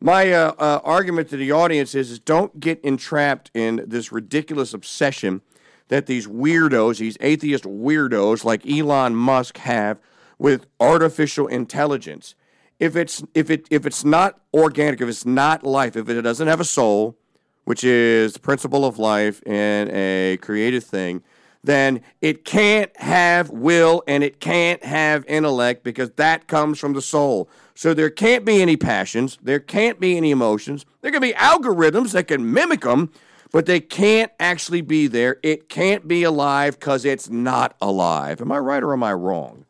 my 0.00 0.32
uh, 0.32 0.52
uh, 0.58 0.80
argument 0.82 1.28
to 1.28 1.36
the 1.36 1.52
audience 1.52 1.94
is, 1.94 2.10
is 2.10 2.18
don't 2.18 2.58
get 2.58 2.80
entrapped 2.80 3.50
in 3.54 3.84
this 3.86 4.10
ridiculous 4.10 4.74
obsession 4.74 5.42
that 5.88 6.06
these 6.06 6.26
weirdos, 6.26 6.98
these 6.98 7.16
atheist 7.20 7.64
weirdos 7.64 8.44
like 8.44 8.66
Elon 8.66 9.14
Musk 9.14 9.58
have 9.58 9.98
with 10.38 10.66
artificial 10.80 11.46
intelligence. 11.46 12.34
If 12.82 12.96
it's 12.96 13.22
if 13.32 13.48
it 13.48 13.68
if 13.70 13.86
it's 13.86 14.04
not 14.04 14.40
organic, 14.52 15.00
if 15.00 15.08
it's 15.08 15.24
not 15.24 15.62
life, 15.62 15.94
if 15.94 16.08
it 16.08 16.20
doesn't 16.20 16.48
have 16.48 16.58
a 16.58 16.64
soul, 16.64 17.16
which 17.62 17.84
is 17.84 18.32
the 18.32 18.40
principle 18.40 18.84
of 18.84 18.98
life 18.98 19.40
in 19.44 19.88
a 19.92 20.36
created 20.42 20.82
thing, 20.82 21.22
then 21.62 22.00
it 22.20 22.44
can't 22.44 22.90
have 22.96 23.50
will 23.50 24.02
and 24.08 24.24
it 24.24 24.40
can't 24.40 24.82
have 24.82 25.24
intellect 25.28 25.84
because 25.84 26.10
that 26.16 26.48
comes 26.48 26.80
from 26.80 26.92
the 26.92 27.00
soul. 27.00 27.48
So 27.76 27.94
there 27.94 28.10
can't 28.10 28.44
be 28.44 28.60
any 28.60 28.76
passions, 28.76 29.38
there 29.40 29.60
can't 29.60 30.00
be 30.00 30.16
any 30.16 30.32
emotions. 30.32 30.84
There 31.02 31.12
can 31.12 31.22
be 31.22 31.34
algorithms 31.34 32.10
that 32.14 32.26
can 32.26 32.52
mimic 32.52 32.80
them, 32.80 33.12
but 33.52 33.66
they 33.66 33.78
can't 33.78 34.32
actually 34.40 34.80
be 34.80 35.06
there. 35.06 35.36
It 35.44 35.68
can't 35.68 36.08
be 36.08 36.24
alive 36.24 36.80
because 36.80 37.04
it's 37.04 37.30
not 37.30 37.76
alive. 37.80 38.40
Am 38.40 38.50
I 38.50 38.58
right 38.58 38.82
or 38.82 38.92
am 38.92 39.04
I 39.04 39.12
wrong? 39.12 39.61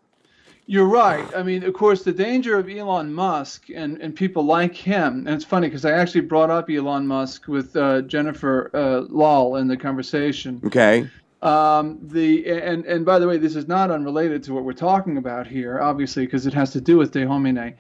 You're 0.66 0.86
right. 0.86 1.26
I 1.34 1.42
mean, 1.42 1.64
of 1.64 1.74
course, 1.74 2.04
the 2.04 2.12
danger 2.12 2.56
of 2.56 2.68
Elon 2.68 3.12
Musk 3.12 3.68
and, 3.74 4.00
and 4.00 4.14
people 4.14 4.44
like 4.44 4.74
him, 4.74 5.26
and 5.26 5.30
it's 5.30 5.44
funny 5.44 5.66
because 5.68 5.84
I 5.84 5.92
actually 5.92 6.22
brought 6.22 6.50
up 6.50 6.70
Elon 6.70 7.06
Musk 7.06 7.48
with 7.48 7.74
uh, 7.76 8.02
Jennifer 8.02 8.70
uh, 8.72 9.02
Lahl 9.08 9.60
in 9.60 9.66
the 9.66 9.76
conversation. 9.76 10.60
Okay. 10.64 11.08
Um, 11.42 11.98
the 12.02 12.48
and 12.48 12.84
and 12.86 13.04
by 13.04 13.18
the 13.18 13.26
way, 13.26 13.36
this 13.36 13.56
is 13.56 13.66
not 13.66 13.90
unrelated 13.90 14.44
to 14.44 14.54
what 14.54 14.62
we're 14.62 14.72
talking 14.72 15.16
about 15.16 15.48
here, 15.48 15.80
obviously, 15.80 16.24
because 16.24 16.46
it 16.46 16.54
has 16.54 16.70
to 16.72 16.80
do 16.80 16.96
with 16.96 17.10
De 17.10 17.26
Homine. 17.26 17.74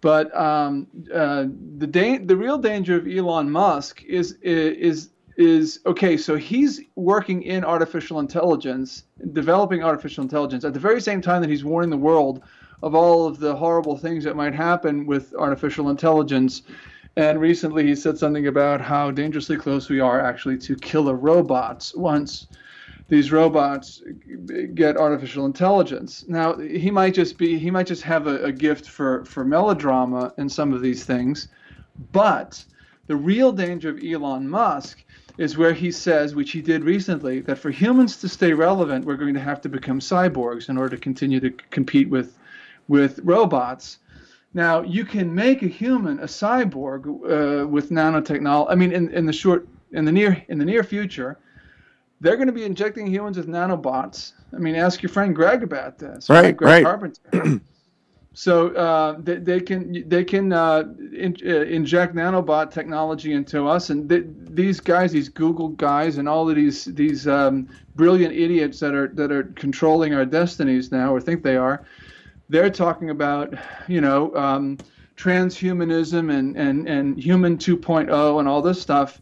But 0.00 0.34
um, 0.34 0.86
uh, 1.12 1.44
the 1.76 1.86
da- 1.86 2.18
the 2.18 2.36
real 2.36 2.56
danger 2.56 2.96
of 2.96 3.06
Elon 3.06 3.50
Musk 3.50 4.02
is 4.04 4.32
is 4.40 5.10
is 5.36 5.80
okay, 5.86 6.16
so 6.16 6.36
he's 6.36 6.80
working 6.94 7.42
in 7.42 7.64
artificial 7.64 8.20
intelligence, 8.20 9.04
developing 9.32 9.82
artificial 9.82 10.22
intelligence 10.22 10.64
at 10.64 10.72
the 10.72 10.80
very 10.80 11.00
same 11.00 11.20
time 11.20 11.40
that 11.40 11.50
he's 11.50 11.64
warning 11.64 11.90
the 11.90 11.96
world 11.96 12.42
of 12.82 12.94
all 12.94 13.26
of 13.26 13.38
the 13.38 13.54
horrible 13.54 13.96
things 13.96 14.24
that 14.24 14.36
might 14.36 14.54
happen 14.54 15.06
with 15.06 15.34
artificial 15.34 15.90
intelligence. 15.90 16.62
And 17.16 17.40
recently 17.40 17.86
he 17.86 17.94
said 17.94 18.18
something 18.18 18.46
about 18.46 18.80
how 18.80 19.10
dangerously 19.10 19.56
close 19.56 19.88
we 19.88 20.00
are 20.00 20.20
actually 20.20 20.58
to 20.58 20.76
killer 20.76 21.14
robots 21.14 21.94
once 21.94 22.48
these 23.08 23.30
robots 23.30 24.02
get 24.74 24.96
artificial 24.96 25.46
intelligence. 25.46 26.24
Now 26.26 26.56
he 26.56 26.90
might 26.90 27.14
just 27.14 27.36
be 27.38 27.58
he 27.58 27.70
might 27.70 27.86
just 27.86 28.02
have 28.02 28.26
a, 28.26 28.44
a 28.44 28.52
gift 28.52 28.88
for, 28.88 29.24
for 29.24 29.44
melodrama 29.44 30.32
in 30.38 30.48
some 30.48 30.72
of 30.72 30.80
these 30.80 31.04
things, 31.04 31.48
but 32.12 32.64
the 33.06 33.16
real 33.16 33.52
danger 33.52 33.90
of 33.90 34.02
Elon 34.02 34.48
Musk 34.48 35.03
is 35.36 35.56
where 35.56 35.72
he 35.72 35.90
says, 35.90 36.34
which 36.34 36.52
he 36.52 36.62
did 36.62 36.84
recently, 36.84 37.40
that 37.40 37.58
for 37.58 37.70
humans 37.70 38.16
to 38.18 38.28
stay 38.28 38.52
relevant, 38.52 39.04
we're 39.04 39.16
going 39.16 39.34
to 39.34 39.40
have 39.40 39.60
to 39.62 39.68
become 39.68 39.98
cyborgs 39.98 40.68
in 40.68 40.78
order 40.78 40.96
to 40.96 41.02
continue 41.02 41.40
to 41.40 41.50
compete 41.70 42.08
with, 42.08 42.38
with 42.86 43.18
robots. 43.24 43.98
Now, 44.52 44.82
you 44.82 45.04
can 45.04 45.34
make 45.34 45.62
a 45.62 45.66
human 45.66 46.20
a 46.20 46.26
cyborg 46.26 47.06
uh, 47.06 47.66
with 47.66 47.90
nanotechnology. 47.90 48.66
I 48.70 48.74
mean, 48.76 48.92
in, 48.92 49.10
in 49.10 49.26
the 49.26 49.32
short, 49.32 49.66
in 49.90 50.04
the 50.04 50.12
near, 50.12 50.44
in 50.48 50.58
the 50.58 50.64
near 50.64 50.84
future, 50.84 51.38
they're 52.20 52.36
going 52.36 52.46
to 52.46 52.52
be 52.52 52.64
injecting 52.64 53.06
humans 53.06 53.36
with 53.36 53.48
nanobots. 53.48 54.32
I 54.52 54.58
mean, 54.58 54.76
ask 54.76 55.02
your 55.02 55.10
friend 55.10 55.34
Greg 55.34 55.64
about 55.64 55.98
this. 55.98 56.30
Right, 56.30 56.56
Greg 56.56 56.70
right. 56.70 56.84
Carpenter. 56.84 57.60
So 58.36 58.70
uh, 58.70 59.16
they, 59.20 59.36
they, 59.36 59.60
can 59.60 60.08
they 60.08 60.24
can 60.24 60.52
uh, 60.52 60.82
in, 61.12 61.36
uh, 61.46 61.60
inject 61.62 62.16
nanobot 62.16 62.72
technology 62.72 63.32
into 63.32 63.68
us, 63.68 63.90
and 63.90 64.08
th- 64.08 64.24
these 64.26 64.80
guys, 64.80 65.12
these 65.12 65.28
Google 65.28 65.68
guys, 65.68 66.18
and 66.18 66.28
all 66.28 66.50
of 66.50 66.56
these 66.56 66.86
these 66.86 67.28
um, 67.28 67.68
brilliant 67.94 68.34
idiots 68.34 68.80
that 68.80 68.92
are 68.92 69.06
that 69.14 69.30
are 69.30 69.44
controlling 69.54 70.14
our 70.14 70.24
destinies 70.24 70.90
now, 70.90 71.14
or 71.14 71.20
think 71.20 71.44
they 71.44 71.56
are, 71.56 71.84
they're 72.48 72.70
talking 72.70 73.10
about 73.10 73.54
you 73.86 74.00
know 74.00 74.34
um, 74.34 74.78
transhumanism 75.16 76.36
and 76.36 76.56
and 76.56 76.88
and 76.88 77.16
human 77.16 77.56
2.0 77.56 78.40
and 78.40 78.48
all 78.48 78.60
this 78.60 78.82
stuff. 78.82 79.20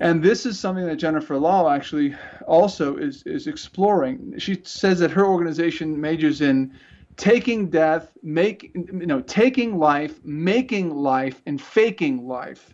And 0.00 0.20
this 0.20 0.46
is 0.46 0.58
something 0.58 0.86
that 0.86 0.96
Jennifer 0.96 1.34
Lahl 1.36 1.72
actually 1.72 2.16
also 2.48 2.96
is 2.96 3.22
is 3.22 3.46
exploring. 3.46 4.34
She 4.38 4.60
says 4.64 4.98
that 4.98 5.12
her 5.12 5.26
organization 5.26 6.00
majors 6.00 6.40
in 6.40 6.74
taking 7.18 7.68
death, 7.68 8.16
make 8.22 8.70
you 8.74 9.06
know, 9.06 9.20
taking 9.20 9.78
life, 9.78 10.24
making 10.24 10.94
life, 10.94 11.42
and 11.44 11.60
faking 11.60 12.26
life, 12.26 12.72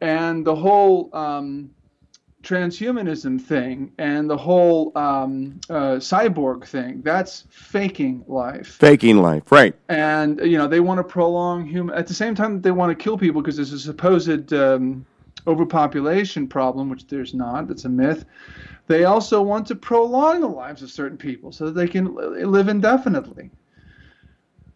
and 0.00 0.46
the 0.46 0.54
whole 0.54 1.10
um, 1.12 1.70
transhumanism 2.42 3.40
thing 3.40 3.90
and 3.98 4.30
the 4.30 4.36
whole 4.36 4.96
um, 4.96 5.58
uh, 5.68 5.96
cyborg 5.96 6.64
thing. 6.64 7.02
That's 7.02 7.44
faking 7.50 8.24
life. 8.28 8.68
Faking 8.68 9.16
life, 9.16 9.50
right? 9.50 9.74
And 9.88 10.38
you 10.40 10.56
know, 10.58 10.68
they 10.68 10.80
want 10.80 10.98
to 10.98 11.04
prolong 11.04 11.66
human. 11.66 11.96
At 11.96 12.06
the 12.06 12.14
same 12.14 12.36
time, 12.36 12.60
they 12.60 12.70
want 12.70 12.96
to 12.96 13.02
kill 13.02 13.18
people 13.18 13.40
because 13.40 13.56
there's 13.56 13.72
a 13.72 13.80
supposed 13.80 14.52
um, 14.52 15.04
overpopulation 15.46 16.48
problem, 16.48 16.90
which 16.90 17.06
there's 17.06 17.34
not. 17.34 17.70
It's 17.70 17.84
a 17.84 17.88
myth. 17.88 18.24
They 18.86 19.04
also 19.04 19.42
want 19.42 19.66
to 19.68 19.74
prolong 19.74 20.40
the 20.40 20.46
lives 20.46 20.82
of 20.82 20.90
certain 20.90 21.18
people 21.18 21.52
so 21.52 21.66
that 21.66 21.74
they 21.74 21.88
can 21.88 22.14
live 22.14 22.68
indefinitely. 22.68 23.50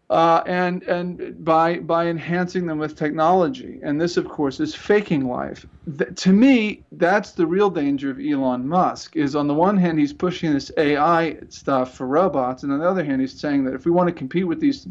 Uh, 0.09 0.43
and 0.45 0.83
and 0.83 1.45
by 1.45 1.79
by 1.79 2.07
enhancing 2.07 2.65
them 2.65 2.77
with 2.77 2.97
technology, 2.97 3.79
and 3.81 3.99
this, 3.99 4.17
of 4.17 4.27
course, 4.27 4.59
is 4.59 4.75
faking 4.75 5.25
life. 5.25 5.65
Th- 5.97 6.13
to 6.15 6.33
me, 6.33 6.83
that's 6.91 7.31
the 7.31 7.45
real 7.45 7.69
danger 7.69 8.11
of 8.11 8.19
Elon 8.19 8.67
Musk. 8.67 9.15
Is 9.15 9.37
on 9.37 9.47
the 9.47 9.53
one 9.53 9.77
hand, 9.77 9.97
he's 9.97 10.11
pushing 10.11 10.51
this 10.51 10.69
AI 10.75 11.37
stuff 11.47 11.95
for 11.95 12.07
robots, 12.07 12.63
and 12.63 12.73
on 12.73 12.79
the 12.79 12.89
other 12.89 13.05
hand, 13.05 13.21
he's 13.21 13.39
saying 13.39 13.63
that 13.63 13.73
if 13.73 13.85
we 13.85 13.91
want 13.91 14.09
to 14.09 14.13
compete 14.13 14.45
with 14.45 14.59
these 14.59 14.85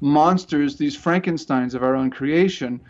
monsters, 0.00 0.78
these 0.78 0.96
Frankenstein's 0.96 1.74
of 1.74 1.82
our 1.82 1.94
own 1.94 2.08
creation, 2.10 2.80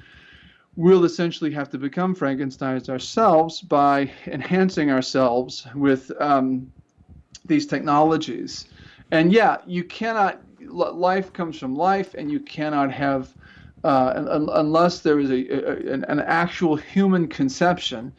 we'll 0.76 1.04
essentially 1.04 1.50
have 1.52 1.68
to 1.70 1.78
become 1.78 2.14
Frankenstein's 2.14 2.88
ourselves 2.88 3.60
by 3.60 4.10
enhancing 4.26 4.90
ourselves 4.90 5.66
with 5.74 6.10
um, 6.20 6.70
these 7.44 7.66
technologies. 7.66 8.66
And 9.10 9.32
yeah, 9.32 9.58
you 9.66 9.84
cannot, 9.84 10.40
life 10.60 11.32
comes 11.32 11.58
from 11.58 11.74
life, 11.74 12.14
and 12.14 12.30
you 12.30 12.40
cannot 12.40 12.90
have, 12.90 13.34
uh, 13.84 14.12
unless 14.54 15.00
there 15.00 15.18
is 15.18 15.30
a, 15.30 15.34
a, 15.34 15.92
an, 15.92 16.04
an 16.04 16.20
actual 16.20 16.76
human 16.76 17.28
conception 17.28 18.12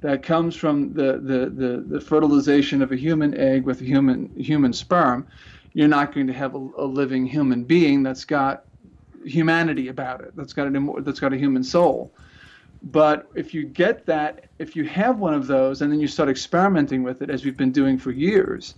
that 0.00 0.22
comes 0.22 0.56
from 0.56 0.92
the, 0.94 1.20
the, 1.22 1.50
the, 1.50 1.84
the, 1.86 2.00
fertilization 2.00 2.80
of 2.80 2.90
a 2.90 2.96
human 2.96 3.36
egg 3.36 3.64
with 3.64 3.82
a 3.82 3.84
human, 3.84 4.30
human 4.34 4.72
sperm, 4.72 5.26
you're 5.74 5.88
not 5.88 6.14
going 6.14 6.26
to 6.26 6.32
have 6.32 6.54
a, 6.54 6.68
a 6.78 6.86
living 6.86 7.26
human 7.26 7.64
being 7.64 8.02
that's 8.02 8.24
got 8.24 8.64
humanity 9.24 9.88
about 9.88 10.20
it. 10.20 10.34
That's 10.36 10.52
got 10.52 10.66
a 10.68 10.94
that's 11.00 11.20
got 11.20 11.32
a 11.32 11.36
human 11.36 11.62
soul. 11.62 12.14
But 12.82 13.28
if 13.34 13.52
you 13.52 13.64
get 13.64 14.06
that, 14.06 14.46
if 14.58 14.74
you 14.74 14.84
have 14.84 15.18
one 15.18 15.34
of 15.34 15.46
those, 15.46 15.82
and 15.82 15.92
then 15.92 16.00
you 16.00 16.08
start 16.08 16.28
experimenting 16.28 17.02
with 17.02 17.20
it, 17.20 17.28
as 17.28 17.44
we've 17.44 17.56
been 17.56 17.72
doing 17.72 17.98
for 17.98 18.10
years, 18.10 18.76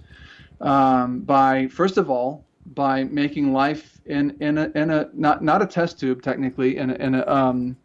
um, 0.60 1.20
by 1.20 1.68
first 1.68 1.98
of 1.98 2.10
all 2.10 2.44
by 2.74 3.04
making 3.04 3.52
life 3.52 4.00
in 4.06 4.36
in 4.40 4.58
a, 4.58 4.70
in 4.74 4.90
a 4.90 5.08
not 5.12 5.42
not 5.42 5.62
a 5.62 5.66
test 5.66 5.98
tube 5.98 6.22
technically 6.22 6.76
in 6.76 6.90
a, 6.90 6.94
in 6.94 7.14
a 7.14 7.26
um, 7.26 7.76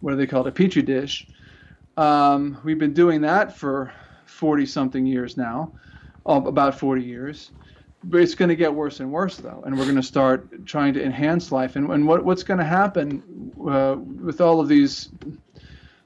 what 0.00 0.12
do 0.12 0.16
they 0.16 0.26
call 0.26 0.46
it 0.46 0.48
a 0.48 0.52
petri 0.52 0.82
dish. 0.82 1.28
Um, 1.96 2.58
we've 2.64 2.78
been 2.78 2.94
doing 2.94 3.20
that 3.22 3.56
for 3.56 3.92
40 4.26 4.64
something 4.66 5.04
years 5.06 5.36
now, 5.36 5.72
about 6.24 6.78
40 6.78 7.02
years. 7.02 7.50
But 8.02 8.22
it's 8.22 8.34
going 8.34 8.48
to 8.48 8.56
get 8.56 8.72
worse 8.72 9.00
and 9.00 9.12
worse 9.12 9.36
though, 9.36 9.62
and 9.66 9.76
we're 9.76 9.84
going 9.84 9.96
to 9.96 10.02
start 10.02 10.66
trying 10.66 10.94
to 10.94 11.04
enhance 11.04 11.52
life. 11.52 11.76
And, 11.76 11.90
and 11.90 12.06
what, 12.06 12.24
what's 12.24 12.42
going 12.42 12.58
to 12.58 12.64
happen 12.64 13.52
uh, 13.68 13.96
with 13.96 14.40
all 14.40 14.60
of 14.60 14.68
these 14.68 15.10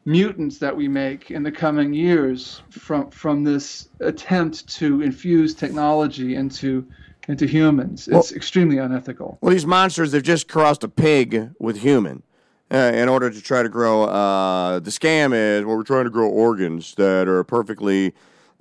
mutants 0.04 0.58
that 0.58 0.76
we 0.76 0.88
make 0.88 1.30
in 1.30 1.42
the 1.42 1.52
coming 1.52 1.94
years 1.94 2.62
from 2.70 3.10
from 3.10 3.44
this 3.44 3.88
attempt 4.00 4.66
to 4.68 5.00
infuse 5.02 5.54
technology 5.54 6.34
into 6.34 6.86
into 7.28 7.46
humans. 7.46 8.06
It's 8.08 8.30
well, 8.30 8.36
extremely 8.36 8.78
unethical. 8.78 9.38
Well, 9.40 9.52
these 9.52 9.66
monsters 9.66 10.12
they've 10.12 10.22
just 10.22 10.48
crossed 10.48 10.84
a 10.84 10.88
pig 10.88 11.50
with 11.58 11.78
human. 11.78 12.22
Uh, 12.70 12.90
in 12.94 13.08
order 13.08 13.30
to 13.30 13.40
try 13.42 13.62
to 13.62 13.68
grow, 13.68 14.04
uh, 14.04 14.80
the 14.80 14.90
scam 14.90 15.34
is 15.34 15.64
well, 15.64 15.76
we're 15.76 15.84
trying 15.84 16.04
to 16.04 16.10
grow 16.10 16.28
organs 16.28 16.94
that 16.96 17.28
are 17.28 17.44
perfectly 17.44 18.14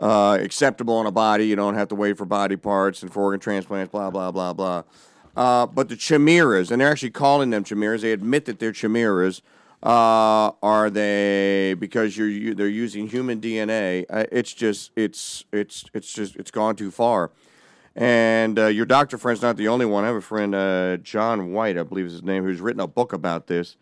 uh, 0.04 0.38
acceptable 0.42 1.00
in 1.00 1.08
a 1.08 1.12
body. 1.12 1.48
You 1.48 1.56
don't 1.56 1.76
have 1.76 1.88
to 1.88 1.96
wait 1.96 2.18
for 2.18 2.26
body 2.26 2.58
parts 2.58 3.02
and 3.02 3.12
for 3.12 3.24
organ 3.24 3.40
transplants, 3.40 3.90
blah, 3.90 4.10
blah, 4.10 4.32
blah, 4.32 4.52
blah. 4.52 4.84
Uh, 5.36 5.66
but 5.66 5.88
the 5.88 5.96
chimeras, 5.96 6.72
and 6.72 6.82
they're 6.82 6.92
actually 6.92 7.10
calling 7.10 7.52
them 7.52 7.64
chimeras, 7.64 8.02
they 8.02 8.12
admit 8.12 8.44
that 8.46 8.60
they're 8.60 8.74
chimeras, 8.74 9.42
uh, 9.82 10.52
are 10.62 10.90
they 10.90 11.76
because 11.80 12.18
you're 12.18 12.28
you, 12.28 12.54
they're 12.54 12.68
using 12.68 13.08
human 13.08 13.40
DNA? 13.40 14.06
Uh, 14.10 14.26
it's 14.32 14.54
just 14.54 14.92
it's 14.96 15.46
it's 15.52 15.86
it's 15.94 16.14
just 16.14 16.36
it's 16.36 16.52
gone 16.52 16.76
too 16.76 16.92
far. 16.92 17.32
And 17.96 18.60
uh, 18.60 18.68
your 18.68 18.86
doctor 18.86 19.18
friend's 19.18 19.42
not 19.42 19.56
the 19.56 19.68
only 19.70 19.86
one. 19.86 20.04
I 20.04 20.08
have 20.08 20.16
a 20.16 20.22
friend, 20.22 20.56
uh, 20.56 20.98
John 20.98 21.54
White, 21.54 21.78
I 21.78 21.84
believe 21.84 22.08
is 22.08 22.14
his 22.14 22.24
name, 22.24 22.44
who's 22.44 22.60
written 22.60 22.80
a 22.80 22.88
book 22.88 23.14
about 23.14 23.48
this, 23.48 23.78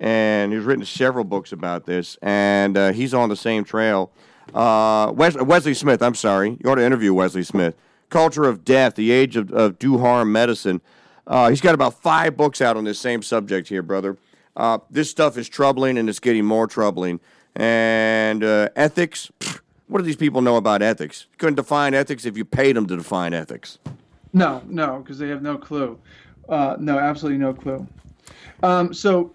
and 0.00 0.52
he's 0.52 0.62
written 0.62 0.84
several 0.84 1.24
books 1.24 1.52
about 1.52 1.84
this, 1.84 2.16
and 2.22 2.76
uh, 2.76 2.92
he's 2.92 3.12
on 3.12 3.28
the 3.28 3.36
same 3.36 3.64
trail. 3.64 4.12
Uh, 4.54 5.12
Wes- 5.14 5.36
Wesley 5.36 5.74
Smith, 5.74 6.02
I'm 6.02 6.14
sorry, 6.14 6.56
you 6.62 6.70
ought 6.70 6.76
to 6.76 6.84
interview 6.84 7.12
Wesley 7.12 7.42
Smith. 7.42 7.74
Culture 8.08 8.44
of 8.44 8.64
Death: 8.64 8.94
The 8.94 9.10
Age 9.10 9.36
of, 9.36 9.52
of 9.52 9.78
Do 9.78 9.98
Harm 9.98 10.30
Medicine. 10.32 10.80
he's 11.48 11.60
got 11.60 11.74
about 11.74 11.94
five 11.94 12.36
books 12.36 12.60
out 12.60 12.76
on 12.76 12.84
this 12.84 12.98
same 13.00 13.22
subject 13.22 13.68
here, 13.68 13.82
brother. 13.82 14.16
Uh, 14.56 14.78
this 14.90 15.10
stuff 15.10 15.36
is 15.36 15.48
troubling 15.48 15.98
and 15.98 16.08
it's 16.08 16.18
getting 16.20 16.44
more 16.44 16.66
troubling. 16.66 17.20
And 17.54 18.42
uh, 18.42 18.70
ethics, 18.74 19.30
pfft, 19.40 19.60
what 19.88 19.98
do 19.98 20.04
these 20.04 20.16
people 20.16 20.40
know 20.40 20.56
about 20.56 20.82
ethics? 20.82 21.26
Couldn't 21.38 21.54
define 21.56 21.94
ethics 21.94 22.24
if 22.24 22.36
you 22.36 22.44
paid 22.44 22.76
them 22.76 22.86
to 22.86 22.96
define 22.96 23.34
ethics. 23.34 23.78
No, 24.32 24.62
no, 24.66 24.98
because 24.98 25.18
they 25.18 25.28
have 25.28 25.42
no 25.42 25.56
clue. 25.56 25.98
Uh, 26.48 26.76
no, 26.78 26.98
absolutely 26.98 27.38
no 27.38 27.54
clue. 27.54 27.86
Um, 28.62 28.92
so, 28.92 29.32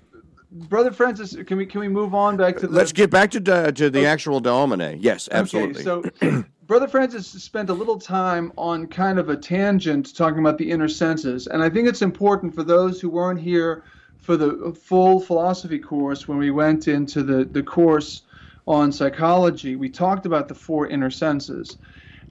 Brother 0.51 0.91
Francis, 0.91 1.35
can 1.47 1.57
we 1.57 1.65
can 1.65 1.79
we 1.79 1.87
move 1.87 2.13
on 2.13 2.35
back 2.35 2.57
to 2.57 2.67
the? 2.67 2.73
Let's 2.73 2.91
get 2.91 3.09
back 3.09 3.31
to 3.31 3.37
uh, 3.37 3.71
to 3.71 3.89
the 3.89 3.99
okay. 3.99 4.05
actual 4.05 4.39
Domine. 4.39 4.97
Yes, 4.99 5.29
absolutely. 5.31 5.87
Okay, 5.87 6.11
so. 6.19 6.45
Brother 6.67 6.87
Francis 6.87 7.27
spent 7.27 7.69
a 7.69 7.73
little 7.73 7.99
time 7.99 8.53
on 8.57 8.87
kind 8.87 9.19
of 9.19 9.27
a 9.27 9.35
tangent 9.35 10.15
talking 10.15 10.39
about 10.39 10.57
the 10.57 10.71
inner 10.71 10.87
senses, 10.87 11.47
and 11.47 11.61
I 11.61 11.69
think 11.69 11.89
it's 11.89 12.01
important 12.01 12.55
for 12.55 12.63
those 12.63 13.01
who 13.01 13.09
weren't 13.09 13.41
here 13.41 13.83
for 14.21 14.37
the 14.37 14.73
full 14.73 15.19
philosophy 15.19 15.79
course, 15.79 16.27
when 16.27 16.37
we 16.37 16.51
went 16.51 16.87
into 16.87 17.23
the, 17.23 17.43
the 17.43 17.63
course 17.63 18.21
on 18.67 18.91
psychology, 18.91 19.75
we 19.75 19.89
talked 19.89 20.27
about 20.27 20.47
the 20.47 20.55
four 20.55 20.87
inner 20.87 21.09
senses. 21.09 21.77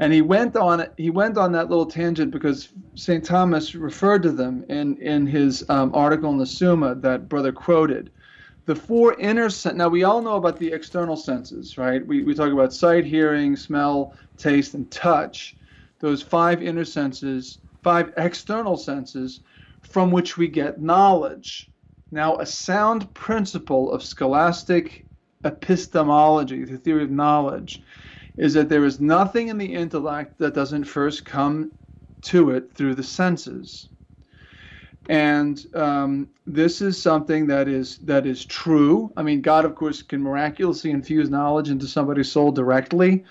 And 0.01 0.15
he 0.15 0.23
went 0.23 0.57
on 0.57 0.87
he 0.97 1.11
went 1.11 1.37
on 1.37 1.53
that 1.53 1.69
little 1.69 1.85
tangent 1.85 2.31
because 2.31 2.71
St. 2.95 3.23
Thomas 3.23 3.75
referred 3.75 4.23
to 4.23 4.33
them 4.33 4.65
in, 4.71 4.97
in 4.97 5.27
his 5.27 5.63
um, 5.69 5.95
article 5.95 6.31
in 6.31 6.39
the 6.39 6.47
Summa 6.47 6.95
that 6.97 7.29
brother 7.29 7.53
quoted. 7.53 8.11
The 8.65 8.75
four 8.75 9.15
inner 9.21 9.51
senses, 9.51 9.77
now 9.77 9.89
we 9.89 10.05
all 10.05 10.23
know 10.23 10.37
about 10.37 10.59
the 10.59 10.73
external 10.73 11.17
senses, 11.17 11.77
right? 11.77 12.07
We, 12.07 12.23
we 12.23 12.35
talk 12.35 12.51
about 12.51 12.73
sight, 12.73 13.05
hearing, 13.05 13.57
smell, 13.57 14.15
taste, 14.39 14.73
and 14.73 14.91
touch. 14.91 15.57
Those 15.99 16.23
five 16.23 16.63
inner 16.63 16.87
senses, 16.87 17.59
five 17.83 18.15
external 18.17 18.79
senses 18.79 19.41
from 19.83 20.11
which 20.11 20.39
we 20.39 20.49
get 20.49 20.81
knowledge. 20.81 21.71
Now, 22.11 22.37
a 22.37 22.47
sound 22.47 23.13
principle 23.13 23.93
of 23.93 24.03
scholastic 24.03 25.05
epistemology, 25.45 26.65
the 26.65 26.79
theory 26.79 27.05
of 27.05 27.11
knowledge, 27.11 27.83
is 28.37 28.55
that 28.55 28.69
there 28.69 28.85
is 28.85 29.01
nothing 29.01 29.49
in 29.49 29.59
the 29.59 29.75
intellect 29.75 30.39
that 30.39 30.55
doesn't 30.55 30.85
first 30.85 31.25
come 31.25 31.73
to 32.23 32.51
it 32.51 32.73
through 32.75 32.95
the 32.95 33.03
senses. 33.03 33.89
And 35.09 35.65
um, 35.75 36.29
this 36.47 36.81
is 36.83 37.01
something 37.01 37.47
that 37.49 37.67
is 37.69 37.99
that 37.99 38.27
is 38.27 38.45
true. 38.45 39.13
I 39.17 39.23
mean, 39.23 39.41
God, 39.41 39.65
of 39.65 39.75
course, 39.75 40.03
can 40.03 40.23
miraculously 40.23 40.91
infuse 40.91 41.31
knowledge 41.31 41.71
into 41.71 41.89
somebody's 41.89 42.31
soul 42.31 42.53
directly, 42.53 43.25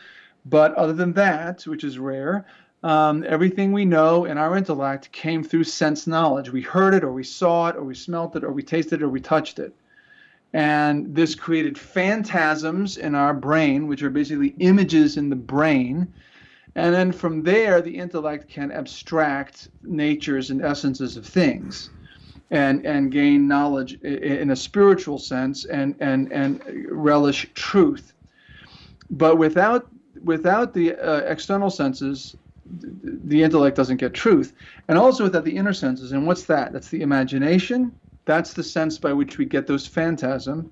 but 0.46 0.74
other 0.76 0.94
than 0.94 1.14
that, 1.14 1.64
which 1.64 1.84
is 1.84 1.98
rare, 2.00 2.46
um, 2.84 3.24
everything 3.28 3.72
we 3.72 3.86
know 3.86 4.26
in 4.26 4.38
our 4.38 4.58
intellect 4.58 5.12
came 5.12 5.44
through 5.44 5.66
sense 5.66 6.08
knowledge. 6.08 6.52
We 6.52 6.62
heard 6.62 6.94
it, 6.94 7.04
or 7.04 7.14
we 7.14 7.24
saw 7.24 7.68
it, 7.70 7.76
or 7.76 7.84
we 7.84 7.96
smelt 7.96 8.36
it, 8.36 8.44
or 8.44 8.52
we 8.52 8.64
tasted 8.64 9.02
it, 9.02 9.06
or 9.06 9.10
we 9.10 9.22
touched 9.22 9.60
it. 9.60 9.76
And 10.54 11.14
this 11.14 11.36
created 11.36 11.78
phantasms 11.78 12.98
in 12.98 13.14
our 13.14 13.34
brain, 13.34 13.88
which 13.88 14.02
are 14.02 14.10
basically 14.10 14.56
images 14.60 15.18
in 15.18 15.30
the 15.30 15.36
brain. 15.36 16.12
And 16.76 16.94
then 16.94 17.12
from 17.12 17.44
there, 17.44 17.82
the 17.82 17.96
intellect 17.96 18.50
can 18.50 18.72
abstract 18.72 19.70
natures 19.84 20.50
and 20.50 20.64
essences 20.64 21.18
of 21.18 21.26
things 21.26 21.90
and, 22.52 22.86
and 22.86 23.12
gain 23.12 23.48
knowledge 23.48 24.02
in 24.02 24.50
a 24.52 24.56
spiritual 24.56 25.20
sense 25.20 25.66
and, 25.66 25.96
and, 26.00 26.32
and 26.32 26.62
relish 26.90 27.48
truth. 27.54 28.14
But 29.12 29.38
without, 29.38 29.88
without 30.24 30.74
the 30.74 30.96
uh, 30.96 31.18
external 31.20 31.70
senses, 31.70 32.36
the 32.72 33.44
intellect 33.44 33.76
doesn't 33.76 33.98
get 33.98 34.14
truth. 34.14 34.54
And 34.88 34.98
also 34.98 35.24
without 35.24 35.44
the 35.44 35.56
inner 35.56 35.74
senses. 35.74 36.12
And 36.12 36.26
what's 36.26 36.44
that? 36.44 36.74
That's 36.74 36.90
the 36.90 37.02
imagination. 37.02 37.92
That's 38.30 38.54
the 38.54 38.64
sense 38.64 39.00
by 39.00 39.12
which 39.12 39.40
we 39.40 39.46
get 39.46 39.66
those 39.66 39.88
phantasm, 39.88 40.72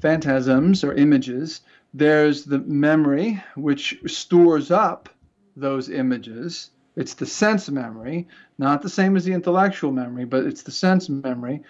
phantasms 0.00 0.82
or 0.82 0.94
images. 0.94 1.60
There's 1.92 2.46
the 2.46 2.60
memory, 2.60 3.42
which 3.56 3.98
stores 4.06 4.70
up 4.70 5.10
those 5.54 5.90
images. 5.90 6.70
It's 6.96 7.12
the 7.12 7.26
sense 7.26 7.68
memory, 7.68 8.26
not 8.56 8.80
the 8.80 8.88
same 8.88 9.18
as 9.18 9.26
the 9.26 9.34
intellectual 9.34 9.92
memory, 9.92 10.24
but 10.24 10.46
it's 10.46 10.62
the 10.62 10.70
sense 10.70 11.10
memory. 11.10 11.60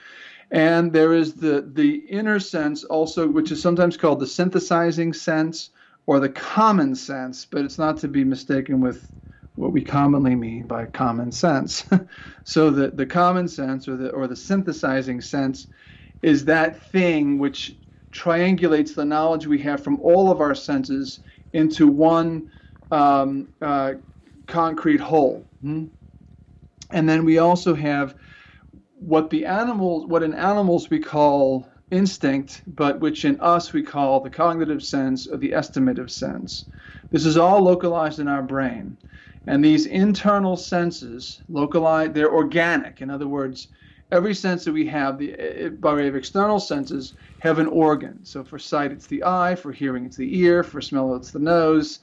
And 0.52 0.92
there 0.92 1.12
is 1.12 1.34
the, 1.34 1.68
the 1.68 1.96
inner 1.96 2.38
sense 2.38 2.84
also, 2.84 3.26
which 3.26 3.50
is 3.50 3.60
sometimes 3.60 3.96
called 3.96 4.20
the 4.20 4.26
synthesizing 4.28 5.12
sense 5.14 5.70
or 6.06 6.20
the 6.20 6.28
common 6.28 6.94
sense, 6.94 7.44
but 7.44 7.64
it's 7.64 7.76
not 7.76 7.96
to 7.98 8.08
be 8.08 8.22
mistaken 8.22 8.80
with 8.80 9.10
what 9.58 9.72
we 9.72 9.82
commonly 9.82 10.36
mean 10.36 10.66
by 10.66 10.86
common 10.86 11.32
sense. 11.32 11.84
so 12.44 12.70
the, 12.70 12.88
the 12.88 13.06
common 13.06 13.48
sense 13.48 13.88
or 13.88 13.96
the 13.96 14.10
or 14.10 14.28
the 14.28 14.36
synthesizing 14.36 15.20
sense 15.20 15.66
is 16.22 16.44
that 16.44 16.82
thing 16.90 17.38
which 17.38 17.76
triangulates 18.12 18.94
the 18.94 19.04
knowledge 19.04 19.46
we 19.46 19.58
have 19.58 19.82
from 19.82 20.00
all 20.00 20.30
of 20.30 20.40
our 20.40 20.54
senses 20.54 21.20
into 21.52 21.88
one 21.88 22.48
um, 22.90 23.48
uh, 23.60 23.94
concrete 24.46 25.00
whole. 25.00 25.44
Hmm? 25.60 25.86
And 26.90 27.08
then 27.08 27.24
we 27.24 27.38
also 27.38 27.74
have 27.74 28.14
what 28.94 29.28
the 29.30 29.44
animals, 29.44 30.06
what 30.06 30.22
in 30.22 30.34
animals 30.34 30.88
we 30.88 31.00
call 31.00 31.68
instinct, 31.90 32.62
but 32.66 33.00
which 33.00 33.24
in 33.24 33.40
us 33.40 33.72
we 33.72 33.82
call 33.82 34.20
the 34.20 34.30
cogitative 34.30 34.82
sense 34.82 35.26
or 35.26 35.36
the 35.36 35.50
estimative 35.50 36.10
sense. 36.10 36.66
This 37.10 37.26
is 37.26 37.36
all 37.36 37.62
localized 37.62 38.18
in 38.18 38.28
our 38.28 38.42
brain. 38.42 38.96
And 39.48 39.64
these 39.64 39.86
internal 39.86 40.58
senses, 40.58 41.40
localized, 41.48 42.12
they're 42.12 42.34
organic. 42.34 43.00
In 43.00 43.08
other 43.08 43.26
words, 43.26 43.68
every 44.12 44.34
sense 44.34 44.62
that 44.66 44.74
we 44.74 44.86
have, 44.88 45.16
the, 45.16 45.74
by 45.80 45.94
way 45.94 46.06
of 46.06 46.14
external 46.14 46.60
senses, 46.60 47.14
have 47.38 47.58
an 47.58 47.66
organ. 47.66 48.22
So 48.26 48.44
for 48.44 48.58
sight, 48.58 48.92
it's 48.92 49.06
the 49.06 49.24
eye. 49.24 49.54
For 49.54 49.72
hearing, 49.72 50.04
it's 50.04 50.18
the 50.18 50.38
ear. 50.38 50.62
For 50.62 50.82
smell, 50.82 51.14
it's 51.14 51.30
the 51.30 51.38
nose. 51.38 52.00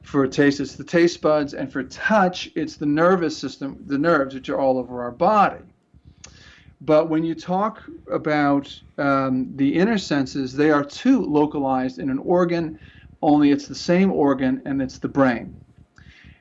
For 0.00 0.26
taste, 0.26 0.60
it's 0.60 0.76
the 0.76 0.84
taste 0.84 1.20
buds. 1.20 1.52
And 1.52 1.70
for 1.70 1.82
touch, 1.82 2.48
it's 2.54 2.76
the 2.76 2.86
nervous 2.86 3.36
system, 3.36 3.76
the 3.84 3.98
nerves, 3.98 4.34
which 4.34 4.48
are 4.48 4.58
all 4.58 4.78
over 4.78 5.02
our 5.02 5.10
body. 5.10 5.64
But 6.80 7.10
when 7.10 7.22
you 7.22 7.34
talk 7.34 7.82
about 8.10 8.74
um, 8.96 9.52
the 9.56 9.74
inner 9.74 9.98
senses, 9.98 10.54
they 10.54 10.70
are 10.70 10.84
too 10.84 11.20
localized 11.20 11.98
in 11.98 12.08
an 12.08 12.18
organ, 12.18 12.80
only 13.20 13.50
it's 13.50 13.68
the 13.68 13.74
same 13.74 14.10
organ 14.10 14.62
and 14.64 14.80
it's 14.80 14.96
the 14.96 15.08
brain. 15.08 15.54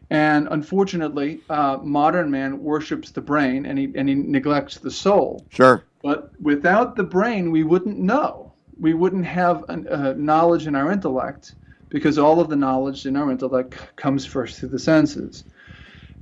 And 0.10 0.48
unfortunately, 0.52 1.42
uh, 1.50 1.80
modern 1.82 2.32
man 2.32 2.64
worships 2.64 3.12
the 3.12 3.22
brain 3.22 3.66
and 3.66 3.78
he, 3.78 3.92
and 3.96 4.08
he 4.08 4.16
neglects 4.16 4.78
the 4.78 4.92
soul. 4.92 5.46
Sure. 5.50 5.84
But 6.02 6.32
without 6.42 6.96
the 6.96 7.04
brain, 7.04 7.52
we 7.52 7.64
wouldn't 7.64 8.00
know. 8.00 8.54
We 8.80 8.94
wouldn't 8.94 9.26
have 9.26 9.66
uh, 9.68 10.14
knowledge 10.16 10.68
in 10.68 10.76
our 10.76 10.92
intellect 10.92 11.56
because 11.90 12.18
all 12.18 12.40
of 12.40 12.50
the 12.50 12.56
knowledge 12.56 13.06
in 13.06 13.16
our 13.16 13.32
intellect 13.32 13.76
comes 13.96 14.26
first 14.26 14.60
through 14.60 14.70
the 14.70 14.80
senses. 14.80 15.44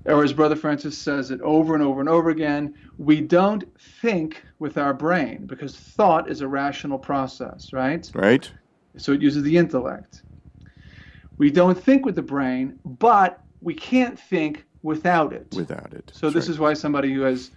or 0.06 0.24
as 0.24 0.34
Brother 0.34 0.56
Francis 0.56 0.98
says 0.98 1.32
it 1.32 1.42
over 1.42 1.74
and 1.74 1.84
over 1.84 2.00
and 2.00 2.10
over 2.10 2.30
again, 2.30 2.74
we 2.98 3.22
don't 3.22 3.64
think 4.02 4.44
with 4.60 4.78
our 4.78 4.94
brain 4.94 5.46
because 5.46 5.76
thought 5.76 6.30
is 6.30 6.42
a 6.42 6.48
rational 6.48 6.98
process, 6.98 7.74
right? 7.74 8.10
Right. 8.16 8.50
So 8.98 9.12
it 9.12 9.22
uses 9.22 9.44
the 9.44 9.58
intellect. 9.58 10.24
We 11.38 11.52
don't 11.52 11.78
think 11.78 12.06
with 12.06 12.16
the 12.16 12.22
brain, 12.22 12.80
but 12.86 13.42
we 13.66 13.74
can't 13.74 14.18
think 14.18 14.63
without 14.84 15.34
it. 15.34 15.47
Without 15.55 15.91
it. 15.91 16.11
So 16.13 16.30
this 16.30 16.45
right. 16.45 16.51
is 16.51 16.59
why 16.59 16.74
somebody 16.76 17.11
who 17.11 17.22
has, 17.22 17.49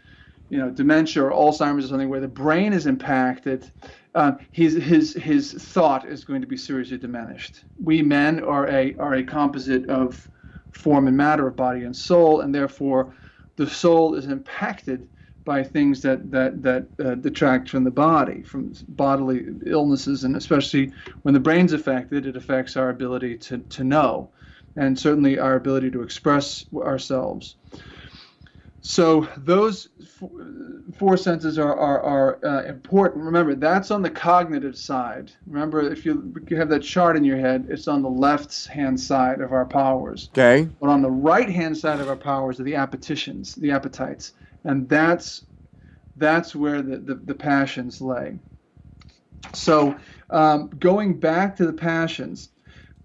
you 0.48 0.58
know, 0.58 0.70
dementia 0.70 1.22
or 1.22 1.30
Alzheimer's 1.30 1.84
or 1.84 1.88
something 1.88 2.08
where 2.08 2.20
the 2.20 2.26
brain 2.26 2.72
is 2.72 2.86
impacted, 2.86 3.70
um, 4.14 4.38
his 4.50 4.72
his 4.74 5.12
his 5.12 5.52
thought 5.52 6.08
is 6.08 6.24
going 6.24 6.40
to 6.40 6.46
be 6.46 6.56
seriously 6.56 6.96
diminished. 6.96 7.64
We 7.84 8.00
men 8.02 8.42
are 8.42 8.66
a 8.68 8.94
are 8.96 9.14
a 9.14 9.22
composite 9.22 9.88
of 9.90 10.28
form 10.70 11.06
and 11.08 11.16
matter 11.16 11.46
of 11.46 11.56
body 11.56 11.84
and 11.84 11.94
soul, 11.94 12.40
and 12.40 12.54
therefore 12.54 13.14
the 13.56 13.68
soul 13.68 14.14
is 14.14 14.26
impacted 14.26 15.06
by 15.44 15.62
things 15.62 16.00
that 16.02 16.30
that 16.30 16.62
that 16.62 16.88
uh, 17.04 17.16
detract 17.16 17.68
from 17.68 17.84
the 17.84 17.90
body, 17.90 18.42
from 18.42 18.72
bodily 18.88 19.44
illnesses, 19.66 20.24
and 20.24 20.36
especially 20.36 20.90
when 21.22 21.34
the 21.34 21.40
brain's 21.40 21.74
affected, 21.74 22.26
it 22.26 22.36
affects 22.36 22.78
our 22.78 22.88
ability 22.88 23.36
to 23.36 23.58
to 23.58 23.84
know, 23.84 24.30
and 24.78 24.98
certainly 24.98 25.38
our 25.38 25.56
ability 25.56 25.90
to 25.90 26.02
express 26.02 26.64
ourselves. 26.74 27.56
So 28.80 29.28
those 29.36 29.88
four 30.96 31.16
senses 31.16 31.58
are 31.58 31.74
are, 31.74 32.00
are 32.00 32.44
uh, 32.44 32.62
important. 32.64 33.24
Remember, 33.24 33.54
that's 33.54 33.90
on 33.90 34.02
the 34.02 34.10
cognitive 34.10 34.78
side. 34.78 35.32
Remember, 35.46 35.80
if 35.80 36.06
you, 36.06 36.32
you 36.48 36.56
have 36.56 36.70
that 36.70 36.82
chart 36.82 37.16
in 37.16 37.24
your 37.24 37.38
head, 37.38 37.66
it's 37.68 37.88
on 37.88 38.02
the 38.02 38.08
left 38.08 38.66
hand 38.66 38.98
side 38.98 39.40
of 39.40 39.52
our 39.52 39.66
powers. 39.66 40.30
Okay. 40.32 40.68
But 40.80 40.88
on 40.88 41.02
the 41.02 41.10
right 41.10 41.50
hand 41.50 41.76
side 41.76 42.00
of 42.00 42.08
our 42.08 42.16
powers 42.16 42.60
are 42.60 42.62
the 42.62 42.76
appetitions, 42.76 43.54
the 43.56 43.72
appetites 43.72 44.32
and 44.64 44.88
that's 44.88 45.44
that's 46.16 46.54
where 46.54 46.82
the, 46.82 46.98
the, 46.98 47.14
the 47.14 47.34
passions 47.34 48.00
lay. 48.00 48.38
So 49.54 49.96
um, 50.30 50.68
going 50.78 51.20
back 51.20 51.56
to 51.56 51.66
the 51.66 51.72
passions, 51.72 52.50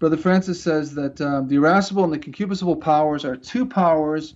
Brother 0.04 0.18
Francis 0.18 0.62
says 0.62 0.94
that 0.96 1.18
um, 1.22 1.48
the 1.48 1.54
irascible 1.54 2.04
and 2.04 2.12
the 2.12 2.18
concupiscible 2.18 2.78
powers 2.78 3.24
are 3.24 3.36
two 3.36 3.64
powers. 3.64 4.34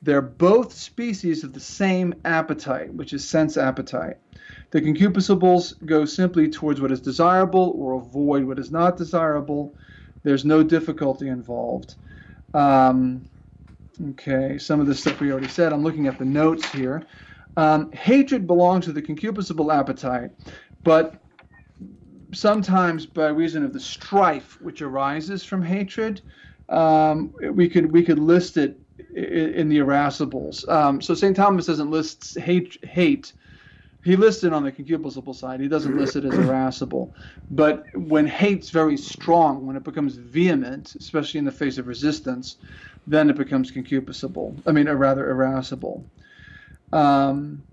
They're 0.00 0.22
both 0.22 0.72
species 0.72 1.42
of 1.42 1.52
the 1.52 1.58
same 1.58 2.14
appetite, 2.24 2.94
which 2.94 3.12
is 3.12 3.28
sense 3.28 3.56
appetite. 3.56 4.18
The 4.70 4.80
concupiscibles 4.80 5.84
go 5.84 6.04
simply 6.04 6.48
towards 6.48 6.80
what 6.80 6.92
is 6.92 7.00
desirable 7.00 7.72
or 7.74 7.94
avoid 7.94 8.44
what 8.44 8.60
is 8.60 8.70
not 8.70 8.96
desirable. 8.96 9.74
There's 10.22 10.44
no 10.44 10.62
difficulty 10.62 11.26
involved. 11.26 11.96
Um, 12.54 13.26
Okay, 14.10 14.56
some 14.58 14.78
of 14.78 14.86
the 14.86 14.94
stuff 14.94 15.18
we 15.18 15.32
already 15.32 15.48
said. 15.48 15.72
I'm 15.72 15.82
looking 15.82 16.06
at 16.06 16.20
the 16.20 16.24
notes 16.24 16.70
here. 16.70 17.02
Um, 17.56 17.90
hatred 17.90 18.46
belongs 18.46 18.84
to 18.84 18.92
the 18.92 19.02
concupiscible 19.02 19.76
appetite, 19.76 20.30
but 20.84 21.20
sometimes 22.32 23.06
by 23.06 23.28
reason 23.28 23.64
of 23.64 23.72
the 23.72 23.80
strife 23.80 24.60
which 24.60 24.82
arises 24.82 25.44
from 25.44 25.62
hatred, 25.62 26.20
um, 26.68 27.32
we 27.52 27.68
could 27.68 27.90
we 27.92 28.02
could 28.02 28.18
list 28.18 28.56
it 28.56 28.78
in 29.14 29.68
the 29.68 29.78
irascibles. 29.78 30.68
Um, 30.68 31.00
so 31.00 31.14
St. 31.14 31.34
Thomas 31.34 31.66
doesn't 31.66 31.90
list 31.90 32.38
hate 32.38 32.78
hate. 32.84 33.32
He 34.04 34.16
lists 34.16 34.44
it 34.44 34.52
on 34.52 34.62
the 34.62 34.72
concupiscible 34.72 35.34
side. 35.34 35.60
He 35.60 35.68
doesn't 35.68 35.96
list 35.96 36.16
it 36.16 36.24
as 36.24 36.34
irascible. 36.34 37.12
But 37.50 37.84
when 37.94 38.26
hate's 38.26 38.70
very 38.70 38.96
strong, 38.96 39.66
when 39.66 39.76
it 39.76 39.82
becomes 39.82 40.16
vehement, 40.16 40.94
especially 40.94 41.38
in 41.38 41.44
the 41.44 41.50
face 41.50 41.78
of 41.78 41.88
resistance, 41.88 42.56
then 43.06 43.28
it 43.28 43.36
becomes 43.36 43.72
concupiscible. 43.72 44.62
I 44.66 44.72
mean, 44.72 44.88
or 44.88 44.96
rather 44.96 45.28
irascible. 45.28 46.06
Um, 46.92 47.64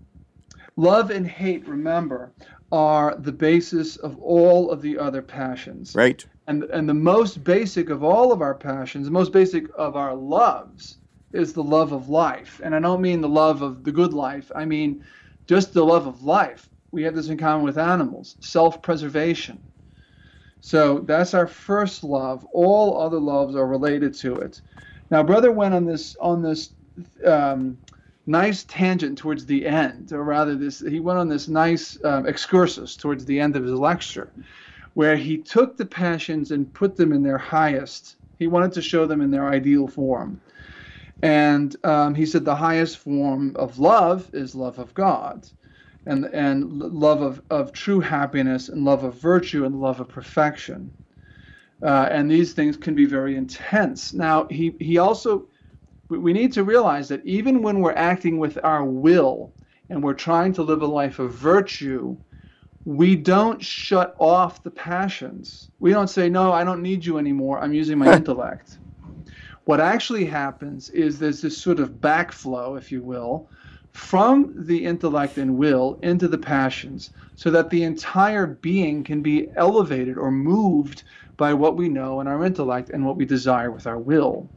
love 0.75 1.11
and 1.11 1.27
hate, 1.27 1.67
remember, 1.67 2.31
are 2.71 3.15
the 3.15 3.31
basis 3.31 3.95
of 3.97 4.19
all 4.21 4.71
of 4.71 4.81
the 4.81 4.97
other 4.97 5.21
passions. 5.21 5.95
Right. 5.95 6.25
And 6.47 6.63
and 6.65 6.87
the 6.87 6.93
most 6.93 7.43
basic 7.43 7.89
of 7.89 8.03
all 8.03 8.31
of 8.31 8.41
our 8.41 8.55
passions, 8.55 9.05
the 9.05 9.11
most 9.11 9.31
basic 9.31 9.65
of 9.75 9.95
our 9.95 10.13
loves, 10.13 10.97
is 11.33 11.53
the 11.53 11.63
love 11.63 11.91
of 11.91 12.09
life. 12.09 12.61
And 12.63 12.75
I 12.75 12.79
don't 12.79 13.01
mean 13.01 13.21
the 13.21 13.29
love 13.29 13.61
of 13.61 13.83
the 13.83 13.91
good 13.91 14.13
life. 14.13 14.51
I 14.55 14.65
mean 14.65 15.03
just 15.47 15.73
the 15.73 15.85
love 15.85 16.07
of 16.07 16.23
life. 16.23 16.69
We 16.91 17.03
have 17.03 17.15
this 17.15 17.29
in 17.29 17.37
common 17.37 17.65
with 17.65 17.77
animals, 17.77 18.35
self-preservation. 18.39 19.61
So 20.61 20.99
that's 20.99 21.33
our 21.33 21.45
first 21.45 22.03
love. 22.03 22.45
All 22.51 22.99
other 22.99 23.19
loves 23.19 23.55
are 23.55 23.67
related 23.67 24.15
to 24.15 24.35
it. 24.35 24.61
Now, 25.11 25.21
brother 25.21 25.51
went 25.51 25.75
on 25.75 25.85
this 25.85 26.15
on 26.19 26.41
this 26.41 26.71
um, 27.23 27.77
nice 28.25 28.63
tangent 28.63 29.17
towards 29.17 29.45
the 29.45 29.65
end, 29.65 30.11
or 30.11 30.23
rather, 30.23 30.55
this 30.55 30.79
he 30.79 30.99
went 30.99 31.19
on 31.19 31.29
this 31.29 31.47
nice 31.47 31.97
um, 32.03 32.25
excursus 32.27 32.95
towards 32.95 33.25
the 33.25 33.39
end 33.39 33.55
of 33.55 33.63
his 33.63 33.73
lecture, 33.73 34.31
where 34.93 35.15
he 35.15 35.37
took 35.37 35.77
the 35.77 35.85
passions 35.85 36.51
and 36.51 36.73
put 36.73 36.95
them 36.95 37.13
in 37.13 37.23
their 37.23 37.37
highest. 37.37 38.15
He 38.37 38.47
wanted 38.47 38.73
to 38.73 38.81
show 38.81 39.05
them 39.05 39.21
in 39.21 39.31
their 39.31 39.47
ideal 39.47 39.87
form. 39.87 40.41
And 41.21 41.75
um, 41.85 42.13
he 42.13 42.25
said 42.25 42.43
the 42.43 42.55
highest 42.55 42.97
form 42.97 43.55
of 43.55 43.79
love 43.79 44.29
is 44.33 44.53
love 44.55 44.79
of 44.79 44.93
God, 44.93 45.47
and 46.05 46.25
and 46.25 46.79
love 46.79 47.21
of, 47.21 47.41
of 47.49 47.71
true 47.71 47.99
happiness, 47.99 48.69
and 48.69 48.83
love 48.83 49.03
of 49.03 49.15
virtue, 49.15 49.65
and 49.65 49.79
love 49.79 49.99
of 49.99 50.09
perfection. 50.09 50.91
Uh, 51.81 52.07
and 52.09 52.31
these 52.31 52.53
things 52.53 52.77
can 52.77 52.95
be 52.95 53.05
very 53.05 53.35
intense. 53.35 54.13
Now, 54.13 54.47
he, 54.49 54.73
he 54.79 54.97
also, 54.97 55.47
we 56.09 56.33
need 56.33 56.53
to 56.53 56.63
realize 56.63 57.07
that 57.09 57.25
even 57.25 57.61
when 57.61 57.79
we're 57.79 57.93
acting 57.93 58.37
with 58.37 58.57
our 58.63 58.85
will 58.85 59.53
and 59.89 60.03
we're 60.03 60.13
trying 60.13 60.53
to 60.53 60.63
live 60.63 60.81
a 60.81 60.87
life 60.87 61.19
of 61.19 61.33
virtue, 61.33 62.15
we 62.85 63.15
don't 63.15 63.63
shut 63.63 64.15
off 64.19 64.61
the 64.63 64.71
passions. 64.71 65.69
We 65.79 65.91
don't 65.91 66.09
say, 66.09 66.29
no, 66.29 66.51
I 66.51 66.63
don't 66.63 66.83
need 66.83 67.03
you 67.03 67.17
anymore. 67.17 67.59
I'm 67.59 67.73
using 67.73 67.97
my 67.97 68.13
intellect. 68.15 68.77
What 69.65 69.81
actually 69.81 70.25
happens 70.25 70.89
is 70.91 71.17
there's 71.17 71.41
this 71.41 71.57
sort 71.57 71.79
of 71.79 71.93
backflow, 71.93 72.77
if 72.77 72.91
you 72.91 73.01
will, 73.01 73.49
from 73.91 74.53
the 74.55 74.85
intellect 74.85 75.37
and 75.37 75.57
will 75.57 75.97
into 76.03 76.27
the 76.27 76.37
passions 76.37 77.11
so 77.35 77.49
that 77.49 77.69
the 77.71 77.83
entire 77.83 78.45
being 78.45 79.03
can 79.03 79.21
be 79.23 79.49
elevated 79.55 80.17
or 80.17 80.29
moved 80.29 81.03
by 81.37 81.53
what 81.53 81.77
we 81.77 81.89
know 81.89 82.21
in 82.21 82.27
our 82.27 82.45
intellect 82.45 82.91
and 82.91 83.03
what 83.03 83.17
we 83.17 83.25
desire 83.25 83.71
with 83.71 83.87
our 83.87 83.97
will. 83.97 84.49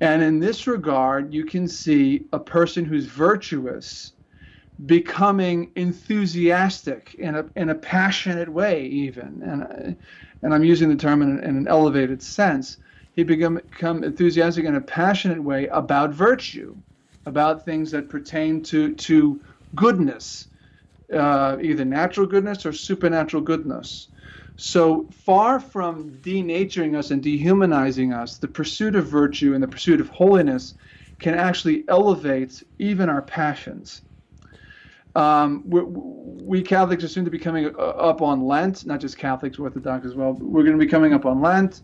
And 0.00 0.22
in 0.22 0.38
this 0.38 0.66
regard, 0.66 1.34
you 1.34 1.44
can 1.44 1.66
see 1.66 2.26
a 2.32 2.38
person 2.38 2.84
who's 2.84 3.06
virtuous 3.06 4.12
becoming 4.86 5.72
enthusiastic 5.74 7.14
in 7.18 7.34
a, 7.34 7.44
in 7.56 7.70
a 7.70 7.74
passionate 7.74 8.48
way, 8.48 8.84
even. 8.86 9.42
And, 9.42 9.96
and 10.42 10.54
I'm 10.54 10.62
using 10.64 10.88
the 10.88 10.96
term 10.96 11.20
in, 11.22 11.42
in 11.42 11.56
an 11.56 11.68
elevated 11.68 12.22
sense. 12.22 12.78
He 13.14 13.24
become, 13.24 13.56
become 13.56 14.04
enthusiastic 14.04 14.64
in 14.64 14.76
a 14.76 14.80
passionate 14.80 15.42
way 15.42 15.66
about 15.66 16.10
virtue, 16.10 16.76
about 17.26 17.64
things 17.64 17.90
that 17.90 18.08
pertain 18.08 18.62
to, 18.64 18.94
to 18.94 19.40
goodness, 19.74 20.46
uh, 21.12 21.56
either 21.60 21.84
natural 21.84 22.26
goodness 22.28 22.64
or 22.64 22.72
supernatural 22.72 23.42
goodness. 23.42 24.08
So 24.60 25.06
far 25.12 25.60
from 25.60 26.10
denaturing 26.20 26.98
us 26.98 27.12
and 27.12 27.22
dehumanizing 27.22 28.12
us, 28.12 28.38
the 28.38 28.48
pursuit 28.48 28.96
of 28.96 29.06
virtue 29.06 29.54
and 29.54 29.62
the 29.62 29.68
pursuit 29.68 30.00
of 30.00 30.08
holiness 30.08 30.74
can 31.20 31.34
actually 31.34 31.84
elevate 31.88 32.64
even 32.80 33.08
our 33.08 33.22
passions. 33.22 34.02
Um, 35.14 35.62
we 35.64 36.60
Catholics 36.60 37.04
are 37.04 37.08
soon 37.08 37.24
to 37.24 37.30
be 37.30 37.38
coming 37.38 37.66
uh, 37.66 37.78
up 37.78 38.20
on 38.20 38.42
Lent, 38.42 38.84
not 38.84 38.98
just 39.00 39.16
Catholics, 39.16 39.60
Orthodox 39.60 40.04
as 40.04 40.16
well. 40.16 40.32
We're 40.32 40.64
going 40.64 40.78
to 40.78 40.84
be 40.84 40.90
coming 40.90 41.14
up 41.14 41.24
on 41.24 41.40
Lent. 41.40 41.82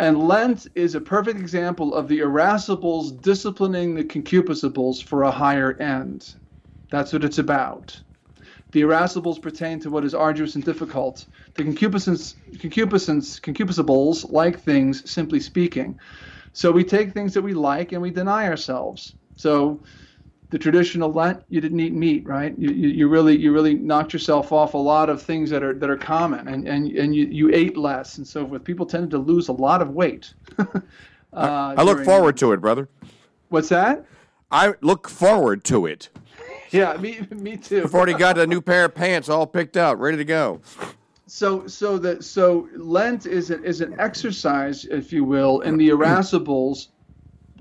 And 0.00 0.18
Lent 0.26 0.66
is 0.74 0.96
a 0.96 1.00
perfect 1.00 1.38
example 1.38 1.94
of 1.94 2.08
the 2.08 2.18
irascibles 2.18 3.22
disciplining 3.22 3.94
the 3.94 4.04
concupiscibles 4.04 5.00
for 5.00 5.22
a 5.22 5.30
higher 5.30 5.74
end. 5.80 6.34
That's 6.90 7.12
what 7.12 7.22
it's 7.22 7.38
about. 7.38 8.00
The 8.72 8.82
irascibles 8.82 9.40
pertain 9.40 9.80
to 9.80 9.90
what 9.90 10.04
is 10.04 10.14
arduous 10.14 10.54
and 10.54 10.64
difficult. 10.64 11.26
The 11.54 11.64
concupiscence, 11.64 12.36
concupiscence, 12.58 13.40
concupiscibles 13.40 14.30
like 14.30 14.60
things, 14.60 15.10
simply 15.10 15.40
speaking. 15.40 15.98
So 16.52 16.70
we 16.70 16.84
take 16.84 17.12
things 17.12 17.34
that 17.34 17.42
we 17.42 17.54
like 17.54 17.92
and 17.92 18.00
we 18.00 18.10
deny 18.10 18.46
ourselves. 18.46 19.14
So 19.36 19.80
the 20.50 20.58
traditional 20.58 21.12
Lent, 21.12 21.42
you 21.48 21.60
didn't 21.60 21.80
eat 21.80 21.92
meat, 21.92 22.26
right? 22.26 22.56
You, 22.58 22.70
you, 22.70 22.88
you, 22.88 23.08
really 23.08 23.36
you 23.36 23.52
really 23.52 23.74
knocked 23.74 24.12
yourself 24.12 24.52
off 24.52 24.74
a 24.74 24.78
lot 24.78 25.08
of 25.08 25.22
things 25.22 25.48
that 25.50 25.62
are 25.62 25.74
that 25.74 25.88
are 25.88 25.96
common, 25.96 26.48
and 26.48 26.66
and, 26.66 26.90
and 26.90 27.14
you, 27.14 27.26
you 27.26 27.54
ate 27.54 27.76
less 27.76 28.18
and 28.18 28.26
so 28.26 28.46
forth. 28.46 28.64
People 28.64 28.84
tended 28.84 29.10
to 29.10 29.18
lose 29.18 29.48
a 29.48 29.52
lot 29.52 29.80
of 29.80 29.90
weight. 29.90 30.34
uh, 30.58 30.64
I, 31.32 31.74
I 31.78 31.82
look 31.82 32.04
forward 32.04 32.36
to 32.38 32.52
it, 32.52 32.60
brother. 32.60 32.88
What's 33.48 33.68
that? 33.68 34.04
I 34.50 34.74
look 34.80 35.08
forward 35.08 35.62
to 35.64 35.86
it. 35.86 36.08
yeah, 36.72 36.96
me, 36.96 37.26
me 37.30 37.56
too. 37.56 37.82
I've 37.84 37.94
already 37.94 38.14
got 38.14 38.38
a 38.38 38.46
new 38.46 38.60
pair 38.60 38.84
of 38.86 38.94
pants 38.94 39.28
all 39.28 39.46
picked 39.46 39.76
out, 39.76 39.98
ready 39.98 40.16
to 40.16 40.24
go. 40.24 40.60
So, 41.26 41.66
so 41.66 41.96
that 41.98 42.24
so 42.24 42.68
Lent 42.76 43.26
is 43.26 43.50
an, 43.50 43.64
is 43.64 43.80
an 43.80 43.94
exercise, 44.00 44.84
if 44.86 45.12
you 45.12 45.24
will, 45.24 45.60
in 45.60 45.76
the 45.76 45.88
irascibles 45.90 46.88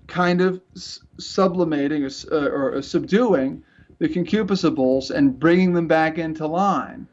kind 0.08 0.42
of 0.42 0.60
s- 0.76 1.02
sublimating 1.20 2.04
or, 2.04 2.10
uh, 2.32 2.50
or, 2.50 2.74
or 2.78 2.82
subduing 2.82 3.64
the 4.00 4.08
concupiscibles 4.10 5.12
and 5.12 5.40
bringing 5.40 5.74
them 5.74 5.88
back 5.88 6.18
into 6.18 6.48
line. 6.48 7.08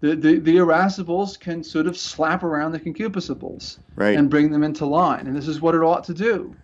The, 0.00 0.16
the, 0.16 0.38
the 0.38 0.56
irascibles 0.56 1.38
can 1.38 1.62
sort 1.62 1.86
of 1.86 1.96
slap 1.96 2.42
around 2.42 2.72
the 2.72 2.80
concupiscibles 2.80 3.78
Right. 3.96 4.16
and 4.16 4.30
bring 4.30 4.50
them 4.50 4.62
into 4.64 4.86
line, 4.86 5.26
and 5.26 5.36
this 5.36 5.46
is 5.46 5.60
what 5.60 5.74
it 5.74 5.82
ought 5.82 6.04
to 6.04 6.14
do. 6.14 6.56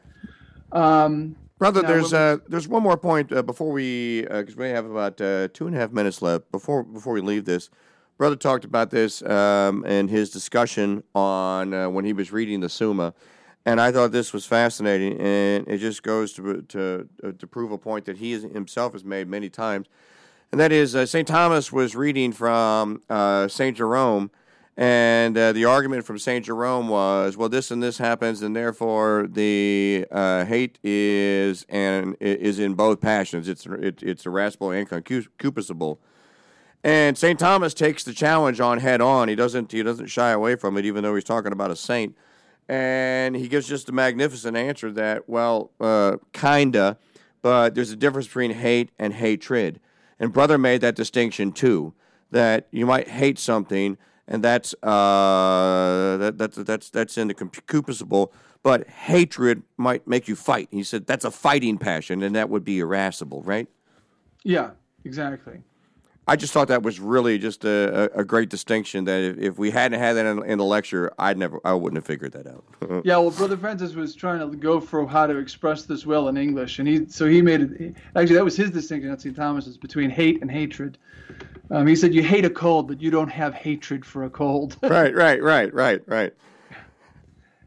Um, 0.73 1.37
Brother, 1.59 1.81
there's 1.81 2.13
uh, 2.13 2.37
there's 2.49 2.69
one 2.69 2.83
more 2.83 2.99
point 2.99 3.33
uh, 3.33 3.43
before 3.43 3.73
we 3.73 4.23
because 4.23 4.57
we 4.57 4.69
have 4.69 4.85
about 4.85 5.19
uh, 5.23 5.49
two 5.55 5.67
and 5.67 5.75
a 5.75 5.79
half 5.79 5.91
minutes 5.91 6.21
left 6.21 6.51
before 6.53 6.83
before 6.83 7.15
we 7.15 7.23
leave 7.23 7.47
this. 7.47 7.71
Brother 8.19 8.37
talked 8.37 8.65
about 8.65 8.91
this 8.91 9.23
um, 9.23 9.85
in 9.87 10.09
his 10.09 10.31
discussion 10.31 11.03
on 11.15 11.73
uh, 11.73 11.89
when 11.89 12.05
he 12.05 12.13
was 12.13 12.31
reading 12.31 12.61
the 12.61 12.69
Summa, 12.69 13.15
and 13.65 13.81
I 13.81 13.91
thought 13.91 14.13
this 14.13 14.35
was 14.35 14.45
fascinating, 14.45 15.19
and 15.19 15.67
it 15.67 15.79
just 15.79 16.03
goes 16.03 16.35
to 16.35 16.61
to 16.61 17.09
uh, 17.25 17.33
to 17.39 17.47
prove 17.47 17.73
a 17.73 17.79
point 17.79 18.05
that 18.05 18.19
he 18.19 18.33
is, 18.33 18.43
himself 18.43 18.93
has 18.93 19.03
made 19.03 19.27
many 19.27 19.49
times, 19.49 19.87
and 20.53 20.61
that 20.61 20.73
is 20.73 20.95
uh, 20.95 21.07
Saint 21.07 21.27
Thomas 21.27 21.73
was 21.73 21.97
reading 21.97 22.33
from 22.33 23.01
uh, 23.09 23.49
Saint 23.49 23.79
Jerome. 23.79 24.31
And 24.79 25.39
uh, 25.39 25.53
the 25.53 25.65
argument 25.65 26.05
from 26.05 26.19
Saint 26.19 26.45
Jerome 26.45 26.89
was, 26.89 27.35
well, 27.37 27.49
this 27.49 27.71
and 27.71 27.83
this 27.83 27.97
happens, 27.97 28.43
and 28.43 28.55
therefore 28.55 29.27
the 29.31 30.07
uh, 30.11 30.45
hate 30.45 30.79
is 30.83 31.65
and 31.71 32.15
is 32.21 32.59
in 32.59 32.75
both 32.75 33.01
passions. 33.01 33.49
It's 33.49 33.65
it, 33.65 34.03
it's 34.03 34.27
irascible 34.27 34.73
and 34.73 34.89
concupiscible. 34.89 35.97
And 36.85 37.17
Saint 37.17 37.39
Thomas 37.39 37.73
takes 37.73 38.05
the 38.05 38.13
challenge 38.13 38.61
on 38.61 38.79
head 38.79 39.01
on. 39.01 39.29
He 39.29 39.35
doesn't 39.35 39.73
he 39.73 39.83
doesn't 39.83 40.09
shy 40.09 40.31
away 40.31 40.57
from 40.57 40.77
it, 40.77 40.85
even 40.85 41.03
though 41.03 41.15
he's 41.15 41.25
talking 41.25 41.53
about 41.53 41.71
a 41.71 41.77
saint. 41.77 42.15
And 42.69 43.35
he 43.35 43.49
gives 43.49 43.67
just 43.67 43.89
a 43.89 43.93
magnificent 43.93 44.57
answer 44.57 44.91
that, 44.93 45.29
well, 45.29 45.71
uh, 45.81 46.17
kinda, 46.33 46.99
but 47.41 47.75
there's 47.75 47.93
a 47.93 47.97
difference 47.97 48.27
between 48.27 48.51
hate 48.51 48.91
and 48.99 49.15
hatred. 49.15 49.81
And 50.19 50.33
brother 50.33 50.59
made 50.59 50.81
that 50.83 50.97
distinction 50.97 51.53
too, 51.53 51.95
that 52.31 52.67
you 52.71 52.85
might 52.85 53.09
hate 53.09 53.39
something 53.39 53.97
and 54.29 54.43
that's 54.43 54.75
uh, 54.83 56.17
that, 56.19 56.35
that's 56.37 56.57
that's 56.57 56.91
that's 56.91 57.19
in 57.19 57.29
the 57.29 57.35
concupiscible. 57.35 58.33
But 58.63 58.89
hatred 58.89 59.63
might 59.77 60.07
make 60.09 60.27
you 60.27 60.35
fight. 60.35 60.69
He 60.73 60.83
said 60.83 61.07
that's 61.07 61.25
a 61.25 61.31
fighting 61.31 61.79
passion, 61.79 62.23
and 62.23 62.35
that 62.35 62.51
would 62.51 62.65
be 62.65 62.81
irascible, 62.81 63.43
right? 63.43 63.69
yeah, 64.45 64.71
exactly. 65.05 65.61
I 66.29 66.35
just 66.35 66.53
thought 66.53 66.69
that 66.69 66.83
was 66.83 66.99
really 66.99 67.39
just 67.39 67.65
a, 67.65 68.11
a, 68.19 68.25
great 68.25 68.49
distinction. 68.49 69.05
That 69.05 69.23
if, 69.23 69.39
if 69.39 69.59
we 69.59 69.71
hadn't 69.71 70.01
had 70.01 70.15
that 70.15 70.27
in, 70.27 70.45
in 70.45 70.59
the 70.59 70.65
lecture, 70.65 71.13
I'd 71.21 71.39
never, 71.39 71.61
I 71.65 71.73
wouldn't 71.73 71.97
have 71.99 72.05
figured 72.05 72.33
that 72.33 72.47
out. 72.47 72.65
Yeah, 73.05 73.19
well, 73.19 73.31
Brother 73.31 73.57
Francis 73.57 73.95
was 73.95 74.15
trying 74.15 74.39
to 74.39 74.57
go 74.57 74.81
for 74.81 75.07
how 75.07 75.27
to 75.27 75.37
express 75.37 75.83
this 75.85 76.07
well 76.07 76.29
in 76.29 76.37
English, 76.37 76.79
and 76.79 76.89
he 76.89 77.07
so 77.07 77.27
he 77.27 77.43
made 77.43 77.61
it. 77.61 77.97
Actually, 78.17 78.37
that 78.37 78.45
was 78.45 78.57
his 78.57 78.71
distinction 78.71 79.11
at 79.11 79.21
St. 79.21 79.37
Thomas's 79.37 79.77
between 79.77 80.09
hate 80.11 80.41
and 80.41 80.51
hatred. 80.51 80.99
Um, 81.71 81.87
he 81.87 81.95
said, 81.95 82.15
"You 82.15 82.23
hate 82.23 82.45
a 82.45 82.51
cold, 82.51 82.89
but 82.89 83.01
you 83.01 83.11
don't 83.11 83.29
have 83.29 83.55
hatred 83.55 84.05
for 84.05 84.25
a 84.25 84.31
cold." 84.31 84.77
right, 84.83 85.15
right, 85.15 85.43
right, 85.43 85.73
right, 85.75 86.03
right. 86.07 86.35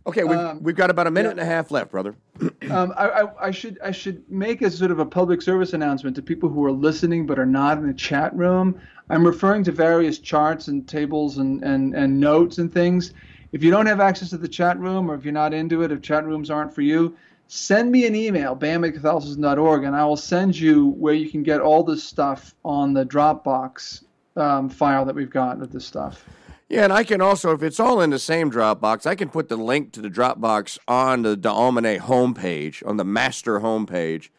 Okay, 0.09 0.23
we've, 0.23 0.39
Um, 0.39 0.63
we've 0.63 0.75
got 0.75 0.89
about 0.89 1.05
a 1.05 1.11
minute 1.11 1.27
yeah. 1.27 1.31
and 1.31 1.39
a 1.41 1.45
half 1.45 1.69
left, 1.69 1.91
brother. 1.91 2.15
um, 2.71 2.91
I, 2.97 3.09
I, 3.09 3.47
I 3.47 3.51
should 3.51 3.77
I 3.83 3.91
should 3.91 4.27
make 4.27 4.63
a 4.63 4.71
sort 4.71 4.89
of 4.89 4.97
a 4.97 5.05
public 5.05 5.39
service 5.39 5.73
announcement 5.73 6.15
to 6.15 6.23
people 6.23 6.49
who 6.49 6.65
are 6.65 6.71
listening 6.71 7.27
but 7.27 7.37
are 7.37 7.45
not 7.45 7.77
in 7.77 7.85
the 7.85 7.93
chat 7.93 8.35
room. 8.35 8.81
I'm 9.11 9.23
referring 9.23 9.63
to 9.65 9.71
various 9.71 10.17
charts 10.17 10.67
and 10.67 10.87
tables 10.87 11.37
and, 11.37 11.63
and, 11.63 11.93
and 11.93 12.19
notes 12.19 12.57
and 12.57 12.73
things. 12.73 13.13
If 13.51 13.63
you 13.63 13.69
don't 13.69 13.85
have 13.85 13.99
access 13.99 14.31
to 14.31 14.37
the 14.37 14.47
chat 14.47 14.79
room 14.79 15.11
or 15.11 15.15
if 15.15 15.23
you're 15.23 15.31
not 15.31 15.53
into 15.53 15.83
it, 15.83 15.91
if 15.91 16.01
chat 16.01 16.25
rooms 16.25 16.49
aren't 16.49 16.73
for 16.73 16.81
you, 16.81 17.15
send 17.47 17.91
me 17.91 18.07
an 18.07 18.15
email, 18.15 18.55
bam 18.55 18.83
at 18.83 18.93
Catholicism.org, 18.93 19.83
and 19.83 19.95
I 19.95 20.05
will 20.05 20.17
send 20.17 20.57
you 20.57 20.87
where 20.89 21.13
you 21.13 21.29
can 21.29 21.43
get 21.43 21.61
all 21.61 21.83
this 21.83 22.03
stuff 22.03 22.55
on 22.65 22.93
the 22.93 23.05
Dropbox 23.05 24.03
um, 24.37 24.69
file 24.69 25.05
that 25.05 25.13
we've 25.13 25.29
got 25.29 25.59
with 25.59 25.71
this 25.71 25.85
stuff. 25.85 26.25
Yeah, 26.69 26.83
and 26.83 26.93
I 26.93 27.03
can 27.03 27.19
also, 27.19 27.51
if 27.51 27.63
it's 27.63 27.79
all 27.79 27.99
in 27.99 28.11
the 28.11 28.19
same 28.19 28.51
Dropbox, 28.51 29.07
I 29.07 29.15
can 29.15 29.29
put 29.29 29.49
the 29.49 29.57
link 29.57 29.91
to 29.93 30.01
the 30.01 30.09
Dropbox 30.09 30.77
on 30.87 31.23
the 31.23 31.35
Domine 31.35 31.99
homepage, 31.99 32.85
on 32.85 32.97
the 32.97 33.03
master 33.03 33.61
homepage. 33.61 34.29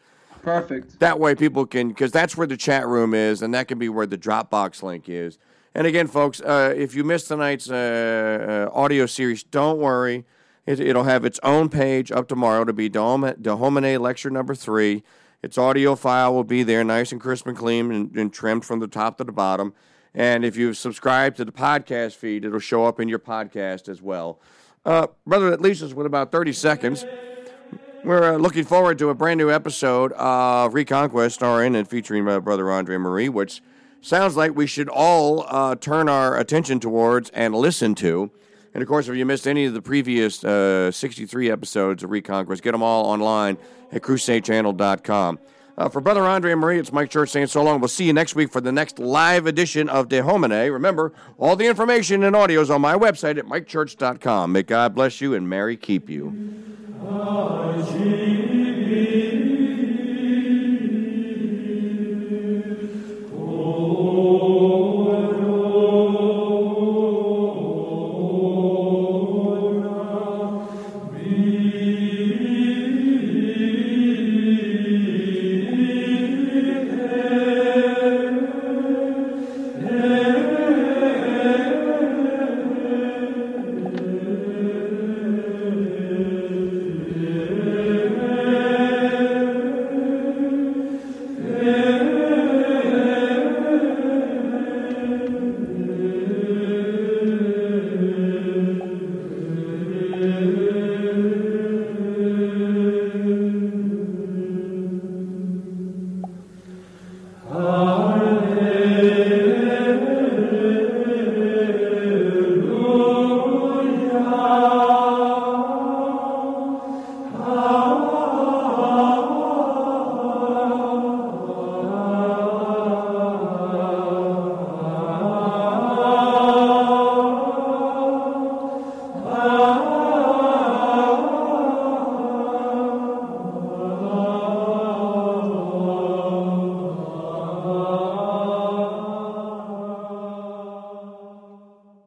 Perfect. 0.41 0.99
That 0.99 1.19
way 1.19 1.35
people 1.35 1.65
can, 1.65 1.89
because 1.89 2.13
that's 2.13 2.37
where 2.37 2.47
the 2.47 2.55
chat 2.55 2.87
room 2.87 3.13
is, 3.13 3.41
and 3.41 3.53
that 3.53 3.67
can 3.67 3.77
be 3.77 3.89
where 3.89 4.05
the 4.07 4.17
Dropbox 4.17 4.81
link 4.81 5.09
is. 5.09 5.37
And 5.75 5.85
again, 5.85 6.07
folks, 6.07 6.39
uh, 6.39 6.73
if 6.75 6.95
you 6.95 7.03
missed 7.03 7.27
tonight's 7.27 7.69
uh, 7.69 8.69
uh, 8.73 8.77
audio 8.77 9.05
series, 9.07 9.43
don't 9.43 9.77
worry. 9.77 10.23
It, 10.65 10.79
it'll 10.79 11.03
have 11.03 11.25
its 11.25 11.39
own 11.43 11.67
page 11.67 12.13
up 12.13 12.29
tomorrow 12.29 12.63
to 12.63 12.71
be 12.71 12.87
De 12.87 12.97
Homine 12.99 13.99
lecture 13.99 14.29
number 14.29 14.55
three. 14.55 15.03
Its 15.43 15.57
audio 15.57 15.95
file 15.95 16.33
will 16.33 16.43
be 16.45 16.63
there, 16.63 16.83
nice 16.83 17.11
and 17.11 17.19
crisp 17.19 17.45
and 17.47 17.57
clean 17.57 17.91
and, 17.91 18.15
and 18.15 18.31
trimmed 18.31 18.63
from 18.63 18.79
the 18.79 18.87
top 18.87 19.17
to 19.17 19.25
the 19.25 19.31
bottom. 19.33 19.73
And 20.13 20.43
if 20.43 20.57
you 20.57 20.73
subscribe 20.73 21.35
to 21.37 21.45
the 21.45 21.51
podcast 21.51 22.15
feed, 22.15 22.43
it'll 22.43 22.59
show 22.59 22.85
up 22.85 22.99
in 22.99 23.07
your 23.07 23.19
podcast 23.19 23.87
as 23.87 24.01
well. 24.01 24.39
Uh, 24.85 25.07
brother, 25.25 25.49
that 25.51 25.61
leaves 25.61 25.81
us 25.81 25.93
with 25.93 26.05
about 26.05 26.31
30 26.31 26.53
seconds. 26.53 27.05
We're 28.03 28.33
uh, 28.33 28.37
looking 28.37 28.63
forward 28.63 28.97
to 28.99 29.09
a 29.09 29.13
brand 29.13 29.37
new 29.37 29.51
episode 29.51 30.11
of 30.13 30.73
Reconquest, 30.73 31.35
starring 31.35 31.75
and 31.75 31.87
featuring 31.87 32.27
uh, 32.27 32.39
Brother 32.39 32.71
Andre 32.71 32.97
Marie, 32.97 33.29
which 33.29 33.61
sounds 34.01 34.35
like 34.35 34.55
we 34.55 34.65
should 34.65 34.89
all 34.89 35.45
uh, 35.47 35.75
turn 35.75 36.09
our 36.09 36.37
attention 36.37 36.79
towards 36.79 37.29
and 37.29 37.53
listen 37.53 37.93
to. 37.95 38.31
And 38.73 38.81
of 38.81 38.87
course, 38.87 39.07
if 39.07 39.15
you 39.15 39.25
missed 39.25 39.47
any 39.47 39.65
of 39.65 39.73
the 39.73 39.81
previous 39.81 40.43
uh, 40.43 40.91
63 40.91 41.51
episodes 41.51 42.03
of 42.03 42.09
Reconquest, 42.09 42.63
get 42.63 42.71
them 42.71 42.81
all 42.81 43.05
online 43.05 43.57
at 43.91 44.01
crusadechannel.com. 44.01 45.39
Uh, 45.81 45.89
for 45.89 45.99
Brother 45.99 46.21
Andre 46.21 46.51
and 46.51 46.61
Marie, 46.61 46.77
it's 46.77 46.91
Mike 46.91 47.09
Church 47.09 47.29
saying 47.29 47.47
so 47.47 47.63
long. 47.63 47.81
We'll 47.81 47.87
see 47.87 48.05
you 48.05 48.13
next 48.13 48.35
week 48.35 48.51
for 48.51 48.61
the 48.61 48.71
next 48.71 48.99
live 48.99 49.47
edition 49.47 49.89
of 49.89 50.09
De 50.09 50.21
Homine. 50.21 50.71
Remember, 50.71 51.11
all 51.39 51.55
the 51.55 51.65
information 51.65 52.21
and 52.21 52.35
audio 52.35 52.61
is 52.61 52.69
on 52.69 52.81
my 52.81 52.93
website 52.93 53.39
at 53.39 53.45
mikechurch.com. 53.45 54.51
May 54.51 54.61
God 54.61 54.93
bless 54.93 55.21
you 55.21 55.33
and 55.33 55.49
Mary 55.49 55.75
keep 55.75 56.07
you. 56.07 56.27